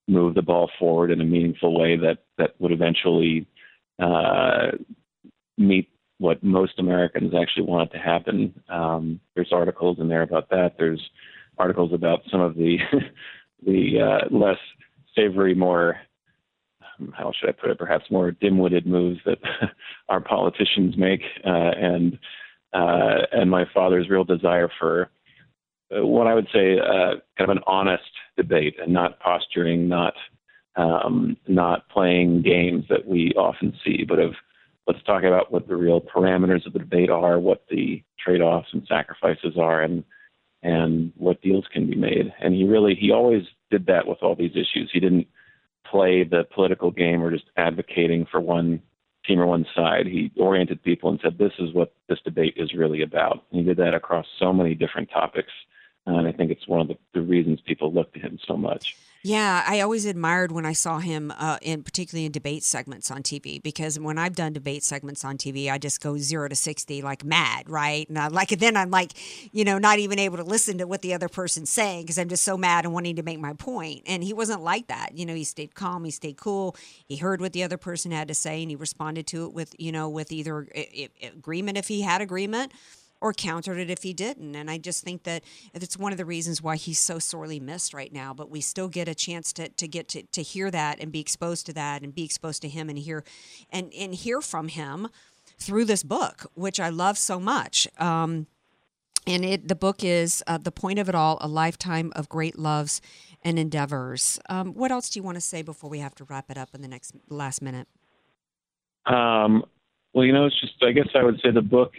move 0.10 0.36
the 0.36 0.42
ball 0.42 0.70
forward 0.78 1.12
in 1.12 1.22
a 1.22 1.26
meaningful 1.26 1.80
way 1.80 1.96
that 1.96 2.18
that 2.38 2.56
would 2.60 2.74
eventually 2.74 3.48
uh, 4.00 4.72
meet 5.58 5.88
what 6.22 6.44
most 6.44 6.78
Americans 6.78 7.34
actually 7.34 7.66
wanted 7.66 7.92
to 7.92 7.98
happen. 7.98 8.54
Um, 8.70 9.20
there's 9.36 9.52
articles 9.52 9.98
in 10.00 10.08
there 10.08 10.22
about 10.22 10.50
that. 10.52 10.76
There's 10.78 11.02
articles 11.58 11.92
about 11.94 12.22
some 12.32 12.42
of 12.42 12.56
the 12.56 12.78
the 13.66 14.00
uh, 14.00 14.36
less 14.36 14.60
savory, 15.16 15.56
more 15.56 15.98
um, 17.00 17.12
how 17.18 17.32
should 17.34 17.50
I 17.50 17.54
put 17.54 17.72
it, 17.72 17.80
perhaps 17.80 18.06
more 18.12 18.32
dim-witted 18.32 18.86
moves 18.86 19.20
that 19.26 19.40
our 20.10 20.22
politicians 20.22 20.96
make, 20.96 21.22
uh, 21.44 21.50
and 21.50 22.20
uh, 22.72 23.26
and 23.32 23.50
my 23.50 23.66
father's 23.74 24.08
real 24.08 24.24
desire 24.24 24.70
for 24.80 25.10
uh, 25.96 26.06
what 26.06 26.28
I 26.28 26.36
would 26.36 26.48
say 26.54 26.78
uh, 26.78 27.16
kind 27.36 27.50
of 27.50 27.58
an 27.58 27.64
honest 27.66 28.04
debate 28.38 28.76
and 28.80 28.94
not 28.94 29.20
posturing, 29.20 29.90
not 29.90 30.14
um, 30.76 31.36
not 31.48 31.90
playing 31.90 32.44
games 32.44 32.86
that 32.90 33.08
we 33.08 33.34
often 33.36 33.74
see, 33.84 34.06
but 34.08 34.20
of 34.20 34.36
let's 34.88 35.04
talk 35.04 35.24
about 35.24 35.52
what 35.52 35.68
the 35.68 35.76
real 35.76 36.02
parameters 36.02 36.66
of 36.66 36.74
the 36.74 36.80
debate 36.80 37.10
are, 37.10 37.40
what 37.40 37.66
the 37.70 38.04
trade-offs 38.20 38.70
and 38.74 38.86
sacrifices 38.88 39.58
are, 39.58 39.82
and 39.82 40.04
and 40.64 41.12
what 41.18 41.42
deals 41.42 41.66
can 41.74 41.90
be 41.90 41.96
made. 41.96 42.32
And 42.40 42.54
he 42.54 42.66
really 42.66 42.96
he 42.96 43.12
always 43.12 43.44
did 43.70 43.88
that 43.88 44.08
with 44.08 44.20
all 44.22 44.36
these 44.36 44.52
issues. 44.52 44.90
He 44.92 45.00
didn't 45.00 45.28
play 45.86 46.24
the 46.24 46.46
political 46.54 46.92
game 46.92 47.24
or 47.24 47.32
just 47.32 47.50
advocating 47.58 48.26
for 48.26 48.40
one 48.40 48.82
team 49.26 49.40
or 49.40 49.48
one 49.48 49.66
side. 49.76 50.08
He 50.08 50.32
oriented 50.38 50.84
people 50.84 51.10
and 51.10 51.20
said, 51.22 51.38
"This 51.38 51.54
is 51.60 51.74
what 51.74 51.94
this 52.08 52.22
debate 52.22 52.56
is 52.58 52.74
really 52.74 53.02
about." 53.02 53.44
And 53.52 53.60
he 53.60 53.66
did 53.66 53.78
that 53.78 53.94
across 53.94 54.28
so 54.40 54.54
many 54.54 54.76
different 54.76 55.10
topics, 55.10 55.52
and 56.06 56.28
I 56.28 56.32
think 56.32 56.52
it's 56.52 56.68
one 56.68 56.82
of 56.82 56.88
the, 56.88 56.98
the 57.14 57.22
reasons 57.22 57.62
people 57.62 57.92
look 57.92 58.14
to 58.14 58.20
him 58.20 58.40
so 58.48 58.56
much. 58.58 58.96
Yeah, 59.24 59.64
I 59.68 59.82
always 59.82 60.06
admired 60.06 60.52
when 60.52 60.66
I 60.66 60.74
saw 60.74 60.98
him, 60.98 61.32
uh, 61.38 61.60
in 61.62 61.84
particularly 61.84 62.26
in 62.26 62.32
debate 62.32 62.64
segments 62.64 63.12
on 63.12 63.22
TV, 63.22 63.62
because 63.62 64.00
when 64.00 64.18
I've 64.18 64.36
done 64.36 64.52
debate 64.52 64.82
segments 64.82 65.24
on 65.24 65.38
TV, 65.38 65.70
I 65.70 65.78
just 65.78 66.02
go 66.02 66.18
zero 66.18 66.48
to 66.48 66.56
sixty 66.56 67.04
like 67.04 67.24
mad, 67.24 67.70
right? 67.70 68.10
And 68.10 68.18
I, 68.18 68.30
like 68.30 68.50
then 68.50 68.76
I'm 68.76 68.90
like, 68.90 69.12
you 69.54 69.64
know, 69.64 69.78
not 69.78 70.00
even 70.00 70.18
able 70.18 70.38
to 70.38 70.44
listen 70.44 70.80
to 70.80 70.88
what 70.88 71.04
the 71.04 71.14
other 71.14 71.30
person's 71.30 71.70
saying 71.70 72.02
because 72.02 72.18
I'm 72.18 72.30
just 72.30 72.44
so 72.44 72.58
mad 72.58 72.84
and 72.84 72.96
wanting 72.96 73.16
to 73.18 73.24
make 73.24 73.40
my 73.40 73.54
point. 73.54 74.02
And 74.08 74.24
he 74.24 74.34
wasn't 74.34 74.64
like 74.64 74.88
that. 74.88 75.12
You 75.16 75.28
know, 75.28 75.36
he 75.36 75.44
stayed 75.44 75.76
calm, 75.76 76.04
he 76.04 76.10
stayed 76.12 76.38
cool, 76.38 76.76
he 77.06 77.18
heard 77.18 77.42
what 77.42 77.54
the 77.54 77.62
other 77.62 77.78
person 77.78 78.10
had 78.12 78.28
to 78.30 78.34
say, 78.34 78.64
and 78.64 78.72
he 78.72 78.76
responded 78.76 79.28
to 79.28 79.46
it 79.46 79.54
with, 79.54 79.76
you 79.78 79.92
know, 79.92 80.10
with 80.10 80.32
either 80.32 80.68
agreement 81.22 81.78
if 81.78 81.88
he 81.88 82.02
had 82.02 82.22
agreement 82.22 82.72
or 83.22 83.32
countered 83.32 83.78
it 83.78 83.90
if 83.90 84.04
he 84.04 84.14
didn't. 84.14 84.56
And 84.56 84.70
I 84.70 84.78
just 84.78 85.04
think 85.04 85.24
that 85.24 85.44
it's 85.74 85.98
one 85.98 86.12
of 86.12 86.18
the 86.18 86.26
reasons 86.26 86.62
why 86.62 86.76
he's 86.76 87.00
so 87.00 87.20
sorely 87.20 87.60
missed 87.60 87.94
right 87.94 88.12
now. 88.12 88.34
But 88.34 88.50
we 88.50 88.60
still 88.60 88.90
get 88.90 89.08
a 89.08 89.16
chance 89.16 89.54
to, 89.54 89.70
to 89.70 89.88
get 89.88 90.08
to, 90.10 90.24
to 90.24 90.42
hear 90.42 90.72
that 90.72 91.00
and 91.00 91.12
be 91.12 91.20
exposed 91.20 91.68
to 91.68 91.74
that 91.74 92.02
and 92.02 92.14
be 92.14 92.26
exposed 92.26 92.62
to 92.64 92.70
him 92.70 92.90
and 92.90 92.98
hear 92.98 93.24
and, 93.70 93.94
and 93.94 94.16
hear 94.16 94.42
from 94.42 94.68
him 94.68 95.08
through 95.60 95.86
this 95.86 96.04
book, 96.04 96.52
which 96.56 96.80
I 96.80 96.90
love 96.90 97.18
so 97.18 97.40
much. 97.40 97.88
Um, 98.00 98.48
and 99.28 99.46
it 99.46 99.68
the 99.68 99.76
book 99.76 100.04
is 100.04 100.44
uh, 100.48 100.58
the 100.58 100.72
point 100.72 100.98
of 100.98 101.08
it 101.08 101.14
all: 101.14 101.38
a 101.42 101.48
lifetime 101.48 102.12
of 102.16 102.28
great 102.28 102.58
loves 102.58 103.02
and 103.44 103.60
endeavors. 103.60 104.40
Um, 104.50 104.74
what 104.74 104.92
else 104.92 105.10
do 105.10 105.20
you 105.20 105.24
want 105.24 105.36
to 105.36 105.42
say 105.42 105.62
before 105.62 105.92
we 105.92 106.00
have 106.00 106.16
to 106.16 106.24
wrap 106.24 106.50
it 106.50 106.58
up 106.58 106.70
in 106.74 106.82
the 106.82 106.88
next 106.88 107.14
last 107.30 107.62
minute? 107.62 107.88
Um, 109.06 109.64
well, 110.14 110.26
you 110.26 110.34
know, 110.34 110.46
it's 110.46 110.60
just 110.60 110.74
I 110.82 110.92
guess 110.92 111.10
I 111.14 111.24
would 111.24 111.40
say 111.44 111.52
the 111.52 111.62
book 111.62 111.94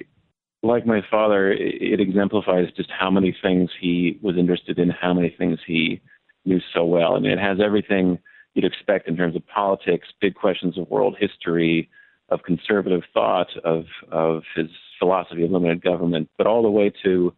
like 0.63 0.87
my 0.87 1.01
father, 1.11 1.53
it 1.53 2.01
exemplifies 2.01 2.69
just 2.77 2.91
how 2.91 3.11
many 3.11 3.37
things 3.43 3.71
he 3.81 4.19
was 4.23 4.37
interested 4.37 4.79
in, 4.79 4.91
how 4.91 5.13
many 5.13 5.35
things 5.37 5.59
he 5.67 6.01
knew 6.45 6.61
so 6.73 6.85
well. 6.85 7.17
I 7.17 7.21
mean, 7.21 7.33
it 7.33 7.39
has 7.39 7.59
everything 7.61 8.19
you'd 8.55 8.65
expect 8.65 9.09
in 9.09 9.17
terms 9.17 9.35
of 9.35 9.47
politics, 9.49 10.09
big 10.21 10.35
questions 10.35 10.79
of 10.79 10.89
world 10.89 11.17
history, 11.19 11.89
of 12.29 12.43
conservative 12.45 13.03
thought, 13.13 13.49
of 13.65 13.85
of 14.11 14.43
his 14.55 14.69
philosophy 14.99 15.43
of 15.45 15.51
limited 15.51 15.83
government, 15.83 16.31
but 16.39 16.47
all 16.47 16.63
the 16.63 16.71
way 16.71 16.93
to 17.03 17.35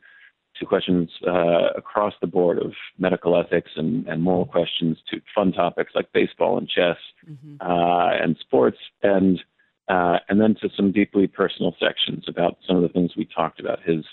to 0.59 0.66
questions 0.66 1.11
uh, 1.27 1.70
across 1.77 2.14
the 2.20 2.27
board 2.29 2.59
of 2.59 2.72
medical 2.99 3.37
ethics 3.37 3.72
and, 3.75 4.07
and 4.07 4.22
moral 4.22 4.47
questions, 4.47 4.99
to 5.11 5.20
fun 5.35 5.51
topics 5.53 5.93
like 5.95 6.12
baseball 6.12 6.59
and 6.59 6.68
chess 6.68 6.97
mm-hmm. 7.29 7.57
uh, 7.61 8.22
and 8.22 8.37
sports, 8.39 8.79
and 9.03 9.43
uh, 9.89 10.18
and 10.28 10.41
then 10.41 10.55
to 10.61 10.68
some 10.76 10.93
deeply 10.93 11.26
personal 11.26 11.74
sections 11.78 12.24
about 12.28 12.59
some 12.66 12.76
of 12.76 12.82
the 12.82 12.89
things 12.89 13.12
we 13.16 13.26
talked 13.26 13.61
about 13.61 13.82
his 13.82 14.05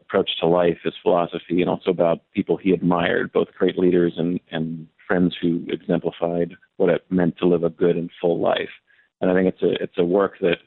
approach 0.00 0.30
to 0.40 0.46
life, 0.46 0.78
his 0.82 0.94
philosophy, 1.02 1.60
and 1.60 1.70
also 1.70 1.90
about 1.90 2.20
people 2.34 2.56
he 2.56 2.72
admired, 2.72 3.32
both 3.32 3.48
great 3.56 3.78
leaders 3.78 4.14
and, 4.16 4.40
and 4.50 4.86
friends 5.06 5.36
who 5.40 5.64
exemplified 5.68 6.54
what 6.76 6.90
it 6.90 7.04
meant 7.10 7.36
to 7.38 7.46
live 7.46 7.64
a 7.64 7.70
good 7.70 7.96
and 7.96 8.10
full 8.20 8.40
life. 8.40 8.70
And 9.20 9.30
I 9.30 9.34
think 9.34 9.48
it's 9.48 9.62
a 9.62 9.82
it's 9.82 9.98
a 9.98 10.04
work 10.04 10.34
that 10.40 10.58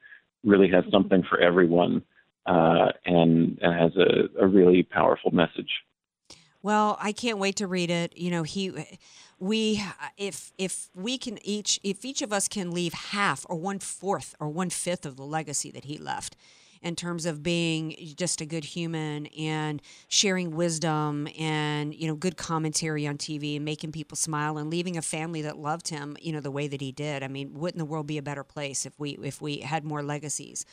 really 0.43 0.69
has 0.69 0.85
something 0.91 1.23
for 1.27 1.39
everyone 1.39 2.01
uh, 2.45 2.87
and, 3.05 3.59
and 3.61 3.73
has 3.73 3.91
a, 3.97 4.43
a 4.43 4.47
really 4.47 4.83
powerful 4.83 5.31
message. 5.31 5.71
Well, 6.61 6.97
I 6.99 7.11
can't 7.11 7.37
wait 7.37 7.57
to 7.57 7.67
read 7.67 7.91
it. 7.91 8.17
You 8.17 8.31
know, 8.31 8.43
he 8.43 8.71
we 9.39 9.83
if 10.17 10.51
if 10.57 10.89
we 10.95 11.17
can 11.17 11.37
each 11.45 11.79
if 11.83 12.05
each 12.05 12.21
of 12.21 12.31
us 12.31 12.47
can 12.47 12.71
leave 12.71 12.93
half 12.93 13.45
or 13.49 13.57
one 13.57 13.79
fourth 13.79 14.35
or 14.39 14.49
one 14.49 14.69
fifth 14.69 15.05
of 15.05 15.17
the 15.17 15.25
legacy 15.25 15.71
that 15.71 15.85
he 15.85 15.97
left 15.97 16.35
in 16.81 16.95
terms 16.95 17.25
of 17.25 17.41
being 17.41 17.95
just 18.15 18.41
a 18.41 18.45
good 18.45 18.63
human 18.63 19.25
and 19.27 19.81
sharing 20.07 20.55
wisdom 20.55 21.27
and 21.37 21.93
you 21.95 22.07
know 22.07 22.15
good 22.15 22.37
commentary 22.37 23.07
on 23.07 23.17
TV 23.17 23.55
and 23.55 23.65
making 23.65 23.91
people 23.91 24.15
smile 24.15 24.57
and 24.57 24.69
leaving 24.69 24.95
a 24.95 25.01
family 25.01 25.41
that 25.41 25.57
loved 25.57 25.89
him 25.89 26.15
you 26.21 26.31
know 26.31 26.39
the 26.39 26.51
way 26.51 26.67
that 26.67 26.79
he 26.79 26.91
did 26.91 27.23
I 27.23 27.27
mean 27.27 27.53
wouldn't 27.55 27.79
the 27.79 27.85
world 27.85 28.07
be 28.07 28.17
a 28.17 28.23
better 28.23 28.43
place 28.43 28.85
if 28.85 28.97
we 28.99 29.17
if 29.21 29.41
we 29.41 29.57
had 29.57 29.83
more 29.83 30.03
legacies 30.03 30.65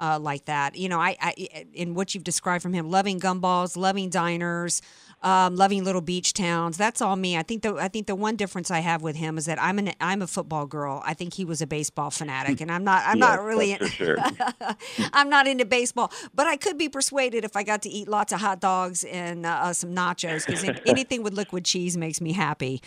uh, 0.00 0.18
like 0.20 0.44
that. 0.46 0.76
You 0.76 0.88
know, 0.88 1.00
I, 1.00 1.16
I 1.20 1.66
in 1.72 1.94
what 1.94 2.14
you've 2.14 2.24
described 2.24 2.62
from 2.62 2.72
him, 2.72 2.90
loving 2.90 3.18
gumballs, 3.18 3.76
loving 3.76 4.10
diners, 4.10 4.82
um, 5.22 5.56
loving 5.56 5.82
little 5.84 6.00
beach 6.00 6.34
towns. 6.34 6.76
That's 6.76 7.00
all 7.00 7.16
me. 7.16 7.36
I 7.36 7.42
think 7.42 7.62
the 7.62 7.74
I 7.74 7.88
think 7.88 8.06
the 8.06 8.14
one 8.14 8.36
difference 8.36 8.70
I 8.70 8.80
have 8.80 9.02
with 9.02 9.16
him 9.16 9.38
is 9.38 9.46
that 9.46 9.60
I'm 9.60 9.78
an 9.78 9.92
I'm 10.00 10.22
a 10.22 10.26
football 10.26 10.66
girl. 10.66 11.02
I 11.04 11.14
think 11.14 11.34
he 11.34 11.44
was 11.44 11.62
a 11.62 11.66
baseball 11.66 12.10
fanatic, 12.10 12.60
and 12.60 12.70
I'm 12.70 12.84
not. 12.84 13.02
I'm 13.06 13.18
yes, 13.18 13.28
not 13.28 13.42
really. 13.42 13.76
sure. 13.88 14.16
I'm 15.12 15.28
not 15.30 15.46
into 15.46 15.64
baseball, 15.64 16.12
but 16.34 16.46
I 16.46 16.56
could 16.56 16.76
be 16.76 16.88
persuaded 16.88 17.44
if 17.44 17.56
I 17.56 17.62
got 17.62 17.82
to 17.82 17.88
eat 17.88 18.08
lots 18.08 18.32
of 18.32 18.40
hot 18.40 18.60
dogs 18.60 19.04
and 19.04 19.46
uh, 19.46 19.72
some 19.72 19.94
nachos 19.94 20.46
because 20.46 20.64
anything 20.86 21.22
with 21.22 21.32
liquid 21.32 21.64
cheese 21.64 21.96
makes 21.96 22.20
me 22.20 22.32
happy. 22.32 22.82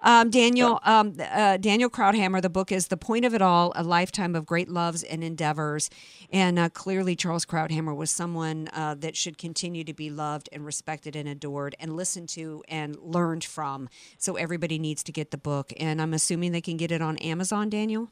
Um, 0.00 0.28
Daniel, 0.28 0.80
um, 0.84 1.16
uh, 1.18 1.56
Daniel 1.56 1.88
Krauthammer, 1.88 2.42
the 2.42 2.50
book 2.50 2.70
is 2.70 2.88
The 2.88 2.96
Point 2.96 3.24
of 3.24 3.34
It 3.34 3.40
All 3.40 3.72
A 3.74 3.82
Lifetime 3.82 4.36
of 4.36 4.44
Great 4.44 4.68
Loves 4.68 5.02
and 5.02 5.24
Endeavors. 5.24 5.88
And 6.30 6.53
uh, 6.58 6.68
clearly, 6.68 7.16
Charles 7.16 7.44
Krauthammer 7.44 7.94
was 7.94 8.10
someone 8.10 8.68
uh, 8.72 8.94
that 8.98 9.16
should 9.16 9.38
continue 9.38 9.84
to 9.84 9.94
be 9.94 10.10
loved 10.10 10.48
and 10.52 10.64
respected 10.64 11.16
and 11.16 11.28
adored 11.28 11.74
and 11.78 11.96
listened 11.96 12.28
to 12.30 12.62
and 12.68 12.96
learned 13.00 13.44
from. 13.44 13.88
So 14.18 14.36
everybody 14.36 14.78
needs 14.78 15.02
to 15.04 15.12
get 15.12 15.30
the 15.30 15.38
book. 15.38 15.72
And 15.78 16.02
I'm 16.02 16.14
assuming 16.14 16.52
they 16.52 16.60
can 16.60 16.76
get 16.76 16.92
it 16.92 17.00
on 17.00 17.16
Amazon, 17.18 17.70
Daniel? 17.70 18.10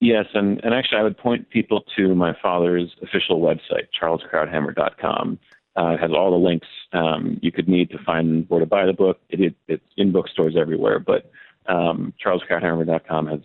Yes, 0.00 0.26
and, 0.34 0.62
and 0.64 0.74
actually, 0.74 0.98
I 0.98 1.02
would 1.02 1.16
point 1.16 1.48
people 1.50 1.82
to 1.96 2.14
my 2.14 2.36
father's 2.42 2.94
official 3.02 3.40
website, 3.40 3.88
charleskrauthammer.com. 4.00 5.38
Uh, 5.76 5.88
it 5.88 6.00
has 6.00 6.10
all 6.12 6.30
the 6.30 6.36
links 6.36 6.68
um, 6.92 7.38
you 7.42 7.50
could 7.50 7.68
need 7.68 7.90
to 7.90 7.98
find 8.04 8.48
where 8.48 8.60
to 8.60 8.66
buy 8.66 8.86
the 8.86 8.92
book. 8.92 9.18
It, 9.28 9.40
it, 9.40 9.54
it's 9.66 9.86
in 9.96 10.12
bookstores 10.12 10.56
everywhere, 10.58 10.98
but 10.98 11.30
um, 11.66 12.12
charleskrauthammer.com 12.24 13.26
has 13.28 13.40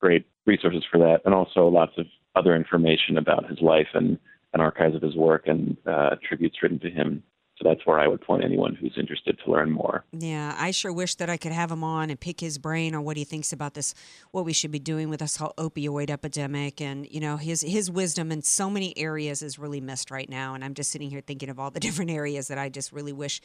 great 0.00 0.26
resources 0.46 0.82
for 0.90 0.98
that, 0.98 1.20
and 1.24 1.34
also 1.34 1.68
lots 1.68 1.92
of 1.98 2.06
other 2.34 2.54
information 2.54 3.16
about 3.16 3.48
his 3.48 3.60
life 3.60 3.88
and, 3.94 4.18
and 4.52 4.62
archives 4.62 4.94
of 4.94 5.02
his 5.02 5.16
work 5.16 5.46
and 5.46 5.76
uh, 5.86 6.16
tributes 6.26 6.56
written 6.62 6.78
to 6.80 6.90
him 6.90 7.22
so 7.62 7.68
that's 7.68 7.86
where 7.86 8.00
I 8.00 8.08
would 8.08 8.20
point 8.20 8.44
anyone 8.44 8.74
who's 8.74 8.96
interested 8.98 9.38
to 9.44 9.50
learn 9.50 9.70
more. 9.70 10.04
Yeah, 10.10 10.56
I 10.58 10.70
sure 10.72 10.92
wish 10.92 11.14
that 11.16 11.30
I 11.30 11.36
could 11.36 11.52
have 11.52 11.70
him 11.70 11.84
on 11.84 12.10
and 12.10 12.18
pick 12.18 12.40
his 12.40 12.58
brain 12.58 12.94
on 12.94 13.04
what 13.04 13.16
he 13.16 13.24
thinks 13.24 13.52
about 13.52 13.74
this, 13.74 13.94
what 14.32 14.44
we 14.44 14.52
should 14.52 14.72
be 14.72 14.78
doing 14.78 15.08
with 15.08 15.20
this 15.20 15.36
whole 15.36 15.54
opioid 15.58 16.10
epidemic, 16.10 16.80
and 16.80 17.06
you 17.08 17.20
know 17.20 17.36
his 17.36 17.60
his 17.60 17.90
wisdom 17.90 18.32
in 18.32 18.42
so 18.42 18.68
many 18.68 18.96
areas 18.98 19.42
is 19.42 19.58
really 19.58 19.80
missed 19.80 20.10
right 20.10 20.28
now. 20.28 20.54
And 20.54 20.64
I'm 20.64 20.74
just 20.74 20.90
sitting 20.90 21.10
here 21.10 21.20
thinking 21.20 21.50
of 21.50 21.60
all 21.60 21.70
the 21.70 21.80
different 21.86 22.10
areas 22.10 22.48
that 22.48 22.58
I 22.58 22.68
just 22.68 22.90
really 22.90 23.12
wish 23.12 23.40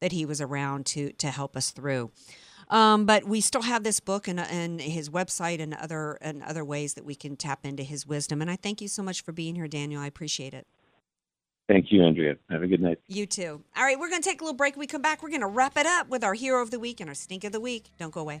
that 0.00 0.12
he 0.12 0.24
was 0.24 0.40
around 0.40 0.86
to 0.86 1.12
to 1.12 1.28
help 1.28 1.56
us 1.56 1.70
through. 1.70 2.10
Um, 2.70 3.04
but 3.04 3.24
we 3.24 3.40
still 3.40 3.62
have 3.62 3.82
this 3.82 3.98
book 4.00 4.28
and, 4.28 4.40
and 4.40 4.80
his 4.80 5.10
website 5.10 5.60
and 5.60 5.74
other 5.74 6.16
and 6.20 6.42
other 6.42 6.64
ways 6.64 6.94
that 6.94 7.04
we 7.04 7.16
can 7.16 7.36
tap 7.36 7.66
into 7.66 7.82
his 7.82 8.06
wisdom. 8.06 8.40
And 8.40 8.50
I 8.50 8.56
thank 8.56 8.80
you 8.80 8.88
so 8.88 9.02
much 9.02 9.22
for 9.22 9.32
being 9.32 9.56
here, 9.56 9.66
Daniel. 9.66 10.00
I 10.00 10.06
appreciate 10.06 10.54
it. 10.54 10.66
Thank 11.68 11.92
you, 11.92 12.02
Andrea. 12.02 12.36
Have 12.48 12.62
a 12.62 12.66
good 12.66 12.80
night. 12.80 12.98
You 13.06 13.26
too. 13.26 13.62
All 13.76 13.84
right, 13.84 13.98
we're 13.98 14.08
going 14.08 14.22
to 14.22 14.28
take 14.28 14.40
a 14.40 14.44
little 14.44 14.56
break. 14.56 14.74
When 14.74 14.80
we 14.80 14.86
come 14.86 15.02
back, 15.02 15.22
we're 15.22 15.28
going 15.28 15.40
to 15.40 15.46
wrap 15.46 15.76
it 15.76 15.86
up 15.86 16.08
with 16.08 16.24
our 16.24 16.34
hero 16.34 16.62
of 16.62 16.70
the 16.70 16.80
week 16.80 17.00
and 17.00 17.08
our 17.08 17.14
stink 17.14 17.44
of 17.44 17.52
the 17.52 17.60
week. 17.60 17.90
Don't 17.98 18.12
go 18.12 18.20
away. 18.20 18.40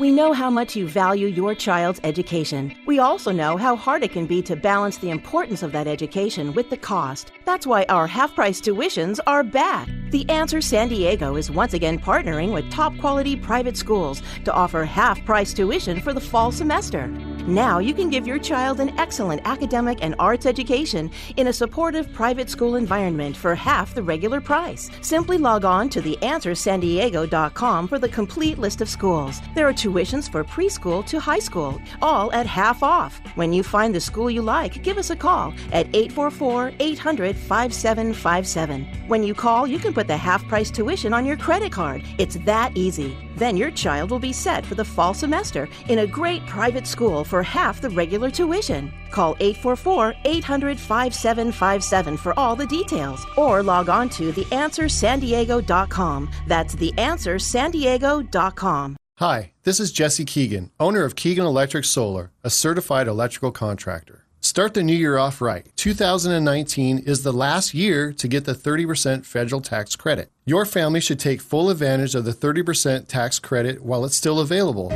We 0.00 0.10
know 0.10 0.32
how 0.32 0.48
much 0.48 0.74
you 0.76 0.88
value 0.88 1.26
your 1.26 1.54
child's 1.54 2.00
education. 2.04 2.74
We 2.86 3.00
also 3.00 3.32
know 3.32 3.58
how 3.58 3.76
hard 3.76 4.02
it 4.02 4.12
can 4.12 4.24
be 4.24 4.40
to 4.44 4.56
balance 4.56 4.96
the 4.96 5.10
importance 5.10 5.62
of 5.62 5.72
that 5.72 5.86
education 5.86 6.54
with 6.54 6.70
the 6.70 6.78
cost. 6.78 7.32
That's 7.44 7.66
why 7.66 7.84
our 7.90 8.06
half 8.06 8.34
price 8.34 8.62
tuitions 8.62 9.20
are 9.26 9.44
back. 9.44 9.90
The 10.10 10.28
Answer 10.30 10.62
San 10.62 10.88
Diego 10.88 11.36
is 11.36 11.50
once 11.50 11.74
again 11.74 11.98
partnering 11.98 12.54
with 12.54 12.70
top 12.70 12.96
quality 12.98 13.36
private 13.36 13.76
schools 13.76 14.22
to 14.46 14.52
offer 14.52 14.84
half 14.84 15.22
price 15.26 15.52
tuition 15.52 16.00
for 16.00 16.14
the 16.14 16.20
fall 16.20 16.50
semester. 16.50 17.06
Now 17.46 17.78
you 17.78 17.94
can 17.94 18.10
give 18.10 18.26
your 18.26 18.38
child 18.38 18.80
an 18.80 18.98
excellent 18.98 19.42
academic 19.44 19.98
and 20.02 20.14
arts 20.18 20.46
education 20.46 21.10
in 21.36 21.48
a 21.48 21.52
supportive 21.52 22.12
private 22.12 22.50
school 22.50 22.76
environment 22.76 23.36
for 23.36 23.54
half 23.54 23.94
the 23.94 24.02
regular 24.02 24.40
price. 24.40 24.90
Simply 25.00 25.38
log 25.38 25.64
on 25.64 25.88
to 25.90 26.00
theanswersandiego.com 26.00 27.88
for 27.88 27.98
the 27.98 28.08
complete 28.08 28.58
list 28.58 28.80
of 28.80 28.88
schools. 28.88 29.40
There 29.54 29.68
are 29.68 29.72
tuitions 29.90 30.30
for 30.30 30.44
preschool 30.44 31.04
to 31.06 31.18
high 31.18 31.38
school, 31.38 31.80
all 32.00 32.32
at 32.32 32.46
half 32.46 32.82
off. 32.82 33.20
When 33.34 33.52
you 33.52 33.62
find 33.62 33.94
the 33.94 34.00
school 34.00 34.30
you 34.30 34.40
like, 34.42 34.82
give 34.82 34.98
us 34.98 35.10
a 35.10 35.16
call 35.16 35.52
at 35.72 35.86
844 35.94 36.72
800 36.78 37.36
5757. 37.36 38.86
When 39.08 39.22
you 39.22 39.34
call, 39.34 39.66
you 39.66 39.78
can 39.78 39.92
put 39.92 40.06
the 40.06 40.16
half 40.16 40.46
price 40.48 40.70
tuition 40.70 41.12
on 41.12 41.26
your 41.26 41.36
credit 41.36 41.72
card. 41.72 42.02
It's 42.18 42.36
that 42.44 42.72
easy. 42.76 43.16
Then 43.36 43.56
your 43.56 43.70
child 43.70 44.10
will 44.10 44.18
be 44.18 44.32
set 44.32 44.66
for 44.66 44.74
the 44.74 44.84
fall 44.84 45.14
semester 45.14 45.68
in 45.88 46.00
a 46.00 46.06
great 46.06 46.44
private 46.46 46.86
school 46.86 47.24
for 47.24 47.42
half 47.42 47.80
the 47.80 47.88
regular 47.90 48.30
tuition. 48.30 48.92
Call 49.10 49.36
844 49.40 50.14
800 50.24 50.78
5757 50.78 52.16
for 52.16 52.38
all 52.38 52.54
the 52.54 52.66
details 52.66 53.26
or 53.36 53.60
log 53.62 53.88
on 53.88 54.08
to 54.10 54.32
theanswersandiego.com. 54.32 56.30
That's 56.46 56.76
theanswersandiego.com. 56.76 58.99
Hi, 59.20 59.52
this 59.64 59.80
is 59.80 59.92
Jesse 59.92 60.24
Keegan, 60.24 60.70
owner 60.80 61.04
of 61.04 61.14
Keegan 61.14 61.44
Electric 61.44 61.84
Solar, 61.84 62.30
a 62.42 62.48
certified 62.48 63.06
electrical 63.06 63.52
contractor. 63.52 64.24
Start 64.40 64.72
the 64.72 64.82
new 64.82 64.96
year 64.96 65.18
off 65.18 65.42
right. 65.42 65.70
2019 65.76 67.00
is 67.00 67.22
the 67.22 67.30
last 67.30 67.74
year 67.74 68.14
to 68.14 68.26
get 68.26 68.46
the 68.46 68.54
30% 68.54 69.26
federal 69.26 69.60
tax 69.60 69.94
credit. 69.94 70.30
Your 70.46 70.64
family 70.64 71.00
should 71.00 71.20
take 71.20 71.42
full 71.42 71.68
advantage 71.68 72.14
of 72.14 72.24
the 72.24 72.32
30% 72.32 73.08
tax 73.08 73.38
credit 73.38 73.82
while 73.82 74.06
it's 74.06 74.16
still 74.16 74.40
available. 74.40 74.90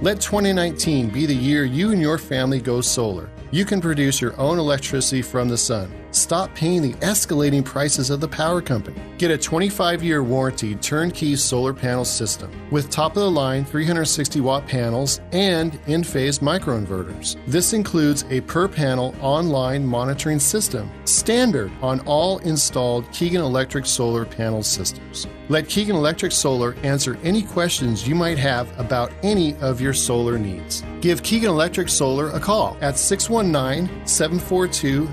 Let 0.00 0.22
2019 0.22 1.10
be 1.10 1.26
the 1.26 1.34
year 1.34 1.66
you 1.66 1.92
and 1.92 2.00
your 2.00 2.16
family 2.16 2.62
go 2.62 2.80
solar. 2.80 3.28
You 3.50 3.66
can 3.66 3.82
produce 3.82 4.22
your 4.22 4.34
own 4.40 4.58
electricity 4.58 5.20
from 5.20 5.50
the 5.50 5.58
sun. 5.58 5.92
Stop 6.12 6.52
paying 6.54 6.82
the 6.82 6.94
escalating 6.94 7.64
prices 7.64 8.10
of 8.10 8.20
the 8.20 8.26
power 8.26 8.60
company. 8.60 9.00
Get 9.16 9.30
a 9.30 9.38
25 9.38 10.02
year 10.02 10.22
warranty 10.22 10.74
turnkey 10.74 11.36
solar 11.36 11.72
panel 11.72 12.04
system 12.04 12.50
with 12.70 12.90
top 12.90 13.16
of 13.16 13.22
the 13.22 13.30
line 13.30 13.64
360 13.64 14.40
watt 14.40 14.66
panels 14.66 15.20
and 15.32 15.72
Enphase 15.84 16.40
microinverters. 16.40 17.36
This 17.46 17.72
includes 17.72 18.24
a 18.30 18.40
per 18.42 18.66
panel 18.66 19.14
online 19.20 19.86
monitoring 19.86 20.40
system, 20.40 20.90
standard 21.04 21.70
on 21.80 22.00
all 22.00 22.38
installed 22.38 23.10
Keegan 23.12 23.42
Electric 23.42 23.86
solar 23.86 24.24
panel 24.24 24.62
systems. 24.62 25.28
Let 25.50 25.68
Keegan 25.68 25.96
Electric 25.96 26.30
Solar 26.30 26.76
answer 26.84 27.18
any 27.24 27.42
questions 27.42 28.06
you 28.06 28.14
might 28.14 28.38
have 28.38 28.70
about 28.78 29.10
any 29.24 29.56
of 29.56 29.80
your 29.80 29.92
solar 29.92 30.38
needs. 30.38 30.84
Give 31.00 31.20
Keegan 31.24 31.50
Electric 31.50 31.88
Solar 31.88 32.30
a 32.30 32.38
call 32.38 32.76
at 32.80 32.96
619 32.96 34.06
742 34.06 35.12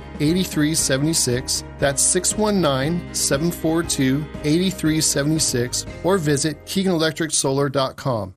8376. 0.90 1.64
That's 1.78 2.02
619 2.02 3.14
742 3.14 4.26
8376 4.44 5.86
or 6.04 6.18
visit 6.18 6.58
KeeganElectricSolar.com. 6.66 8.34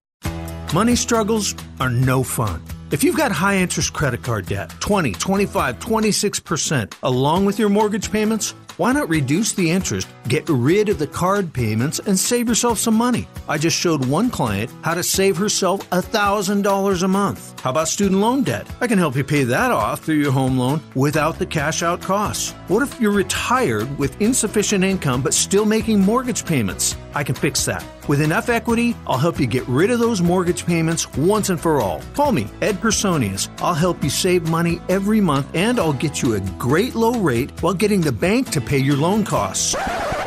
Money 0.74 0.94
struggles 0.94 1.54
are 1.80 1.90
no 1.90 2.22
fun. 2.22 2.62
If 2.92 3.04
you've 3.04 3.16
got 3.16 3.30
high 3.32 3.56
interest 3.58 3.92
credit 3.92 4.22
card 4.22 4.46
debt, 4.46 4.70
20, 4.80 5.12
25, 5.12 5.78
26%, 5.78 6.92
along 7.02 7.44
with 7.44 7.58
your 7.58 7.68
mortgage 7.68 8.10
payments, 8.10 8.54
why 8.80 8.92
not 8.92 9.10
reduce 9.10 9.52
the 9.52 9.70
interest, 9.70 10.08
get 10.26 10.48
rid 10.48 10.88
of 10.88 10.98
the 10.98 11.06
card 11.06 11.52
payments, 11.52 11.98
and 11.98 12.18
save 12.18 12.48
yourself 12.48 12.78
some 12.78 12.94
money? 12.94 13.28
I 13.46 13.58
just 13.58 13.76
showed 13.76 14.06
one 14.06 14.30
client 14.30 14.70
how 14.80 14.94
to 14.94 15.02
save 15.02 15.36
herself 15.36 15.86
$1,000 15.90 17.02
a 17.02 17.08
month. 17.08 17.60
How 17.60 17.72
about 17.72 17.88
student 17.88 18.22
loan 18.22 18.42
debt? 18.42 18.66
I 18.80 18.86
can 18.86 18.96
help 18.96 19.16
you 19.16 19.22
pay 19.22 19.44
that 19.44 19.70
off 19.70 20.00
through 20.00 20.14
your 20.14 20.32
home 20.32 20.56
loan 20.56 20.80
without 20.94 21.38
the 21.38 21.44
cash 21.44 21.82
out 21.82 22.00
costs. 22.00 22.52
What 22.68 22.82
if 22.82 22.98
you're 22.98 23.12
retired 23.12 23.98
with 23.98 24.18
insufficient 24.18 24.82
income 24.82 25.20
but 25.20 25.34
still 25.34 25.66
making 25.66 26.00
mortgage 26.00 26.46
payments? 26.46 26.96
I 27.14 27.24
can 27.24 27.34
fix 27.34 27.64
that. 27.66 27.84
With 28.08 28.20
enough 28.20 28.48
equity, 28.48 28.96
I'll 29.06 29.18
help 29.18 29.40
you 29.40 29.46
get 29.46 29.66
rid 29.66 29.90
of 29.90 29.98
those 29.98 30.22
mortgage 30.22 30.64
payments 30.64 31.12
once 31.14 31.50
and 31.50 31.60
for 31.60 31.80
all. 31.80 32.00
Call 32.14 32.32
me, 32.32 32.46
Ed 32.62 32.80
Personius. 32.80 33.48
I'll 33.58 33.74
help 33.74 34.02
you 34.04 34.10
save 34.10 34.48
money 34.48 34.80
every 34.88 35.20
month 35.20 35.48
and 35.54 35.78
I'll 35.78 35.92
get 35.92 36.22
you 36.22 36.34
a 36.34 36.40
great 36.58 36.94
low 36.94 37.18
rate 37.20 37.50
while 37.62 37.74
getting 37.74 38.00
the 38.00 38.12
bank 38.12 38.50
to 38.50 38.60
pay 38.60 38.78
your 38.78 38.96
loan 38.96 39.24
costs. 39.24 39.74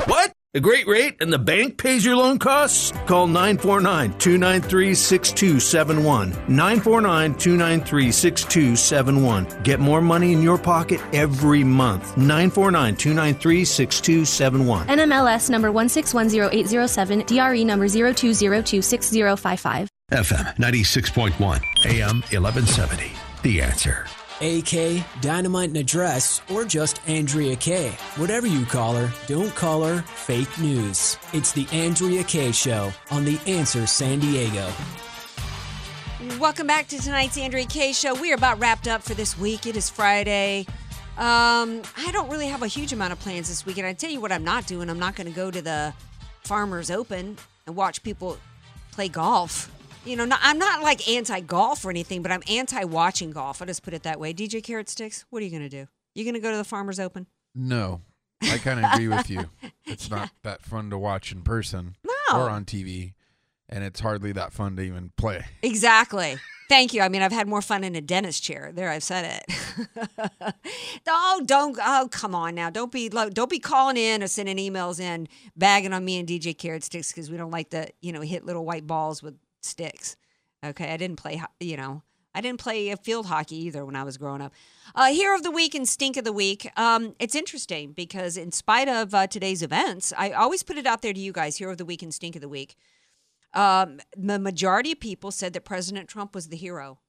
What? 0.05 0.32
A 0.55 0.59
great 0.59 0.85
rate 0.85 1.15
and 1.19 1.33
the 1.33 1.39
bank 1.39 1.79
pays 1.79 2.05
your 2.05 2.15
loan 2.15 2.37
costs? 2.37 2.91
Call 3.07 3.25
949 3.25 4.19
293 4.19 4.93
6271. 4.93 6.29
949 6.47 7.33
293 7.33 8.11
6271. 8.11 9.63
Get 9.63 9.79
more 9.79 9.99
money 9.99 10.31
in 10.31 10.43
your 10.43 10.59
pocket 10.59 11.01
every 11.11 11.63
month. 11.63 12.15
949 12.17 12.95
293 12.95 13.65
6271. 13.65 14.87
NMLS 14.89 15.49
number 15.49 15.71
1610807, 15.71 17.25
DRE 17.25 17.65
number 17.65 17.87
02026055. 17.87 19.87
FM 20.11 20.55
96.1, 20.57 21.63
AM 21.85 22.21
1170. 22.29 23.11
The 23.41 23.59
answer. 23.59 24.05
AK, 24.41 25.05
Dynamite 25.21 25.69
in 25.69 25.75
a 25.75 25.83
Dress, 25.83 26.41
or 26.49 26.65
just 26.65 26.99
Andrea 27.07 27.55
Kaye. 27.55 27.91
Whatever 28.17 28.47
you 28.47 28.65
call 28.65 28.95
her, 28.95 29.13
don't 29.27 29.53
call 29.55 29.83
her 29.83 30.01
fake 30.01 30.59
news. 30.59 31.17
It's 31.33 31.51
the 31.51 31.67
Andrea 31.71 32.23
Kaye 32.23 32.51
Show 32.51 32.91
on 33.11 33.25
The 33.25 33.39
Answer 33.47 33.85
San 33.85 34.19
Diego. 34.19 34.71
Welcome 36.39 36.67
back 36.67 36.87
to 36.87 36.99
tonight's 36.99 37.37
Andrea 37.37 37.65
Kaye 37.65 37.93
Show. 37.93 38.15
We 38.15 38.31
are 38.31 38.35
about 38.35 38.59
wrapped 38.59 38.87
up 38.87 39.03
for 39.03 39.13
this 39.13 39.37
week. 39.37 39.65
It 39.65 39.75
is 39.75 39.89
Friday. 39.89 40.65
Um, 41.17 41.83
I 41.97 42.09
don't 42.11 42.29
really 42.29 42.47
have 42.47 42.63
a 42.63 42.67
huge 42.67 42.91
amount 42.91 43.13
of 43.13 43.19
plans 43.19 43.49
this 43.49 43.65
weekend. 43.65 43.85
I 43.85 43.93
tell 43.93 44.09
you 44.09 44.19
what, 44.19 44.31
I'm 44.31 44.43
not 44.43 44.65
doing. 44.65 44.89
I'm 44.89 44.99
not 44.99 45.15
going 45.15 45.27
to 45.27 45.33
go 45.35 45.51
to 45.51 45.61
the 45.61 45.93
Farmers 46.43 46.89
Open 46.89 47.37
and 47.67 47.75
watch 47.75 48.01
people 48.03 48.37
play 48.91 49.09
golf. 49.09 49.69
You 50.05 50.17
know, 50.17 50.25
not, 50.25 50.39
I'm 50.43 50.57
not 50.57 50.81
like 50.81 51.07
anti 51.07 51.39
golf 51.39 51.85
or 51.85 51.89
anything, 51.89 52.21
but 52.21 52.31
I'm 52.31 52.43
anti 52.49 52.83
watching 52.83 53.31
golf. 53.31 53.61
I'll 53.61 53.67
just 53.67 53.83
put 53.83 53.93
it 53.93 54.03
that 54.03 54.19
way. 54.19 54.33
DJ 54.33 54.61
Carrot 54.61 54.89
Sticks, 54.89 55.25
what 55.29 55.41
are 55.41 55.45
you 55.45 55.51
going 55.51 55.63
to 55.63 55.69
do? 55.69 55.87
You 56.13 56.23
going 56.25 56.33
to 56.33 56.39
go 56.41 56.51
to 56.51 56.57
the 56.57 56.63
Farmers 56.65 56.99
Open? 56.99 57.25
No, 57.55 58.01
I 58.41 58.57
kind 58.57 58.83
of 58.83 58.91
agree 58.93 59.07
with 59.07 59.29
you. 59.29 59.45
It's 59.85 60.09
not 60.09 60.29
that 60.43 60.61
fun 60.61 60.89
to 60.89 60.97
watch 60.97 61.31
in 61.31 61.41
person 61.41 61.95
No. 62.05 62.37
or 62.37 62.49
on 62.49 62.65
TV. 62.65 63.13
and 63.69 63.83
it's 63.83 64.01
hardly 64.01 64.31
that 64.33 64.51
fun 64.51 64.75
to 64.75 64.81
even 64.83 65.11
play. 65.15 65.45
Exactly. 65.61 66.35
Thank 66.69 66.93
you. 66.93 67.01
I 67.01 67.09
mean, 67.09 67.21
I've 67.21 67.31
had 67.31 67.47
more 67.47 67.61
fun 67.61 67.83
in 67.83 67.95
a 67.95 68.01
dentist 68.01 68.41
chair. 68.43 68.71
There, 68.73 68.89
I've 68.89 69.03
said 69.03 69.41
it. 69.47 70.15
oh, 71.07 71.41
don't. 71.45 71.77
Oh, 71.81 72.07
come 72.11 72.33
on 72.33 72.55
now. 72.55 72.69
Don't 72.69 72.91
be. 72.91 73.09
Don't 73.09 73.49
be 73.49 73.59
calling 73.59 73.97
in 73.97 74.23
or 74.23 74.27
sending 74.27 74.57
emails 74.57 74.99
in 74.99 75.27
bagging 75.55 75.93
on 75.93 76.03
me 76.03 76.17
and 76.19 76.27
DJ 76.27 76.57
Carrot 76.57 76.83
Sticks 76.83 77.11
because 77.11 77.29
we 77.29 77.37
don't 77.37 77.51
like 77.51 77.69
to, 77.71 77.87
you 78.01 78.11
know, 78.11 78.21
hit 78.21 78.45
little 78.45 78.65
white 78.65 78.87
balls 78.87 79.21
with 79.21 79.35
sticks. 79.63 80.15
Okay, 80.63 80.91
I 80.91 80.97
didn't 80.97 81.17
play. 81.17 81.41
You 81.59 81.77
know, 81.77 82.03
I 82.33 82.41
didn't 82.41 82.59
play 82.59 82.89
a 82.89 82.97
field 82.97 83.27
hockey 83.27 83.57
either 83.57 83.85
when 83.85 83.95
I 83.95 84.03
was 84.03 84.17
growing 84.17 84.41
up. 84.41 84.53
Uh, 84.95 85.07
Hero 85.07 85.35
of 85.35 85.43
the 85.43 85.51
Week 85.51 85.75
and 85.75 85.87
Stink 85.87 86.17
of 86.17 86.23
the 86.23 86.33
Week. 86.33 86.69
Um, 86.77 87.15
it's 87.19 87.35
interesting 87.35 87.91
because 87.91 88.37
in 88.37 88.51
spite 88.51 88.87
of 88.87 89.13
uh, 89.13 89.27
today's 89.27 89.61
events, 89.61 90.13
I 90.17 90.31
always 90.31 90.63
put 90.63 90.77
it 90.77 90.85
out 90.85 91.01
there 91.01 91.13
to 91.13 91.19
you 91.19 91.31
guys: 91.31 91.57
Hero 91.57 91.71
of 91.71 91.77
the 91.77 91.85
Week 91.85 92.01
and 92.01 92.13
Stink 92.13 92.35
of 92.35 92.41
the 92.41 92.49
Week. 92.49 92.75
Um, 93.53 93.99
the 94.17 94.39
majority 94.39 94.93
of 94.93 94.99
people 94.99 95.31
said 95.31 95.53
that 95.53 95.63
President 95.63 96.09
Trump 96.09 96.33
was 96.33 96.47
the 96.47 96.57
hero. 96.57 96.99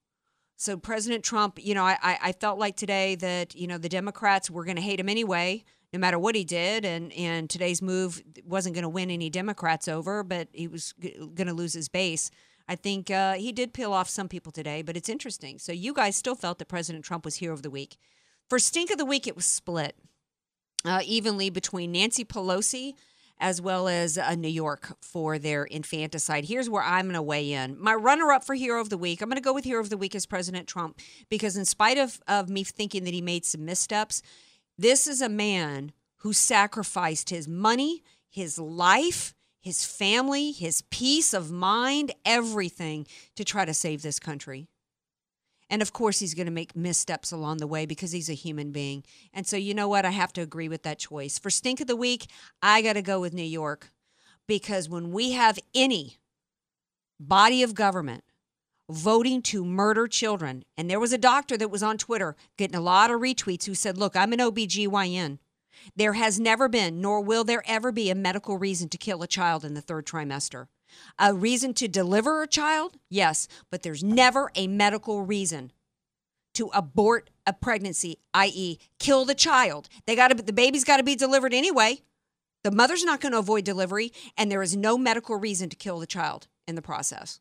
So 0.57 0.77
President 0.77 1.25
Trump, 1.25 1.59
you 1.61 1.75
know, 1.75 1.85
I, 1.85 1.97
I 2.03 2.33
felt 2.33 2.59
like 2.59 2.77
today 2.77 3.15
that 3.17 3.55
you 3.55 3.67
know 3.67 3.79
the 3.79 3.89
Democrats 3.89 4.51
were 4.51 4.65
going 4.65 4.77
to 4.77 4.83
hate 4.83 5.01
him 5.01 5.09
anyway, 5.09 5.65
no 5.95 6.01
matter 6.01 6.19
what 6.19 6.35
he 6.35 6.45
did, 6.45 6.85
and 6.85 7.13
and 7.13 7.49
today's 7.49 7.81
move 7.81 8.21
wasn't 8.45 8.75
going 8.75 8.83
to 8.83 8.89
win 8.89 9.11
any 9.11 9.31
Democrats 9.31 9.87
over, 9.87 10.25
but 10.25 10.49
he 10.53 10.67
was 10.67 10.93
g- 11.01 11.17
going 11.35 11.47
to 11.47 11.55
lose 11.55 11.73
his 11.73 11.89
base. 11.89 12.33
I 12.69 12.75
think 12.75 13.11
uh, 13.11 13.35
he 13.35 13.53
did 13.53 13.73
peel 13.73 13.93
off 13.93 14.09
some 14.09 14.29
people 14.29 14.51
today, 14.51 14.83
but 14.83 14.97
it's 14.97 15.09
interesting. 15.09 15.59
So 15.61 15.71
you 15.71 15.95
guys 15.95 16.17
still 16.17 16.35
felt 16.35 16.59
that 16.59 16.67
President 16.67 17.05
Trump 17.05 17.25
was 17.25 17.37
hero 17.37 17.55
of 17.55 17.63
the 17.63 17.71
week. 17.71 17.97
For 18.49 18.59
stink 18.59 18.91
of 18.91 18.99
the 18.99 19.05
week, 19.05 19.29
it 19.29 19.37
was 19.37 19.47
split 19.47 19.97
uh, 20.85 21.03
evenly 21.05 21.49
between 21.49 21.93
Nancy 21.93 22.25
Pelosi 22.25 22.95
as 23.39 23.61
well 23.61 23.89
as 23.89 24.17
uh, 24.17 24.35
New 24.35 24.49
York 24.49 24.97
for 25.01 25.39
their 25.39 25.65
infanticide. 25.65 26.45
Here's 26.45 26.71
where 26.71 26.83
I'm 26.83 27.07
going 27.07 27.15
to 27.15 27.23
weigh 27.23 27.53
in. 27.53 27.81
My 27.81 27.95
runner 27.95 28.31
up 28.33 28.45
for 28.45 28.55
Hero 28.55 28.81
of 28.81 28.91
the 28.91 28.99
Week, 28.99 29.21
I'm 29.21 29.29
going 29.29 29.37
to 29.37 29.43
go 29.43 29.53
with 29.53 29.65
Hero 29.65 29.81
of 29.81 29.91
the 29.91 29.97
Week 29.97 30.15
as 30.15 30.25
President 30.25 30.69
Trump 30.69 30.99
because, 31.29 31.57
in 31.57 31.65
spite 31.65 31.99
of, 31.99 32.21
of 32.29 32.49
me 32.49 32.65
thinking 32.65 33.05
that 33.05 33.15
he 33.15 33.21
made 33.21 33.45
some 33.45 33.65
missteps, 33.65 34.23
this 34.77 35.07
is 35.07 35.21
a 35.21 35.29
man 35.29 35.93
who 36.19 36.33
sacrificed 36.33 37.31
his 37.31 37.47
money, 37.47 38.03
his 38.31 38.59
life, 38.59 39.35
his 39.61 39.85
family, 39.85 40.53
his 40.53 40.83
peace 40.91 41.33
of 41.33 41.51
mind, 41.51 42.13
everything 42.25 43.07
to 43.37 43.45
try 43.45 43.65
to 43.65 43.75
save 43.75 44.03
this 44.03 44.19
country. 44.19 44.69
And 45.71 45.81
of 45.81 45.93
course, 45.93 46.21
he's 46.21 46.35
going 46.35 46.47
to 46.47 46.53
make 46.53 46.77
missteps 46.77 47.33
along 47.33 47.59
the 47.59 47.67
way 47.67 47.87
because 47.87 48.13
he's 48.13 48.29
a 48.29 48.35
human 48.35 48.71
being. 48.71 49.05
And 49.33 49.47
so, 49.47 49.57
you 49.57 49.73
know 49.73 49.89
what? 49.89 50.05
I 50.05 50.11
have 50.11 50.33
to 50.35 50.43
agree 50.43 50.69
with 50.69 50.83
that 50.83 50.99
choice. 50.99 51.39
For 51.39 51.51
Stink 51.51 51.81
of 51.81 51.87
the 51.87 51.97
Week, 51.97 52.27
I 52.63 52.83
got 52.83 52.95
to 52.95 53.03
go 53.03 53.21
with 53.21 53.33
New 53.33 53.43
York 53.43 53.91
because 54.47 54.89
when 54.89 55.11
we 55.13 55.33
have 55.33 55.59
any 55.75 56.19
body 57.19 57.63
of 57.63 57.75
government 57.75 58.24
voting 58.91 59.43
to 59.43 59.65
murder 59.65 60.07
children, 60.07 60.65
and 60.77 60.91
there 60.91 61.01
was 61.01 61.13
a 61.13 61.19
doctor 61.19 61.57
that 61.57 61.71
was 61.71 61.83
on 61.83 61.99
Twitter 61.99 62.37
getting 62.57 62.77
a 62.77 62.81
lot 62.81 63.11
of 63.11 63.21
retweets 63.21 63.65
who 63.65 63.75
said, 63.75 63.99
Look, 63.99 64.17
I'm 64.17 64.33
an 64.33 64.41
OBGYN. 64.41 65.39
There 65.97 66.15
has 66.15 66.41
never 66.41 66.69
been, 66.69 67.01
nor 67.01 67.21
will 67.21 67.45
there 67.45 67.63
ever 67.67 67.93
be, 67.93 68.11
a 68.11 68.15
medical 68.15 68.59
reason 68.59 68.89
to 68.91 68.99
kill 68.99 69.23
a 69.23 69.27
child 69.27 69.65
in 69.65 69.75
the 69.75 69.81
third 69.81 70.07
trimester. 70.07 70.67
A 71.19 71.35
reason 71.35 71.75
to 71.75 71.89
deliver 71.89 72.43
a 72.43 72.47
child? 72.47 72.99
Yes, 73.11 73.49
but 73.71 73.83
there's 73.83 74.05
never 74.05 74.51
a 74.55 74.67
medical 74.67 75.23
reason 75.23 75.73
to 76.55 76.71
abort 76.73 77.31
a 77.47 77.53
pregnancy, 77.53 78.19
i.e., 78.33 78.79
kill 78.99 79.25
the 79.25 79.35
child. 79.35 79.89
They 80.07 80.15
got 80.15 80.47
the 80.47 80.53
baby's 80.53 80.85
got 80.85 80.99
to 80.99 81.03
be 81.03 81.17
delivered 81.17 81.53
anyway. 81.53 82.03
The 82.63 82.71
mother's 82.71 83.05
not 83.05 83.21
going 83.21 83.33
to 83.33 83.39
avoid 83.39 83.65
delivery, 83.65 84.13
and 84.39 84.51
there 84.51 84.63
is 84.63 84.77
no 84.77 84.97
medical 84.97 85.37
reason 85.37 85.69
to 85.69 85.77
kill 85.77 85.99
the 85.99 86.07
child 86.07 86.47
in 86.67 86.77
the 86.77 86.83
process. 86.83 87.41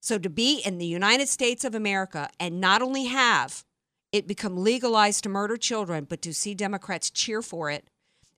So 0.00 0.18
to 0.18 0.30
be 0.30 0.60
in 0.64 0.78
the 0.78 0.86
United 0.86 1.28
States 1.28 1.64
of 1.64 1.74
America 1.74 2.30
and 2.40 2.60
not 2.60 2.82
only 2.82 3.04
have 3.04 3.64
it 4.12 4.26
become 4.26 4.56
legalized 4.56 5.22
to 5.24 5.28
murder 5.28 5.56
children, 5.56 6.06
but 6.08 6.22
to 6.22 6.34
see 6.34 6.54
Democrats 6.54 7.10
cheer 7.10 7.42
for 7.42 7.70
it 7.70 7.84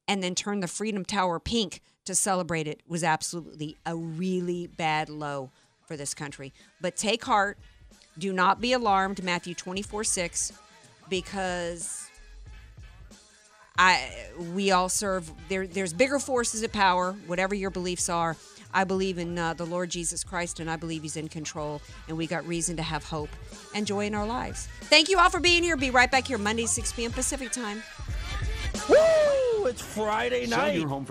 and 0.08 0.22
then 0.22 0.34
turn 0.34 0.60
the 0.60 0.68
Freedom 0.68 1.04
Tower 1.04 1.38
pink 1.38 1.80
to 2.04 2.14
celebrate 2.14 2.66
it 2.66 2.82
was 2.86 3.04
absolutely 3.04 3.76
a 3.86 3.94
really 3.94 4.66
bad 4.66 5.08
low 5.08 5.50
for 5.86 5.96
this 5.96 6.14
country. 6.14 6.52
But 6.80 6.96
take 6.96 7.24
heart. 7.24 7.58
Do 8.18 8.32
not 8.32 8.60
be 8.60 8.72
alarmed, 8.72 9.22
Matthew 9.22 9.54
24 9.54 10.04
6, 10.04 10.52
because 11.08 12.10
I 13.78 14.10
we 14.52 14.70
all 14.70 14.90
serve 14.90 15.30
there 15.48 15.66
there's 15.66 15.94
bigger 15.94 16.18
forces 16.18 16.62
of 16.62 16.72
power, 16.72 17.12
whatever 17.26 17.54
your 17.54 17.70
beliefs 17.70 18.10
are. 18.10 18.36
I 18.74 18.84
believe 18.84 19.18
in 19.18 19.38
uh, 19.38 19.54
the 19.54 19.66
Lord 19.66 19.90
Jesus 19.90 20.24
Christ 20.24 20.60
and 20.60 20.70
I 20.70 20.76
believe 20.76 21.02
he's 21.02 21.16
in 21.16 21.28
control 21.28 21.82
and 22.08 22.16
we 22.16 22.26
got 22.26 22.46
reason 22.46 22.76
to 22.76 22.82
have 22.82 23.04
hope 23.04 23.30
and 23.74 23.86
joy 23.86 24.06
in 24.06 24.14
our 24.14 24.26
lives. 24.26 24.68
Thank 24.82 25.08
you 25.08 25.18
all 25.18 25.30
for 25.30 25.40
being 25.40 25.62
here. 25.62 25.76
Be 25.76 25.90
right 25.90 26.10
back 26.10 26.26
here 26.26 26.38
Monday 26.38 26.66
6 26.66 26.92
p.m. 26.92 27.12
Pacific 27.12 27.52
time. 27.52 27.82
Woo! 28.88 29.66
It's 29.66 29.82
Friday 29.82 30.46
night. 30.46 30.74